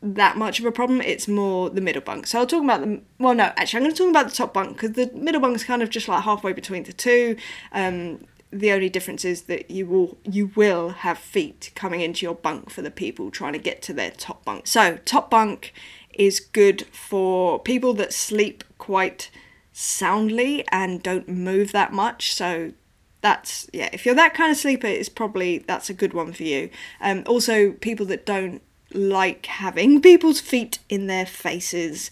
that 0.02 0.38
much 0.38 0.60
of 0.60 0.66
a 0.66 0.72
problem. 0.72 1.02
It's 1.02 1.28
more 1.28 1.70
the 1.70 1.82
middle 1.82 2.02
bunk. 2.02 2.28
So 2.28 2.40
I'll 2.40 2.48
talk 2.48 2.64
about 2.64 2.82
the 2.82 3.02
well, 3.20 3.36
no, 3.36 3.52
actually, 3.56 3.78
I'm 3.78 3.84
going 3.84 3.96
to 3.96 3.98
talk 3.98 4.10
about 4.10 4.30
the 4.30 4.36
top 4.36 4.54
bunk 4.54 4.74
because 4.74 4.92
the 4.94 5.12
middle 5.14 5.42
bunk 5.42 5.56
is 5.56 5.64
kind 5.64 5.82
of 5.82 5.90
just 5.90 6.08
like 6.08 6.24
halfway 6.24 6.54
between 6.54 6.84
the 6.84 6.94
two. 6.94 7.38
Um, 7.72 8.26
the 8.52 8.72
only 8.72 8.90
difference 8.90 9.24
is 9.24 9.44
that 9.44 9.72
you 9.72 9.86
will 9.86 10.18
you 10.24 10.52
will 10.56 10.90
have 10.90 11.18
feet 11.18 11.72
coming 11.76 12.02
into 12.02 12.26
your 12.26 12.36
bunk 12.36 12.70
for 12.70 12.82
the 12.82 12.92
people 12.92 13.32
trying 13.32 13.54
to 13.54 13.60
get 13.60 13.82
to 13.84 13.94
their 13.94 14.12
top 14.12 14.44
bunk. 14.44 14.68
So 14.68 14.98
top 15.06 15.30
bunk 15.30 15.74
is 16.14 16.40
good 16.40 16.86
for 16.88 17.60
people 17.60 17.94
that 17.94 18.14
sleep 18.14 18.64
quite 18.78 19.30
soundly 19.72 20.66
and 20.70 21.02
don't 21.02 21.30
move 21.30 21.72
that 21.72 21.94
much. 21.94 22.34
So 22.34 22.74
that's 23.22 23.70
yeah, 23.72 23.90
if 23.94 24.06
you're 24.06 24.16
that 24.16 24.34
kind 24.34 24.52
of 24.52 24.58
sleeper, 24.58 24.88
it's 24.88 25.10
probably 25.10 25.60
that's 25.60 25.90
a 25.90 25.94
good 25.94 26.14
one 26.14 26.34
for 26.34 26.44
you. 26.44 26.70
Um, 27.00 27.24
also 27.28 27.72
people 27.72 28.06
that 28.08 28.26
don't 28.26 28.62
like 28.94 29.46
having 29.46 30.02
people's 30.10 30.40
feet 30.40 30.80
in 30.90 31.08
their 31.08 31.26
faces 31.26 32.12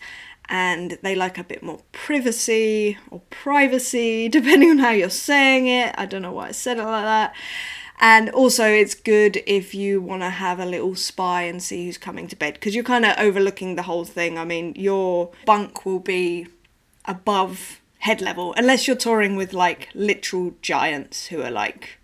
and 0.50 0.98
they 1.04 1.14
like 1.14 1.38
a 1.38 1.44
bit 1.44 1.62
more 1.62 1.80
privacy 1.92 2.98
or 3.12 3.22
privacy, 3.30 4.28
depending 4.30 4.72
on 4.72 4.78
how 4.80 4.92
you're 4.92 5.10
saying 5.10 5.68
it. 5.68 5.94
I 5.98 6.06
don't 6.06 6.24
know 6.24 6.32
why 6.32 6.48
I 6.48 6.52
said 6.52 6.78
it 6.78 6.84
like 6.84 7.04
that. 7.04 7.36
And 8.02 8.30
also, 8.30 8.66
it's 8.66 8.96
good 8.96 9.44
if 9.46 9.76
you 9.76 10.02
want 10.02 10.22
to 10.22 10.30
have 10.30 10.58
a 10.60 10.66
little 10.66 10.96
spy 10.96 11.44
and 11.44 11.62
see 11.62 11.86
who's 11.86 11.98
coming 11.98 12.28
to 12.30 12.36
bed 12.36 12.54
because 12.54 12.74
you're 12.74 12.84
kind 12.84 13.06
of 13.06 13.18
overlooking 13.18 13.76
the 13.76 13.84
whole 13.84 14.06
thing. 14.06 14.38
I 14.38 14.46
mean, 14.46 14.74
your 14.76 15.32
bunk 15.46 15.86
will 15.86 16.00
be 16.00 16.48
above 17.04 17.82
head 18.00 18.22
level 18.22 18.54
unless 18.56 18.88
you're 18.88 18.96
touring 18.96 19.36
with 19.36 19.52
like 19.52 19.90
literal 19.94 20.54
giants 20.62 21.28
who 21.28 21.42
are 21.42 21.52
like 21.52 21.99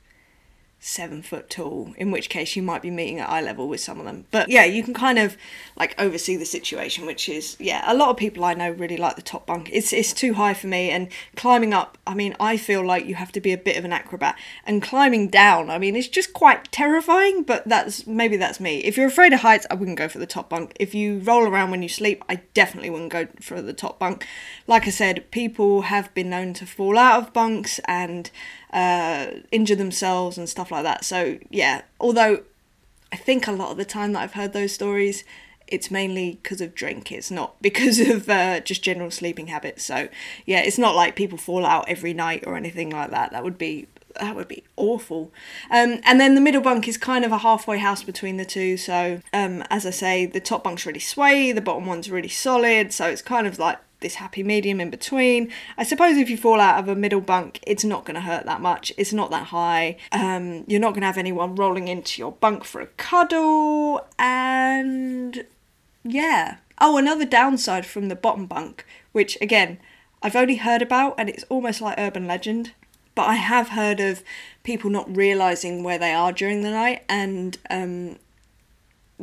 seven 0.85 1.23
foot 1.23 1.49
tall, 1.49 1.91
in 1.97 2.11
which 2.11 2.29
case 2.29 2.55
you 2.55 2.61
might 2.61 2.83
be 2.83 2.91
meeting 2.91 3.19
at 3.19 3.27
eye 3.27 3.41
level 3.41 3.67
with 3.67 3.81
some 3.81 3.99
of 3.99 4.05
them. 4.05 4.23
But 4.29 4.49
yeah, 4.49 4.65
you 4.65 4.83
can 4.83 4.93
kind 4.93 5.17
of 5.17 5.35
like 5.75 5.95
oversee 5.97 6.35
the 6.35 6.45
situation, 6.45 7.07
which 7.07 7.27
is 7.27 7.57
yeah, 7.59 7.83
a 7.91 7.95
lot 7.95 8.09
of 8.09 8.17
people 8.17 8.45
I 8.45 8.53
know 8.53 8.69
really 8.69 8.95
like 8.95 9.15
the 9.15 9.23
top 9.23 9.47
bunk. 9.47 9.67
It's 9.73 9.91
it's 9.91 10.13
too 10.13 10.35
high 10.35 10.53
for 10.53 10.67
me, 10.67 10.91
and 10.91 11.07
climbing 11.35 11.73
up, 11.73 11.97
I 12.05 12.13
mean, 12.13 12.35
I 12.39 12.55
feel 12.55 12.85
like 12.85 13.07
you 13.07 13.15
have 13.15 13.31
to 13.31 13.41
be 13.41 13.51
a 13.51 13.57
bit 13.57 13.77
of 13.77 13.83
an 13.83 13.93
acrobat, 13.93 14.37
and 14.63 14.79
climbing 14.79 15.29
down, 15.29 15.71
I 15.71 15.79
mean, 15.79 15.95
it's 15.95 16.07
just 16.07 16.33
quite 16.33 16.71
terrifying. 16.71 17.41
But 17.41 17.67
that's 17.67 18.05
maybe 18.05 18.37
that's 18.37 18.59
me. 18.59 18.77
If 18.79 18.95
you're 18.95 19.07
afraid 19.07 19.33
of 19.33 19.39
heights, 19.39 19.65
I 19.71 19.73
wouldn't 19.73 19.97
go 19.97 20.07
for 20.07 20.19
the 20.19 20.27
top 20.27 20.49
bunk. 20.49 20.73
If 20.79 20.93
you 20.93 21.17
roll 21.17 21.47
around 21.47 21.71
when 21.71 21.81
you 21.81 21.89
sleep, 21.89 22.23
I 22.29 22.41
definitely 22.53 22.91
wouldn't 22.91 23.11
go 23.11 23.27
for 23.41 23.59
the 23.59 23.73
top 23.73 23.97
bunk. 23.97 24.23
Like 24.67 24.85
I 24.85 24.91
said, 24.91 25.31
people 25.31 25.81
have 25.83 26.13
been 26.13 26.29
known 26.29 26.53
to 26.53 26.67
fall 26.67 26.95
out 26.99 27.23
of 27.23 27.33
bunks 27.33 27.79
and 27.85 28.29
uh, 28.75 29.27
injure 29.51 29.75
themselves 29.75 30.37
and 30.37 30.49
stuff 30.49 30.69
like 30.69 30.83
that. 30.83 31.05
So 31.05 31.39
yeah, 31.49 31.83
although 31.99 32.43
I 33.11 33.15
think 33.15 33.47
a 33.47 33.53
lot 33.53 33.71
of 33.71 33.77
the 33.77 33.85
time 33.85 34.11
that 34.11 34.21
I've 34.21 34.33
heard 34.33 34.51
those 34.51 34.73
stories, 34.73 35.23
it's 35.65 35.89
mainly 35.89 36.37
because 36.43 36.59
of 36.59 36.75
drink. 36.75 37.11
It's 37.11 37.31
not 37.31 37.55
because 37.61 37.99
of 37.99 38.29
uh, 38.29 38.59
just 38.59 38.83
general 38.83 39.09
sleeping 39.09 39.47
habits. 39.47 39.85
So 39.85 40.09
yeah, 40.45 40.59
it's 40.59 40.77
not 40.77 40.93
like 40.93 41.15
people 41.15 41.37
fall 41.37 41.65
out 41.65 41.85
every 41.87 42.13
night 42.13 42.43
or 42.45 42.57
anything 42.57 42.89
like 42.89 43.11
that. 43.11 43.31
That 43.31 43.43
would 43.43 43.57
be 43.57 43.87
that 44.19 44.35
would 44.35 44.47
be 44.47 44.63
awful. 44.77 45.31
Um, 45.69 45.99
and 46.03 46.19
then 46.19 46.35
the 46.35 46.41
middle 46.41 46.61
bunk 46.61 46.87
is 46.87 46.97
kind 46.97 47.25
of 47.25 47.31
a 47.31 47.39
halfway 47.39 47.79
house 47.79 48.03
between 48.03 48.37
the 48.37 48.45
two. 48.45 48.77
So 48.77 49.21
um, 49.33 49.63
as 49.69 49.85
I 49.85 49.89
say, 49.89 50.25
the 50.25 50.39
top 50.39 50.63
bunk's 50.63 50.85
really 50.85 50.99
sway, 50.99 51.51
the 51.51 51.61
bottom 51.61 51.85
one's 51.85 52.09
really 52.09 52.29
solid. 52.29 52.93
So 52.93 53.07
it's 53.07 53.21
kind 53.21 53.47
of 53.47 53.59
like 53.59 53.79
this 54.01 54.15
happy 54.15 54.43
medium 54.43 54.79
in 54.79 54.89
between. 54.89 55.51
I 55.77 55.83
suppose 55.83 56.17
if 56.17 56.29
you 56.29 56.37
fall 56.37 56.59
out 56.59 56.79
of 56.79 56.87
a 56.87 56.95
middle 56.95 57.21
bunk, 57.21 57.59
it's 57.65 57.83
not 57.83 58.05
going 58.05 58.15
to 58.15 58.21
hurt 58.21 58.45
that 58.45 58.61
much. 58.61 58.91
It's 58.97 59.13
not 59.13 59.31
that 59.31 59.47
high. 59.47 59.97
Um, 60.11 60.63
you're 60.67 60.79
not 60.79 60.91
going 60.91 61.01
to 61.01 61.07
have 61.07 61.17
anyone 61.17 61.55
rolling 61.55 61.87
into 61.87 62.21
your 62.21 62.33
bunk 62.33 62.63
for 62.63 62.81
a 62.81 62.87
cuddle. 62.87 64.05
And 64.19 65.45
yeah. 66.03 66.57
Oh, 66.79 66.97
another 66.97 67.25
downside 67.25 67.85
from 67.85 68.09
the 68.09 68.15
bottom 68.15 68.45
bunk, 68.45 68.85
which 69.11 69.37
again, 69.41 69.79
I've 70.21 70.35
only 70.35 70.57
heard 70.57 70.81
about 70.81 71.15
and 71.17 71.29
it's 71.29 71.45
almost 71.49 71.81
like 71.81 71.95
urban 71.97 72.27
legend. 72.27 72.73
But 73.15 73.29
I 73.29 73.35
have 73.35 73.69
heard 73.69 74.01
of 74.01 74.23
people 74.63 74.89
not 74.89 75.15
realizing 75.15 75.83
where 75.83 75.97
they 75.97 76.13
are 76.13 76.33
during 76.33 76.63
the 76.63 76.71
night 76.71 77.03
and 77.07 77.57
um, 77.69 78.17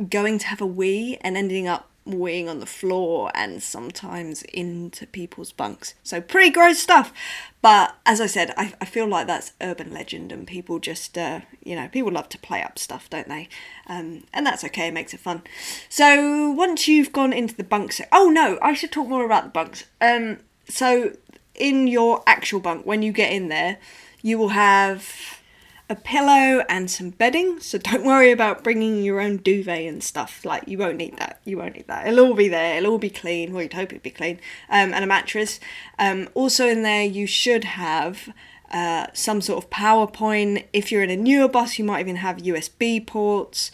going 0.09 0.39
to 0.39 0.47
have 0.47 0.61
a 0.61 0.65
wee 0.65 1.17
and 1.21 1.37
ending 1.37 1.67
up 1.67 1.91
weeing 2.07 2.49
on 2.49 2.59
the 2.59 2.65
floor 2.65 3.31
and 3.33 3.63
sometimes 3.63 4.41
into 4.43 5.07
people's 5.07 5.51
bunks. 5.51 5.93
So 6.03 6.19
pretty 6.19 6.49
gross 6.49 6.79
stuff. 6.79 7.13
But 7.61 7.95
as 8.05 8.19
I 8.19 8.25
said, 8.25 8.53
I, 8.57 8.73
I 8.81 8.85
feel 8.85 9.07
like 9.07 9.27
that's 9.27 9.53
urban 9.61 9.93
legend 9.93 10.31
and 10.31 10.45
people 10.45 10.79
just, 10.79 11.17
uh, 11.17 11.41
you 11.63 11.75
know, 11.75 11.87
people 11.87 12.11
love 12.11 12.29
to 12.29 12.37
play 12.37 12.61
up 12.61 12.77
stuff, 12.77 13.09
don't 13.09 13.29
they? 13.29 13.47
Um, 13.87 14.23
and 14.33 14.45
that's 14.45 14.63
okay, 14.65 14.87
it 14.87 14.93
makes 14.93 15.13
it 15.13 15.21
fun. 15.21 15.43
So 15.87 16.51
once 16.51 16.87
you've 16.87 17.13
gone 17.13 17.31
into 17.31 17.55
the 17.55 17.63
bunks, 17.63 18.01
oh 18.11 18.29
no, 18.29 18.59
I 18.61 18.73
should 18.73 18.91
talk 18.91 19.07
more 19.07 19.25
about 19.25 19.45
the 19.45 19.49
bunks. 19.49 19.85
Um, 20.01 20.39
so 20.67 21.15
in 21.55 21.87
your 21.87 22.21
actual 22.27 22.59
bunk, 22.59 22.85
when 22.85 23.01
you 23.01 23.11
get 23.11 23.31
in 23.31 23.47
there, 23.47 23.77
you 24.21 24.37
will 24.37 24.49
have 24.49 25.41
a 25.89 25.95
pillow 25.95 26.63
and 26.69 26.89
some 26.89 27.11
bedding. 27.11 27.59
So 27.59 27.77
don't 27.77 28.05
worry 28.05 28.31
about 28.31 28.63
bringing 28.63 29.03
your 29.03 29.19
own 29.19 29.37
duvet 29.37 29.87
and 29.87 30.03
stuff. 30.03 30.45
Like 30.45 30.67
you 30.67 30.77
won't 30.77 30.97
need 30.97 31.17
that. 31.17 31.39
You 31.45 31.57
won't 31.57 31.75
need 31.75 31.87
that. 31.87 32.07
It'll 32.07 32.25
all 32.25 32.33
be 32.33 32.47
there. 32.47 32.77
It'll 32.77 32.91
all 32.91 32.97
be 32.97 33.09
clean. 33.09 33.53
Well, 33.53 33.63
you'd 33.63 33.73
hope 33.73 33.91
it'd 33.91 34.03
be 34.03 34.09
clean. 34.09 34.39
Um, 34.69 34.93
and 34.93 35.03
a 35.03 35.07
mattress. 35.07 35.59
Um, 35.99 36.29
also 36.33 36.67
in 36.67 36.83
there, 36.83 37.03
you 37.03 37.27
should 37.27 37.63
have. 37.63 38.29
Uh, 38.71 39.05
some 39.13 39.39
sort 39.39 39.63
of 39.63 39.69
PowerPoint. 39.69 40.65
If 40.73 40.91
you're 40.91 41.03
in 41.03 41.11
a 41.11 41.15
newer 41.15 41.47
bus, 41.47 41.77
you 41.77 41.85
might 41.85 41.99
even 41.99 42.15
have 42.15 42.37
USB 42.37 43.05
ports. 43.05 43.69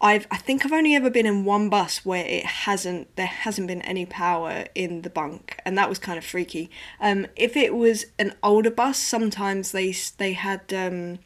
I've 0.00 0.26
I 0.30 0.36
think 0.36 0.64
I've 0.64 0.72
only 0.72 0.94
ever 0.94 1.10
been 1.10 1.26
in 1.26 1.44
one 1.44 1.68
bus 1.68 2.04
where 2.04 2.24
it 2.24 2.44
hasn't 2.44 3.16
there 3.16 3.26
hasn't 3.26 3.66
been 3.66 3.82
any 3.82 4.06
power 4.06 4.66
in 4.74 5.02
the 5.02 5.10
bunk, 5.10 5.58
and 5.64 5.76
that 5.78 5.88
was 5.88 5.98
kind 5.98 6.18
of 6.18 6.24
freaky. 6.24 6.70
Um, 7.00 7.26
if 7.34 7.56
it 7.56 7.74
was 7.74 8.04
an 8.18 8.34
older 8.42 8.70
bus, 8.70 8.98
sometimes 8.98 9.72
they 9.72 9.94
they 10.18 10.34
had 10.34 10.72
um, 10.72 11.20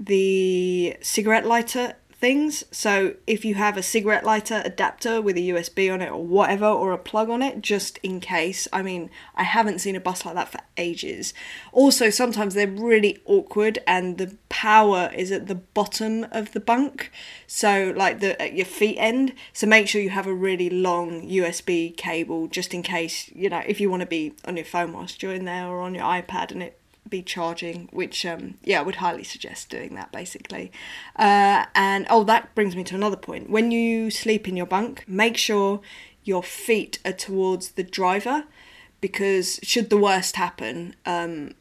the 0.00 0.96
cigarette 1.02 1.46
lighter 1.46 1.94
things. 2.20 2.64
So 2.70 3.14
if 3.26 3.44
you 3.46 3.54
have 3.54 3.78
a 3.78 3.82
cigarette 3.82 4.24
lighter 4.24 4.60
adapter 4.64 5.22
with 5.22 5.36
a 5.38 5.40
USB 5.40 5.92
on 5.92 6.02
it 6.02 6.10
or 6.10 6.22
whatever, 6.22 6.66
or 6.66 6.92
a 6.92 6.98
plug 6.98 7.30
on 7.30 7.42
it, 7.42 7.62
just 7.62 7.98
in 8.02 8.20
case. 8.20 8.68
I 8.72 8.82
mean, 8.82 9.10
I 9.34 9.42
haven't 9.42 9.78
seen 9.80 9.96
a 9.96 10.00
bus 10.00 10.26
like 10.26 10.34
that 10.34 10.52
for 10.52 10.60
ages. 10.76 11.32
Also, 11.72 12.10
sometimes 12.10 12.54
they're 12.54 12.68
really 12.68 13.18
awkward 13.24 13.78
and 13.86 14.18
the 14.18 14.36
power 14.50 15.10
is 15.14 15.32
at 15.32 15.46
the 15.46 15.54
bottom 15.54 16.26
of 16.30 16.52
the 16.52 16.60
bunk, 16.60 17.10
so 17.46 17.94
like 17.96 18.20
the 18.20 18.40
at 18.40 18.52
your 18.52 18.66
feet 18.66 18.98
end. 18.98 19.32
So 19.54 19.66
make 19.66 19.88
sure 19.88 20.02
you 20.02 20.10
have 20.10 20.26
a 20.26 20.34
really 20.34 20.68
long 20.68 21.26
USB 21.26 21.96
cable 21.96 22.48
just 22.48 22.74
in 22.74 22.82
case, 22.82 23.30
you 23.34 23.48
know, 23.48 23.62
if 23.66 23.80
you 23.80 23.88
want 23.88 24.00
to 24.00 24.06
be 24.06 24.34
on 24.44 24.56
your 24.56 24.66
phone 24.66 24.92
whilst 24.92 25.22
you're 25.22 25.32
in 25.32 25.46
there 25.46 25.66
or 25.66 25.80
on 25.80 25.94
your 25.94 26.04
iPad 26.04 26.50
and 26.50 26.62
it 26.62 26.79
be 27.10 27.22
charging, 27.22 27.88
which 27.92 28.24
um, 28.24 28.54
yeah, 28.62 28.80
I 28.80 28.82
would 28.82 28.96
highly 28.96 29.24
suggest 29.24 29.68
doing 29.68 29.94
that 29.96 30.12
basically. 30.12 30.72
Uh, 31.16 31.66
and 31.74 32.06
oh, 32.08 32.24
that 32.24 32.54
brings 32.54 32.76
me 32.76 32.84
to 32.84 32.94
another 32.94 33.16
point. 33.16 33.50
When 33.50 33.70
you 33.70 34.10
sleep 34.10 34.48
in 34.48 34.56
your 34.56 34.66
bunk, 34.66 35.04
make 35.06 35.36
sure 35.36 35.80
your 36.24 36.42
feet 36.42 36.98
are 37.04 37.12
towards 37.12 37.72
the 37.72 37.82
driver, 37.82 38.44
because 39.00 39.58
should 39.62 39.90
the 39.90 39.96
worst 39.96 40.36
happen, 40.36 40.94
um, 41.06 41.54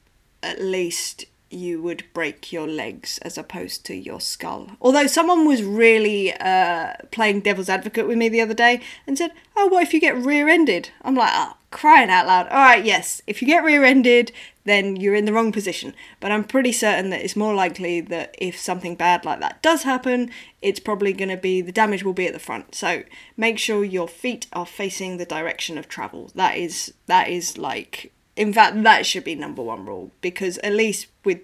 at 0.44 0.62
least 0.62 1.26
you 1.50 1.82
would 1.82 2.04
break 2.14 2.52
your 2.52 2.68
legs 2.68 3.18
as 3.20 3.38
opposed 3.38 3.86
to 3.86 3.96
your 3.96 4.22
skull. 4.22 4.72
Although 4.82 5.08
someone 5.08 5.48
was 5.48 5.64
really 5.64 6.34
uh, 6.34 6.94
playing 7.12 7.42
devil's 7.42 7.70
advocate 7.70 8.08
with 8.08 8.18
me 8.18 8.30
the 8.30 8.42
other 8.42 8.54
day 8.54 8.82
and 9.08 9.18
said, 9.18 9.32
"Oh, 9.56 9.68
what 9.68 9.84
if 9.84 9.94
you 9.94 10.00
get 10.00 10.18
rear-ended?" 10.18 10.90
I'm 11.02 11.16
like, 11.16 11.32
"Oh, 11.34 11.54
crying 11.72 12.10
out 12.10 12.28
loud!" 12.28 12.48
All 12.48 12.58
right, 12.58 12.84
yes, 12.84 13.22
if 13.28 13.42
you 13.42 13.48
get 13.48 13.64
rear-ended, 13.64 14.32
then 14.66 14.96
you're 14.96 15.16
in 15.16 15.26
the 15.26 15.34
wrong 15.34 15.52
position. 15.52 15.96
But 16.20 16.32
I'm 16.32 16.44
pretty 16.44 16.72
certain 16.72 17.10
that 17.10 17.24
it's 17.24 17.36
more 17.36 17.54
likely 17.54 18.02
that 18.02 18.36
if 18.38 18.60
something 18.60 18.96
bad 18.96 19.26
like 19.26 19.40
that 19.40 19.62
does 19.62 19.84
happen, 19.84 20.30
it's 20.62 20.80
probably 20.80 21.14
going 21.14 21.30
to 21.30 21.38
be 21.38 21.62
the 21.62 21.72
damage 21.72 22.04
will 22.04 22.14
be 22.14 22.28
at 22.28 22.34
the 22.34 22.40
front. 22.40 22.76
So 22.76 23.04
make 23.36 23.58
sure 23.58 23.84
your 23.84 24.08
feet 24.08 24.48
are 24.54 24.66
facing 24.66 25.18
the 25.18 25.26
direction 25.26 25.78
of 25.78 25.88
travel. 25.88 26.32
That 26.36 26.58
is 26.58 26.94
that 27.08 27.30
is 27.30 27.58
like 27.58 28.12
in 28.40 28.54
fact, 28.54 28.82
that 28.84 29.06
should 29.06 29.26
be 29.26 29.36
number 29.36 29.62
one 29.62 29.86
rule 29.86 30.12
because 30.22 30.60
at 30.60 30.72
least 30.72 31.08
with 31.26 31.42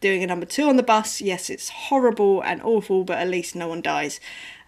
doing 0.00 0.22
a 0.22 0.26
number 0.26 0.46
two 0.46 0.70
on 0.70 0.78
the 0.78 0.82
bus, 0.82 1.20
yes, 1.20 1.50
it's 1.50 1.68
horrible 1.68 2.40
and 2.40 2.62
awful, 2.62 3.04
but 3.04 3.18
at 3.18 3.28
least 3.28 3.54
no 3.54 3.68
one 3.68 3.82
dies. 3.82 4.20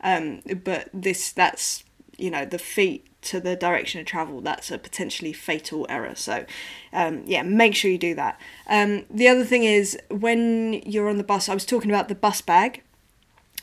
Um, 0.02 0.42
but 0.62 0.90
this, 0.92 1.32
that's, 1.32 1.82
you 2.18 2.30
know, 2.30 2.44
the 2.44 2.58
feet 2.58 3.06
to 3.22 3.40
the 3.40 3.56
direction 3.56 4.02
of 4.02 4.06
travel, 4.06 4.42
that's 4.42 4.70
a 4.70 4.76
potentially 4.76 5.32
fatal 5.32 5.86
error. 5.88 6.14
So, 6.14 6.44
um, 6.92 7.22
yeah, 7.24 7.40
make 7.42 7.74
sure 7.74 7.90
you 7.90 7.96
do 7.96 8.14
that. 8.16 8.38
Um, 8.68 9.06
the 9.08 9.28
other 9.28 9.44
thing 9.44 9.64
is 9.64 9.96
when 10.10 10.74
you're 10.84 11.08
on 11.08 11.16
the 11.16 11.24
bus, 11.24 11.48
I 11.48 11.54
was 11.54 11.64
talking 11.64 11.90
about 11.90 12.08
the 12.08 12.14
bus 12.14 12.42
bag. 12.42 12.82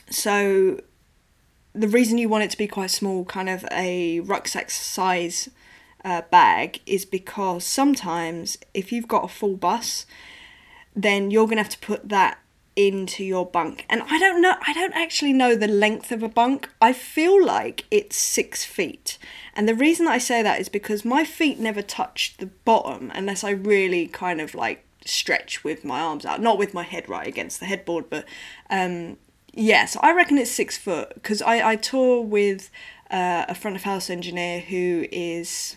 So, 0.10 0.80
the 1.74 1.88
reason 1.88 2.18
you 2.18 2.28
want 2.28 2.44
it 2.44 2.50
to 2.50 2.58
be 2.58 2.66
quite 2.66 2.90
small, 2.90 3.24
kind 3.26 3.50
of 3.50 3.64
a 3.72 4.22
rucksack 4.22 4.72
size 4.72 5.50
uh, 6.04 6.22
bag 6.30 6.80
is 6.86 7.06
because 7.06 7.64
sometimes 7.64 8.58
if 8.74 8.92
you've 8.92 9.08
got 9.08 9.26
a 9.26 9.28
full 9.28 9.56
bus, 9.56 10.06
then 10.96 11.32
you're 11.32 11.46
going 11.46 11.58
to 11.58 11.64
have 11.64 11.70
to 11.70 11.80
put 11.80 12.10
that 12.10 12.40
into 12.76 13.26
your 13.26 13.46
bunk. 13.46 13.86
And 13.90 14.04
I 14.10 14.18
don't 14.20 14.42
know, 14.42 14.56
I 14.66 14.74
don't 14.74 14.94
actually 14.94 15.34
know 15.34 15.56
the 15.56 15.68
length 15.68 16.12
of 16.12 16.24
a 16.24 16.30
bunk. 16.30 16.70
I 16.82 16.94
feel 16.94 17.44
like 17.44 17.86
it's 17.92 18.16
six 18.16 18.64
feet. 18.64 19.18
And 19.54 19.68
the 19.68 19.76
reason 19.76 20.08
I 20.08 20.18
say 20.18 20.42
that 20.42 20.62
is 20.62 20.70
because 20.70 21.04
my 21.04 21.26
feet 21.26 21.60
never 21.60 21.82
touch 21.82 22.36
the 22.38 22.46
bottom 22.46 23.12
unless 23.14 23.44
I 23.44 23.52
really 23.52 24.08
kind 24.08 24.40
of 24.40 24.56
like 24.56 24.86
stretch 25.06 25.64
with 25.64 25.84
my 25.84 26.00
arms 26.00 26.26
out, 26.26 26.42
not 26.42 26.58
with 26.58 26.74
my 26.74 26.84
head 26.84 27.10
right 27.10 27.28
against 27.28 27.60
the 27.60 27.66
headboard, 27.66 28.10
but 28.10 28.26
um, 28.70 29.18
yeah, 29.54 29.86
so 29.86 30.00
I 30.02 30.14
reckon 30.14 30.38
it's 30.38 30.52
six 30.52 30.78
foot 30.78 31.14
because 31.16 31.42
I, 31.42 31.72
I 31.72 31.76
tour 31.76 32.22
with 32.22 32.70
uh, 33.12 33.46
a 33.50 33.56
front 33.56 33.76
of 33.76 33.84
house 33.84 34.10
engineer 34.10 34.62
who 34.62 35.06
is 35.12 35.76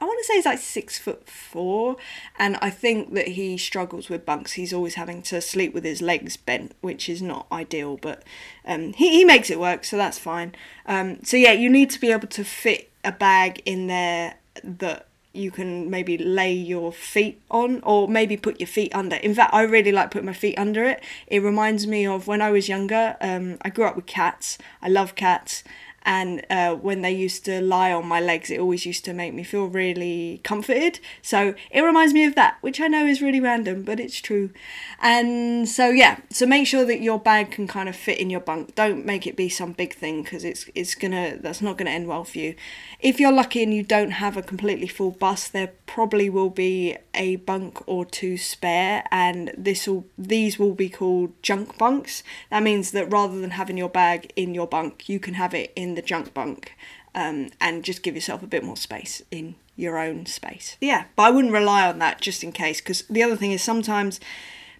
I 0.00 0.04
want 0.04 0.18
to 0.20 0.24
say 0.24 0.34
he's 0.36 0.46
like 0.46 0.58
six 0.58 0.98
foot 0.98 1.28
four, 1.28 1.96
and 2.38 2.56
I 2.62 2.70
think 2.70 3.14
that 3.14 3.28
he 3.28 3.58
struggles 3.58 4.08
with 4.08 4.24
bunks. 4.24 4.52
He's 4.52 4.72
always 4.72 4.94
having 4.94 5.22
to 5.22 5.40
sleep 5.40 5.74
with 5.74 5.84
his 5.84 6.00
legs 6.00 6.36
bent, 6.36 6.74
which 6.80 7.08
is 7.08 7.20
not 7.20 7.46
ideal, 7.50 7.96
but 7.96 8.22
um, 8.64 8.92
he, 8.92 9.10
he 9.10 9.24
makes 9.24 9.50
it 9.50 9.58
work, 9.58 9.84
so 9.84 9.96
that's 9.96 10.18
fine. 10.18 10.54
Um, 10.86 11.22
so, 11.24 11.36
yeah, 11.36 11.52
you 11.52 11.68
need 11.68 11.90
to 11.90 12.00
be 12.00 12.12
able 12.12 12.28
to 12.28 12.44
fit 12.44 12.90
a 13.04 13.12
bag 13.12 13.60
in 13.64 13.88
there 13.88 14.36
that 14.62 15.06
you 15.32 15.50
can 15.50 15.88
maybe 15.90 16.18
lay 16.18 16.52
your 16.52 16.92
feet 16.92 17.40
on 17.50 17.80
or 17.82 18.08
maybe 18.08 18.36
put 18.36 18.58
your 18.60 18.66
feet 18.66 18.94
under. 18.94 19.16
In 19.16 19.34
fact, 19.34 19.52
I 19.54 19.62
really 19.62 19.92
like 19.92 20.10
putting 20.10 20.26
my 20.26 20.32
feet 20.32 20.58
under 20.58 20.84
it. 20.84 21.02
It 21.26 21.42
reminds 21.42 21.86
me 21.86 22.06
of 22.06 22.26
when 22.26 22.42
I 22.42 22.50
was 22.50 22.68
younger. 22.68 23.16
Um, 23.20 23.58
I 23.62 23.70
grew 23.70 23.84
up 23.84 23.94
with 23.94 24.06
cats. 24.06 24.58
I 24.82 24.88
love 24.88 25.14
cats 25.14 25.62
and 26.02 26.44
uh, 26.48 26.74
when 26.74 27.02
they 27.02 27.12
used 27.12 27.44
to 27.44 27.60
lie 27.60 27.92
on 27.92 28.06
my 28.06 28.20
legs 28.20 28.50
it 28.50 28.58
always 28.58 28.86
used 28.86 29.04
to 29.04 29.12
make 29.12 29.34
me 29.34 29.42
feel 29.42 29.66
really 29.66 30.40
comforted. 30.44 31.00
So 31.22 31.54
it 31.70 31.82
reminds 31.82 32.14
me 32.14 32.24
of 32.24 32.34
that 32.34 32.56
which 32.60 32.80
i 32.80 32.86
know 32.86 33.04
is 33.06 33.20
really 33.20 33.40
random 33.40 33.82
but 33.82 34.00
it's 34.00 34.20
true. 34.20 34.50
And 35.00 35.68
so 35.68 35.90
yeah 35.90 36.20
so 36.30 36.46
make 36.46 36.66
sure 36.66 36.84
that 36.84 37.00
your 37.00 37.18
bag 37.18 37.50
can 37.50 37.66
kind 37.66 37.88
of 37.88 37.96
fit 37.96 38.18
in 38.18 38.30
your 38.30 38.40
bunk. 38.40 38.74
Don't 38.74 39.04
make 39.04 39.26
it 39.26 39.36
be 39.36 39.48
some 39.48 39.72
big 39.72 39.94
thing 39.94 40.22
because 40.22 40.44
it's 40.44 40.66
it's 40.74 40.94
gonna 40.94 41.36
that's 41.40 41.60
not 41.60 41.76
gonna 41.76 41.90
end 41.90 42.08
well 42.08 42.24
for 42.24 42.38
you. 42.38 42.54
If 43.00 43.20
you're 43.20 43.32
lucky 43.32 43.62
and 43.62 43.74
you 43.74 43.82
don't 43.82 44.12
have 44.12 44.36
a 44.36 44.42
completely 44.42 44.88
full 44.88 45.10
bus 45.10 45.48
there 45.48 45.72
probably 45.86 46.30
will 46.30 46.50
be 46.50 46.96
a 47.14 47.36
bunk 47.36 47.82
or 47.86 48.04
two 48.06 48.38
spare 48.38 49.04
and 49.10 49.52
this 49.58 49.86
will 49.86 50.06
these 50.16 50.58
will 50.58 50.74
be 50.74 50.88
called 50.88 51.32
junk 51.42 51.76
bunks. 51.76 52.22
That 52.50 52.62
means 52.62 52.92
that 52.92 53.12
rather 53.12 53.38
than 53.40 53.50
having 53.50 53.76
your 53.76 53.90
bag 53.90 54.32
in 54.36 54.54
your 54.54 54.66
bunk 54.66 55.08
you 55.08 55.20
can 55.20 55.34
have 55.34 55.52
it 55.52 55.72
in 55.76 55.97
the 55.98 56.02
junk 56.06 56.32
bunk 56.32 56.76
um, 57.16 57.50
and 57.60 57.82
just 57.82 58.04
give 58.04 58.14
yourself 58.14 58.40
a 58.40 58.46
bit 58.46 58.62
more 58.62 58.76
space 58.76 59.20
in 59.32 59.56
your 59.74 59.98
own 59.98 60.26
space. 60.26 60.76
Yeah, 60.80 61.06
but 61.16 61.24
I 61.24 61.30
wouldn't 61.30 61.52
rely 61.52 61.88
on 61.88 61.98
that 61.98 62.20
just 62.20 62.44
in 62.44 62.52
case 62.52 62.80
because 62.80 63.02
the 63.10 63.24
other 63.24 63.34
thing 63.34 63.50
is 63.50 63.62
sometimes 63.62 64.20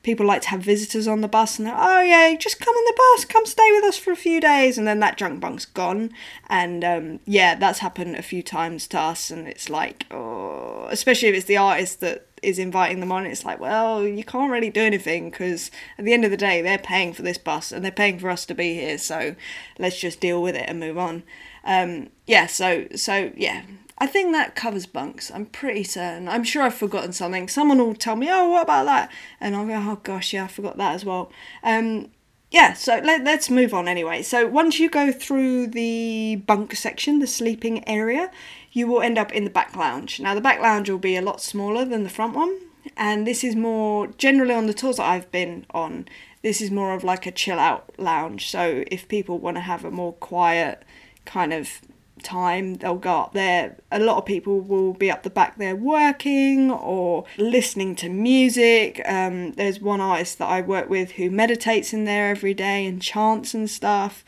people 0.02 0.26
like 0.26 0.42
to 0.42 0.48
have 0.48 0.60
visitors 0.60 1.06
on 1.08 1.20
the 1.20 1.28
bus 1.28 1.58
and 1.58 1.66
they're, 1.66 1.76
oh 1.76 2.00
yeah, 2.00 2.34
just 2.36 2.60
come 2.60 2.74
on 2.74 2.84
the 2.84 3.02
bus, 3.16 3.24
come 3.24 3.46
stay 3.46 3.70
with 3.72 3.84
us 3.84 3.98
for 3.98 4.10
a 4.10 4.16
few 4.16 4.40
days, 4.40 4.78
and 4.78 4.86
then 4.86 5.00
that 5.00 5.16
junk 5.16 5.40
bunk's 5.40 5.64
gone. 5.64 6.10
And 6.48 6.84
um, 6.84 7.20
yeah, 7.24 7.54
that's 7.54 7.80
happened 7.80 8.16
a 8.16 8.22
few 8.22 8.42
times 8.42 8.86
to 8.88 9.00
us, 9.00 9.30
and 9.30 9.48
it's 9.48 9.68
like, 9.68 10.06
oh, 10.10 10.86
especially 10.90 11.28
if 11.28 11.34
it's 11.34 11.46
the 11.46 11.56
artist 11.56 12.00
that 12.00 12.26
is 12.42 12.58
inviting 12.58 13.00
them 13.00 13.10
on, 13.10 13.26
it's 13.26 13.44
like, 13.44 13.58
well, 13.58 14.06
you 14.06 14.22
can't 14.24 14.52
really 14.52 14.70
do 14.70 14.80
anything 14.80 15.30
because 15.30 15.70
at 15.98 16.04
the 16.04 16.12
end 16.12 16.24
of 16.24 16.30
the 16.30 16.36
day, 16.36 16.62
they're 16.62 16.78
paying 16.78 17.12
for 17.12 17.22
this 17.22 17.38
bus 17.38 17.72
and 17.72 17.84
they're 17.84 17.90
paying 17.90 18.18
for 18.18 18.30
us 18.30 18.46
to 18.46 18.54
be 18.54 18.74
here, 18.74 18.98
so 18.98 19.34
let's 19.78 19.98
just 19.98 20.20
deal 20.20 20.40
with 20.40 20.54
it 20.54 20.64
and 20.68 20.78
move 20.78 20.98
on. 20.98 21.22
Um, 21.64 22.10
yeah, 22.26 22.46
so 22.46 22.86
so 22.94 23.32
yeah, 23.36 23.62
I 23.98 24.06
think 24.06 24.32
that 24.32 24.54
covers 24.54 24.86
bunks. 24.86 25.30
I'm 25.30 25.46
pretty 25.46 25.82
certain. 25.82 26.28
I'm 26.28 26.44
sure 26.44 26.62
I've 26.62 26.74
forgotten 26.74 27.12
something. 27.12 27.48
Someone 27.48 27.78
will 27.78 27.94
tell 27.94 28.16
me, 28.16 28.28
"Oh, 28.30 28.48
what 28.48 28.62
about 28.62 28.86
that?" 28.86 29.10
And 29.40 29.56
I'll 29.56 29.66
go, 29.66 29.74
"Oh 29.74 30.00
gosh, 30.02 30.32
yeah, 30.32 30.44
I 30.44 30.48
forgot 30.48 30.76
that 30.78 30.94
as 30.94 31.04
well." 31.04 31.30
Um, 31.64 32.10
yeah, 32.50 32.72
so 32.72 33.00
let, 33.04 33.24
let's 33.24 33.50
move 33.50 33.74
on 33.74 33.88
anyway. 33.88 34.22
So 34.22 34.46
once 34.46 34.78
you 34.78 34.88
go 34.88 35.12
through 35.12 35.68
the 35.68 36.36
bunk 36.46 36.74
section, 36.76 37.18
the 37.18 37.26
sleeping 37.26 37.86
area, 37.88 38.30
you 38.72 38.86
will 38.86 39.02
end 39.02 39.18
up 39.18 39.32
in 39.32 39.44
the 39.44 39.50
back 39.50 39.76
lounge. 39.76 40.20
Now, 40.20 40.34
the 40.34 40.40
back 40.40 40.60
lounge 40.60 40.88
will 40.88 40.98
be 40.98 41.16
a 41.16 41.22
lot 41.22 41.42
smaller 41.42 41.84
than 41.84 42.04
the 42.04 42.10
front 42.10 42.34
one, 42.34 42.58
and 42.96 43.26
this 43.26 43.44
is 43.44 43.54
more 43.54 44.06
generally 44.18 44.54
on 44.54 44.66
the 44.66 44.74
tours 44.74 44.96
that 44.96 45.08
I've 45.08 45.30
been 45.30 45.66
on. 45.74 46.08
This 46.42 46.60
is 46.60 46.70
more 46.70 46.94
of 46.94 47.04
like 47.04 47.26
a 47.26 47.32
chill 47.32 47.58
out 47.58 47.90
lounge. 47.98 48.48
So 48.48 48.84
if 48.90 49.08
people 49.08 49.38
want 49.38 49.56
to 49.56 49.62
have 49.62 49.84
a 49.84 49.90
more 49.90 50.14
quiet 50.14 50.84
kind 51.24 51.52
of 51.52 51.80
time 52.18 52.74
they'll 52.74 52.96
go 52.96 53.20
up 53.20 53.32
there 53.32 53.76
a 53.90 53.98
lot 53.98 54.18
of 54.18 54.26
people 54.26 54.60
will 54.60 54.92
be 54.92 55.10
up 55.10 55.22
the 55.22 55.30
back 55.30 55.56
there 55.58 55.74
working 55.74 56.70
or 56.70 57.24
listening 57.36 57.94
to 57.96 58.08
music. 58.08 59.00
Um, 59.06 59.52
there's 59.52 59.80
one 59.80 60.00
artist 60.00 60.38
that 60.38 60.48
i 60.48 60.60
work 60.60 60.88
with 60.88 61.12
who 61.12 61.30
meditates 61.30 61.92
in 61.92 62.04
there 62.04 62.30
every 62.30 62.54
day 62.54 62.86
and 62.86 63.00
chants 63.00 63.54
and 63.54 63.68
stuff. 63.68 64.24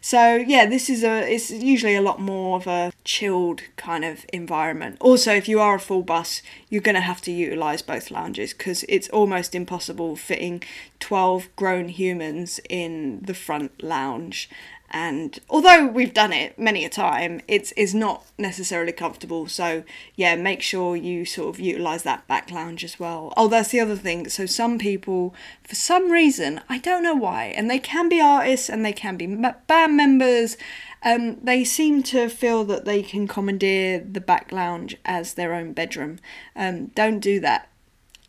So 0.00 0.36
yeah, 0.36 0.66
this 0.66 0.90
is 0.90 1.02
a 1.02 1.32
it's 1.32 1.50
usually 1.50 1.94
a 1.94 2.02
lot 2.02 2.20
more 2.20 2.56
of 2.58 2.66
a 2.66 2.92
chilled 3.04 3.62
kind 3.76 4.04
of 4.04 4.26
environment. 4.34 4.98
Also, 5.00 5.32
if 5.32 5.48
you 5.48 5.60
are 5.60 5.76
a 5.76 5.80
full 5.80 6.02
bus, 6.02 6.42
you're 6.68 6.82
going 6.82 6.94
to 6.94 7.00
have 7.00 7.22
to 7.22 7.32
utilize 7.32 7.80
both 7.80 8.10
lounges 8.10 8.52
because 8.52 8.84
it's 8.86 9.08
almost 9.08 9.54
impossible 9.54 10.14
fitting 10.14 10.62
12 11.00 11.48
grown 11.56 11.88
humans 11.88 12.60
in 12.68 13.20
the 13.22 13.32
front 13.32 13.82
lounge 13.82 14.50
and 14.90 15.40
although 15.48 15.86
we've 15.86 16.14
done 16.14 16.32
it 16.32 16.58
many 16.58 16.84
a 16.84 16.88
time 16.88 17.40
it's 17.48 17.72
is 17.72 17.94
not 17.94 18.24
necessarily 18.38 18.92
comfortable. 18.92 19.46
So 19.46 19.84
yeah 20.16 20.36
make 20.36 20.62
sure 20.62 20.96
you 20.96 21.24
sort 21.24 21.54
of 21.54 21.60
utilize 21.60 22.02
that 22.04 22.26
back 22.28 22.50
lounge 22.50 22.84
as 22.84 22.98
well. 23.00 23.32
Oh 23.36 23.48
that's 23.48 23.70
the 23.70 23.80
other 23.80 23.96
thing. 23.96 24.28
So 24.28 24.46
some 24.46 24.78
people 24.78 25.34
for 25.62 25.74
some 25.74 26.10
reason 26.10 26.60
i 26.68 26.78
don't 26.78 27.02
know 27.02 27.14
why 27.14 27.44
and 27.56 27.70
they 27.70 27.78
can 27.78 28.08
be 28.08 28.20
artists 28.20 28.68
and 28.68 28.84
they 28.84 28.92
can 28.92 29.16
be 29.16 29.26
band 29.26 29.96
members 29.96 30.56
um, 31.04 31.36
they 31.42 31.64
seem 31.64 32.02
to 32.04 32.28
feel 32.28 32.64
that 32.64 32.86
they 32.86 33.02
can 33.02 33.28
commandeer 33.28 33.98
the 33.98 34.20
back 34.20 34.50
lounge 34.50 34.96
as 35.04 35.34
their 35.34 35.52
own 35.52 35.74
bedroom. 35.74 36.18
Um, 36.56 36.86
don't 36.86 37.20
do 37.20 37.40
that 37.40 37.68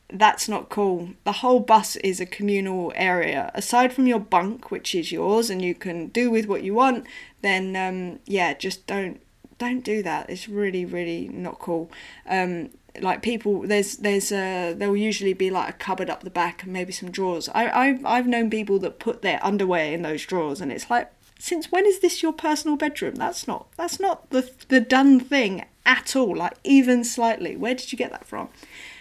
that's 0.10 0.48
not 0.48 0.70
cool. 0.70 1.10
The 1.24 1.32
whole 1.32 1.60
bus 1.60 1.96
is 1.98 2.20
a 2.20 2.26
communal 2.26 2.94
area. 2.96 3.52
Aside 3.54 3.94
from 3.94 4.08
your 4.08 4.20
bunk, 4.20 4.72
which 4.72 4.94
is 4.94 5.12
yours 5.12 5.50
and 5.50 5.62
you 5.62 5.74
can 5.74 6.08
do 6.08 6.30
with 6.30 6.46
what 6.46 6.64
you 6.64 6.74
want, 6.74 7.06
then 7.42 7.76
um, 7.76 8.20
yeah, 8.26 8.54
just 8.54 8.86
don't 8.88 9.22
don't 9.58 9.84
do 9.84 10.04
that. 10.04 10.30
It's 10.30 10.48
really 10.48 10.86
really 10.86 11.28
not 11.30 11.60
cool. 11.60 11.90
Um, 12.28 12.70
like 13.02 13.22
people, 13.22 13.62
there's 13.62 13.98
there's 13.98 14.32
a 14.32 14.74
there 14.74 14.90
will 14.90 14.98
usually 14.98 15.34
be 15.34 15.50
like 15.50 15.70
a 15.70 15.74
cupboard 15.74 16.10
up 16.10 16.24
the 16.24 16.30
back 16.30 16.64
and 16.64 16.72
maybe 16.72 16.94
some 16.94 17.12
drawers. 17.12 17.50
I 17.50 17.70
I've 17.70 18.06
I've 18.06 18.28
known 18.28 18.50
people 18.50 18.80
that 18.80 19.00
put 19.00 19.22
their 19.22 19.44
underwear 19.44 19.94
in 19.94 20.02
those 20.02 20.26
drawers, 20.26 20.62
and 20.62 20.72
it's 20.72 20.90
like, 20.90 21.12
since 21.40 21.72
when 21.72 21.86
is 21.86 22.00
this 22.00 22.22
your 22.22 22.34
personal 22.34 22.78
bedroom? 22.78 23.16
That's 23.16 23.48
not 23.48 23.68
that's 23.76 24.00
not 24.00 24.30
the 24.30 24.50
the 24.70 24.80
done 24.80 25.20
thing 25.20 25.66
at 25.86 26.16
all. 26.16 26.36
Like 26.36 26.54
even 26.64 27.04
slightly. 27.04 27.56
Where 27.56 27.74
did 27.74 27.92
you 27.92 27.98
get 27.98 28.12
that 28.12 28.26
from? 28.26 28.50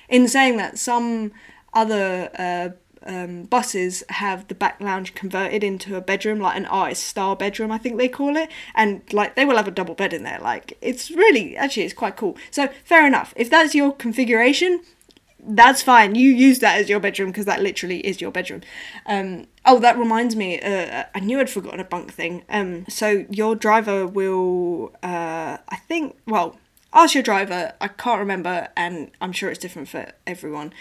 In 0.08 0.28
saying 0.28 0.56
that, 0.58 0.78
some 0.78 1.32
other 1.72 2.30
uh, 2.38 2.68
um, 3.06 3.44
buses 3.44 4.02
have 4.08 4.48
the 4.48 4.54
back 4.54 4.80
lounge 4.80 5.14
converted 5.14 5.62
into 5.62 5.96
a 5.96 6.00
bedroom, 6.00 6.40
like 6.40 6.56
an 6.56 6.66
artist 6.66 7.04
star 7.04 7.36
bedroom, 7.36 7.70
I 7.70 7.78
think 7.78 7.96
they 7.96 8.08
call 8.08 8.36
it, 8.36 8.50
and 8.74 9.02
like 9.12 9.34
they 9.34 9.44
will 9.44 9.56
have 9.56 9.68
a 9.68 9.72
double 9.72 9.94
bed 9.94 10.12
in 10.12 10.22
there. 10.22 10.38
Like 10.40 10.76
it's 10.80 11.10
really, 11.10 11.56
actually, 11.56 11.84
it's 11.84 11.94
quite 11.94 12.16
cool. 12.16 12.36
So 12.50 12.68
fair 12.84 13.06
enough. 13.06 13.32
If 13.36 13.50
that's 13.50 13.74
your 13.74 13.92
configuration, 13.92 14.80
that's 15.46 15.82
fine. 15.82 16.14
You 16.14 16.30
use 16.30 16.60
that 16.60 16.80
as 16.80 16.88
your 16.88 17.00
bedroom 17.00 17.30
because 17.30 17.44
that 17.44 17.62
literally 17.62 17.98
is 18.00 18.20
your 18.20 18.30
bedroom. 18.30 18.62
Um, 19.06 19.46
oh, 19.66 19.78
that 19.80 19.98
reminds 19.98 20.34
me. 20.36 20.60
Uh, 20.60 21.04
I 21.14 21.20
knew 21.20 21.38
I'd 21.38 21.50
forgotten 21.50 21.80
a 21.80 21.84
bunk 21.84 22.12
thing. 22.12 22.44
Um, 22.48 22.86
so 22.88 23.26
your 23.28 23.54
driver 23.54 24.06
will, 24.06 24.94
uh, 25.02 25.58
I 25.68 25.76
think, 25.86 26.16
well, 26.26 26.56
ask 26.94 27.14
your 27.14 27.22
driver. 27.22 27.72
I 27.80 27.88
can't 27.88 28.20
remember, 28.20 28.68
and 28.76 29.10
I'm 29.20 29.32
sure 29.32 29.50
it's 29.50 29.58
different 29.58 29.88
for 29.88 30.12
everyone. 30.26 30.72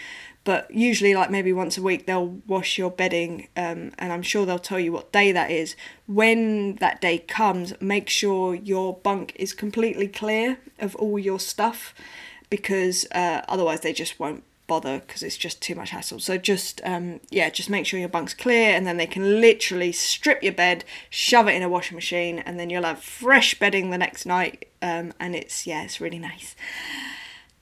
But 0.44 0.70
usually, 0.70 1.14
like 1.14 1.30
maybe 1.30 1.52
once 1.52 1.78
a 1.78 1.82
week, 1.82 2.06
they'll 2.06 2.40
wash 2.46 2.76
your 2.76 2.90
bedding, 2.90 3.48
um, 3.56 3.92
and 3.98 4.12
I'm 4.12 4.22
sure 4.22 4.44
they'll 4.44 4.58
tell 4.58 4.78
you 4.78 4.92
what 4.92 5.10
day 5.10 5.32
that 5.32 5.50
is. 5.50 5.74
When 6.06 6.76
that 6.76 7.00
day 7.00 7.18
comes, 7.18 7.72
make 7.80 8.10
sure 8.10 8.54
your 8.54 8.94
bunk 8.98 9.32
is 9.36 9.54
completely 9.54 10.06
clear 10.06 10.58
of 10.78 10.94
all 10.96 11.18
your 11.18 11.40
stuff, 11.40 11.94
because 12.50 13.06
uh, 13.12 13.40
otherwise 13.48 13.80
they 13.80 13.94
just 13.94 14.20
won't 14.20 14.44
bother 14.66 15.00
because 15.00 15.22
it's 15.22 15.36
just 15.36 15.60
too 15.60 15.74
much 15.74 15.90
hassle. 15.90 16.20
So 16.20 16.38
just 16.38 16.80
um, 16.84 17.20
yeah, 17.30 17.50
just 17.50 17.70
make 17.70 17.86
sure 17.86 18.00
your 18.00 18.08
bunk's 18.08 18.34
clear, 18.34 18.70
and 18.74 18.86
then 18.86 18.96
they 18.96 19.06
can 19.06 19.40
literally 19.40 19.92
strip 19.92 20.42
your 20.42 20.52
bed, 20.52 20.84
shove 21.10 21.48
it 21.48 21.54
in 21.54 21.62
a 21.62 21.68
washing 21.68 21.96
machine, 21.96 22.38
and 22.40 22.58
then 22.58 22.70
you'll 22.70 22.84
have 22.84 23.02
fresh 23.02 23.58
bedding 23.58 23.90
the 23.90 23.98
next 23.98 24.26
night. 24.26 24.68
Um, 24.82 25.12
and 25.20 25.34
it's 25.34 25.66
yeah, 25.66 25.82
it's 25.82 26.00
really 26.00 26.18
nice. 26.18 26.54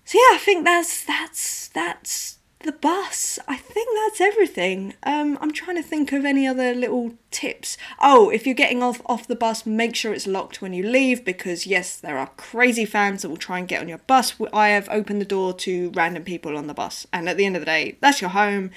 So 0.05 0.18
yeah, 0.18 0.36
I 0.36 0.38
think 0.38 0.64
that's 0.64 1.05
that's 1.05 1.68
that's 1.68 2.38
the 2.62 2.72
bus. 2.72 3.38
I 3.46 3.56
think 3.56 3.88
that's 3.94 4.20
everything. 4.20 4.94
Um, 5.02 5.38
I'm 5.40 5.52
trying 5.52 5.76
to 5.76 5.82
think 5.82 6.12
of 6.12 6.24
any 6.24 6.46
other 6.46 6.74
little 6.74 7.12
tips. 7.30 7.76
Oh, 8.00 8.30
if 8.30 8.46
you're 8.46 8.54
getting 8.54 8.82
off 8.82 9.00
off 9.06 9.26
the 9.26 9.36
bus, 9.36 9.66
make 9.66 9.94
sure 9.94 10.12
it's 10.12 10.26
locked 10.26 10.62
when 10.62 10.72
you 10.72 10.82
leave 10.82 11.24
because 11.24 11.66
yes, 11.66 11.96
there 11.96 12.18
are 12.18 12.28
crazy 12.36 12.84
fans 12.84 13.22
that 13.22 13.28
will 13.28 13.36
try 13.36 13.58
and 13.58 13.68
get 13.68 13.80
on 13.80 13.88
your 13.88 13.98
bus. 13.98 14.34
I 14.52 14.68
have 14.68 14.88
opened 14.90 15.20
the 15.20 15.26
door 15.26 15.52
to 15.54 15.90
random 15.94 16.24
people 16.24 16.56
on 16.56 16.66
the 16.66 16.74
bus, 16.74 17.06
and 17.12 17.28
at 17.28 17.36
the 17.36 17.46
end 17.46 17.56
of 17.56 17.62
the 17.62 17.66
day, 17.66 17.96
that's 18.00 18.20
your 18.20 18.30
home. 18.30 18.70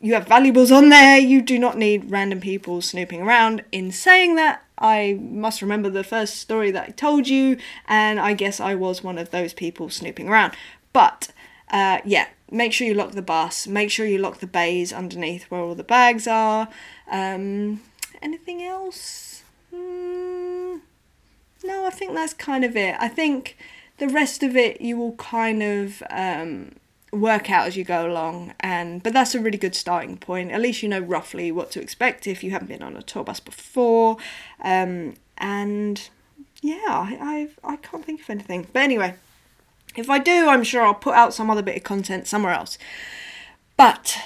You 0.00 0.14
have 0.14 0.28
valuables 0.28 0.70
on 0.70 0.90
there. 0.90 1.18
You 1.18 1.42
do 1.42 1.58
not 1.58 1.76
need 1.76 2.10
random 2.10 2.40
people 2.40 2.80
snooping 2.80 3.20
around. 3.20 3.64
In 3.72 3.90
saying 3.90 4.36
that, 4.36 4.62
I 4.78 5.18
must 5.20 5.60
remember 5.60 5.90
the 5.90 6.04
first 6.04 6.36
story 6.36 6.70
that 6.70 6.88
I 6.88 6.92
told 6.92 7.26
you, 7.26 7.56
and 7.86 8.20
I 8.20 8.34
guess 8.34 8.60
I 8.60 8.76
was 8.76 9.02
one 9.02 9.18
of 9.18 9.30
those 9.30 9.52
people 9.52 9.90
snooping 9.90 10.28
around. 10.28 10.54
But 10.92 11.28
uh, 11.70 12.00
yeah, 12.04 12.28
make 12.50 12.72
sure 12.72 12.86
you 12.86 12.94
lock 12.94 13.12
the 13.12 13.22
bus. 13.22 13.66
Make 13.66 13.90
sure 13.90 14.06
you 14.06 14.18
lock 14.18 14.38
the 14.38 14.46
bays 14.46 14.92
underneath 14.92 15.44
where 15.44 15.60
all 15.60 15.74
the 15.74 15.84
bags 15.84 16.26
are. 16.26 16.68
Um, 17.10 17.82
anything 18.22 18.62
else? 18.62 19.42
Mm, 19.72 20.80
no, 21.64 21.86
I 21.86 21.90
think 21.90 22.14
that's 22.14 22.34
kind 22.34 22.64
of 22.64 22.76
it. 22.76 22.96
I 22.98 23.08
think 23.08 23.56
the 23.98 24.08
rest 24.08 24.42
of 24.42 24.56
it 24.56 24.80
you 24.80 24.96
will 24.96 25.12
kind 25.12 25.62
of 25.62 26.02
um, 26.10 26.72
work 27.12 27.50
out 27.50 27.66
as 27.66 27.76
you 27.76 27.84
go 27.84 28.06
along 28.06 28.54
and 28.60 29.02
but 29.02 29.12
that's 29.12 29.34
a 29.34 29.40
really 29.40 29.58
good 29.58 29.74
starting 29.74 30.16
point 30.16 30.50
at 30.50 30.60
least 30.60 30.82
you 30.82 30.88
know 30.88 31.00
roughly 31.00 31.50
what 31.50 31.70
to 31.70 31.80
expect 31.80 32.26
if 32.26 32.44
you 32.44 32.50
haven't 32.50 32.68
been 32.68 32.82
on 32.82 32.96
a 32.96 33.02
tour 33.02 33.24
bus 33.24 33.40
before 33.40 34.16
um, 34.60 35.14
and 35.38 36.08
yeah 36.60 36.84
I, 36.86 37.18
I've, 37.20 37.58
i 37.64 37.76
can't 37.76 38.04
think 38.04 38.20
of 38.20 38.30
anything 38.30 38.66
but 38.72 38.82
anyway 38.82 39.14
if 39.98 40.08
I 40.08 40.18
do, 40.18 40.48
I'm 40.48 40.64
sure 40.64 40.82
I'll 40.82 40.94
put 40.94 41.14
out 41.14 41.34
some 41.34 41.50
other 41.50 41.62
bit 41.62 41.76
of 41.76 41.82
content 41.82 42.26
somewhere 42.26 42.52
else. 42.52 42.78
But 43.76 44.18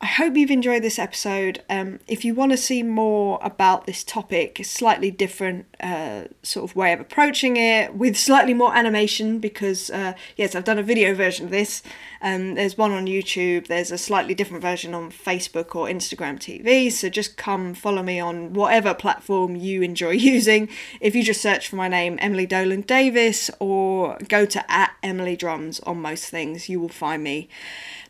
I 0.00 0.06
hope 0.06 0.36
you've 0.36 0.50
enjoyed 0.50 0.82
this 0.82 0.98
episode. 0.98 1.62
Um, 1.68 1.98
if 2.06 2.24
you 2.24 2.32
want 2.34 2.52
to 2.52 2.56
see 2.56 2.84
more 2.84 3.40
about 3.42 3.86
this 3.86 4.04
topic, 4.04 4.60
a 4.60 4.64
slightly 4.64 5.10
different 5.10 5.66
uh, 5.80 6.24
sort 6.42 6.70
of 6.70 6.76
way 6.76 6.92
of 6.92 7.00
approaching 7.00 7.56
it 7.56 7.94
with 7.94 8.16
slightly 8.16 8.54
more 8.54 8.76
animation, 8.76 9.40
because 9.40 9.90
uh, 9.90 10.12
yes, 10.36 10.54
I've 10.54 10.64
done 10.64 10.78
a 10.78 10.84
video 10.84 11.14
version 11.14 11.46
of 11.46 11.50
this. 11.50 11.82
Um, 12.20 12.54
there's 12.54 12.76
one 12.76 12.92
on 12.92 13.06
YouTube. 13.06 13.66
There's 13.66 13.90
a 13.90 13.98
slightly 13.98 14.34
different 14.34 14.62
version 14.62 14.94
on 14.94 15.10
Facebook 15.10 15.74
or 15.74 15.86
Instagram 15.86 16.38
TV. 16.38 16.90
So 16.90 17.08
just 17.08 17.36
come 17.36 17.74
follow 17.74 18.02
me 18.02 18.18
on 18.18 18.52
whatever 18.52 18.94
platform 18.94 19.56
you 19.56 19.82
enjoy 19.82 20.10
using. 20.34 20.68
If 21.00 21.14
you 21.14 21.22
just 21.22 21.40
search 21.40 21.68
for 21.68 21.76
my 21.76 21.88
name, 21.88 22.18
Emily 22.20 22.46
Dolan 22.46 22.82
Davies, 22.82 23.50
or 23.58 24.18
go 24.28 24.44
to 24.46 24.70
at 24.70 24.94
Emily 25.02 25.36
Drums 25.36 25.80
on 25.80 26.00
most 26.00 26.26
things, 26.26 26.68
you 26.68 26.80
will 26.80 26.88
find 26.88 27.22
me 27.22 27.48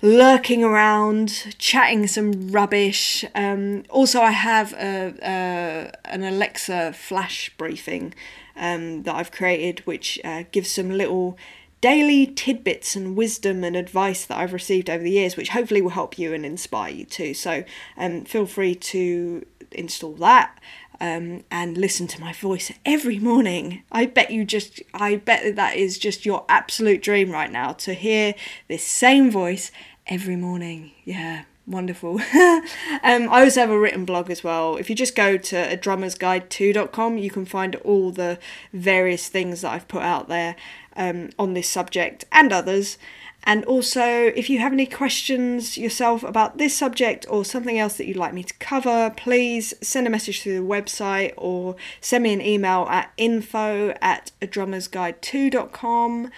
lurking 0.00 0.62
around, 0.64 1.54
chatting 1.58 2.06
some 2.06 2.50
rubbish. 2.50 3.24
Um, 3.34 3.84
also, 3.90 4.20
I 4.20 4.30
have 4.30 4.72
a, 4.74 5.14
a, 5.22 5.92
an 6.06 6.22
Alexa 6.22 6.92
flash 6.92 7.50
briefing 7.58 8.14
um, 8.56 9.02
that 9.04 9.14
I've 9.14 9.30
created, 9.30 9.80
which 9.80 10.18
uh, 10.24 10.44
gives 10.50 10.70
some 10.70 10.90
little 10.90 11.36
daily 11.80 12.26
tidbits 12.26 12.96
and 12.96 13.16
wisdom 13.16 13.62
and 13.62 13.76
advice 13.76 14.24
that 14.26 14.38
I've 14.38 14.52
received 14.52 14.90
over 14.90 15.02
the 15.02 15.10
years, 15.10 15.36
which 15.36 15.50
hopefully 15.50 15.80
will 15.80 15.90
help 15.90 16.18
you 16.18 16.34
and 16.34 16.44
inspire 16.44 16.92
you 16.92 17.04
too. 17.04 17.34
So 17.34 17.64
um, 17.96 18.24
feel 18.24 18.46
free 18.46 18.74
to 18.74 19.46
install 19.72 20.14
that. 20.14 20.58
Um, 21.00 21.44
and 21.48 21.78
listen 21.78 22.08
to 22.08 22.20
my 22.20 22.32
voice 22.32 22.72
every 22.84 23.20
morning. 23.20 23.84
I 23.92 24.06
bet 24.06 24.32
you 24.32 24.44
just, 24.44 24.82
I 24.92 25.14
bet 25.14 25.44
that, 25.44 25.54
that 25.54 25.76
is 25.76 25.96
just 25.96 26.26
your 26.26 26.44
absolute 26.48 27.02
dream 27.02 27.30
right 27.30 27.52
now 27.52 27.70
to 27.74 27.94
hear 27.94 28.34
this 28.66 28.84
same 28.84 29.30
voice 29.30 29.70
every 30.08 30.34
morning. 30.34 30.90
Yeah, 31.04 31.44
wonderful. 31.68 32.14
um, 32.34 33.28
I 33.30 33.42
also 33.44 33.60
have 33.60 33.70
a 33.70 33.78
written 33.78 34.04
blog 34.04 34.28
as 34.28 34.42
well. 34.42 34.76
If 34.76 34.90
you 34.90 34.96
just 34.96 35.14
go 35.14 35.36
to 35.36 35.56
a 35.72 35.76
DrummersGuideTo.com, 35.76 37.18
you 37.18 37.30
can 37.30 37.44
find 37.44 37.76
all 37.76 38.10
the 38.10 38.40
various 38.72 39.28
things 39.28 39.60
that 39.60 39.72
I've 39.72 39.86
put 39.86 40.02
out 40.02 40.28
there 40.28 40.56
um, 40.98 41.30
on 41.38 41.54
this 41.54 41.68
subject 41.68 42.26
and 42.30 42.52
others. 42.52 42.98
And 43.44 43.64
also, 43.64 44.02
if 44.02 44.50
you 44.50 44.58
have 44.58 44.72
any 44.72 44.84
questions 44.84 45.78
yourself 45.78 46.22
about 46.22 46.58
this 46.58 46.76
subject 46.76 47.24
or 47.30 47.44
something 47.44 47.78
else 47.78 47.96
that 47.96 48.06
you'd 48.06 48.16
like 48.16 48.34
me 48.34 48.42
to 48.42 48.52
cover, 48.54 49.14
please 49.16 49.72
send 49.80 50.06
a 50.06 50.10
message 50.10 50.42
through 50.42 50.60
the 50.60 50.66
website 50.66 51.32
or 51.36 51.76
send 52.00 52.24
me 52.24 52.34
an 52.34 52.42
email 52.42 52.86
at 52.90 53.10
info 53.16 53.94
at 54.02 54.32
a 54.42 54.46
drummer's 54.46 54.88
DrummersGuideTo.com 54.88 56.30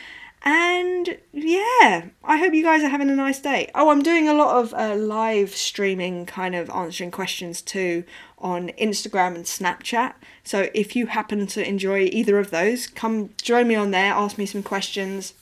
And 0.42 1.18
yeah, 1.32 2.06
I 2.24 2.38
hope 2.38 2.54
you 2.54 2.62
guys 2.62 2.82
are 2.82 2.88
having 2.88 3.10
a 3.10 3.14
nice 3.14 3.40
day. 3.40 3.70
Oh, 3.74 3.90
I'm 3.90 4.02
doing 4.02 4.26
a 4.28 4.34
lot 4.34 4.56
of 4.56 4.72
uh, 4.72 4.94
live 4.96 5.54
streaming, 5.54 6.24
kind 6.24 6.54
of 6.54 6.70
answering 6.70 7.10
questions 7.10 7.60
too 7.60 8.04
on 8.38 8.70
Instagram 8.80 9.34
and 9.34 9.44
Snapchat. 9.44 10.14
So 10.42 10.70
if 10.72 10.96
you 10.96 11.06
happen 11.06 11.46
to 11.48 11.66
enjoy 11.66 12.08
either 12.10 12.38
of 12.38 12.50
those, 12.50 12.86
come 12.86 13.30
join 13.42 13.68
me 13.68 13.74
on 13.74 13.90
there, 13.90 14.14
ask 14.14 14.38
me 14.38 14.46
some 14.46 14.62
questions. 14.62 15.34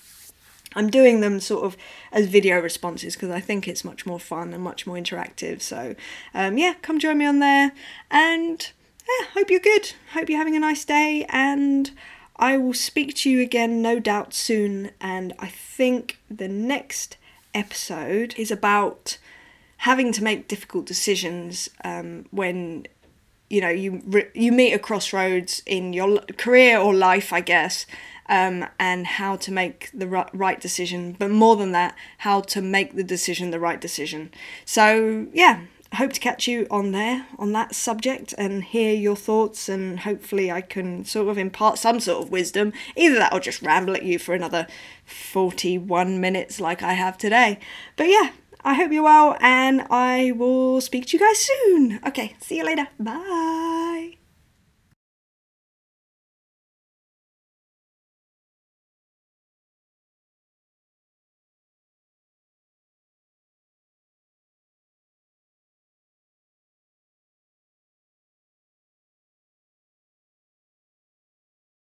I'm 0.75 0.91
doing 0.91 1.21
them 1.21 1.41
sort 1.41 1.65
of 1.65 1.77
as 2.13 2.27
video 2.27 2.61
responses 2.61 3.15
because 3.15 3.31
I 3.31 3.41
think 3.41 3.69
it's 3.69 3.85
much 3.85 4.05
more 4.05 4.21
fun 4.21 4.53
and 4.53 4.63
much 4.63 4.87
more 4.87 4.97
interactive. 4.97 5.63
So, 5.63 5.95
um, 6.35 6.59
yeah, 6.59 6.75
come 6.83 6.99
join 6.99 7.19
me 7.19 7.25
on 7.25 7.39
there. 7.39 7.73
And 8.11 8.69
yeah, 9.09 9.27
hope 9.35 9.49
you're 9.49 9.61
good. 9.61 9.93
Hope 10.13 10.29
you're 10.29 10.39
having 10.39 10.57
a 10.57 10.61
nice 10.61 10.85
day. 10.85 11.25
And 11.31 11.93
I 12.39 12.57
will 12.57 12.75
speak 12.75 13.15
to 13.17 13.31
you 13.31 13.41
again, 13.41 13.83
no 13.83 13.99
doubt, 13.99 14.33
soon. 14.33 14.91
And 15.01 15.33
I 15.39 15.49
think 15.49 16.19
the 16.31 16.49
next 16.49 17.17
episode 17.55 18.35
is 18.37 18.51
about 18.51 19.19
having 19.79 20.13
to 20.13 20.23
make 20.23 20.49
difficult 20.49 20.87
decisions 20.87 21.69
um, 21.85 22.27
when 22.31 22.87
you 23.51 23.61
know 23.61 23.71
you 23.71 24.03
you 24.35 24.53
meet 24.53 24.75
a 24.75 24.79
crossroads 24.79 25.63
in 25.67 25.93
your 25.93 26.21
career 26.37 26.79
or 26.79 26.95
life, 26.95 27.33
I 27.33 27.41
guess, 27.41 27.87
um, 28.29 28.67
and 28.79 29.07
how 29.07 29.37
to 29.37 29.51
make 29.51 29.91
the 29.93 30.07
right 30.07 30.61
decision. 30.61 31.17
But 31.19 31.31
more 31.31 31.57
than 31.57 31.73
that, 31.73 31.97
how 32.19 32.41
to 32.43 32.61
make 32.61 32.95
the 32.95 33.05
decision 33.05 33.51
the 33.51 33.61
right 33.61 33.81
decision. 33.81 34.31
So 34.65 35.27
yeah, 35.33 35.63
hope 35.95 36.13
to 36.13 36.21
catch 36.21 36.47
you 36.47 36.67
on 36.71 36.93
there 36.93 37.27
on 37.39 37.53
that 37.53 37.75
subject 37.75 38.35
and 38.37 38.63
hear 38.63 38.95
your 38.95 39.17
thoughts 39.17 39.69
and 39.69 40.01
hopefully 40.01 40.51
I 40.51 40.61
can 40.61 41.05
sort 41.05 41.29
of 41.29 41.39
impart 41.39 41.79
some 41.79 42.01
sort 42.01 42.25
of 42.25 42.31
wisdom. 42.31 42.73
Either 42.97 43.17
that 43.17 43.33
or 43.33 43.41
just 43.41 43.63
ramble 43.63 43.95
at 43.95 44.03
you 44.03 44.19
for 44.19 44.35
another 44.35 44.67
41 45.07 46.21
minutes 46.21 46.61
like 46.61 46.83
I 46.83 46.93
have 46.93 47.17
today. 47.17 47.59
But 47.97 48.09
yeah, 48.09 48.33
I 48.65 48.75
hope 48.75 48.93
you're 48.93 49.03
well 49.03 49.37
and 49.41 49.87
I 49.91 50.33
will 50.33 50.81
speak 50.81 51.07
to 51.07 51.17
you 51.17 51.21
guys 51.21 51.39
soon. 51.39 52.01
Okay, 52.07 52.37
see 52.41 52.59
you 52.59 52.65
later. 52.65 52.89
Bye. 52.99 54.18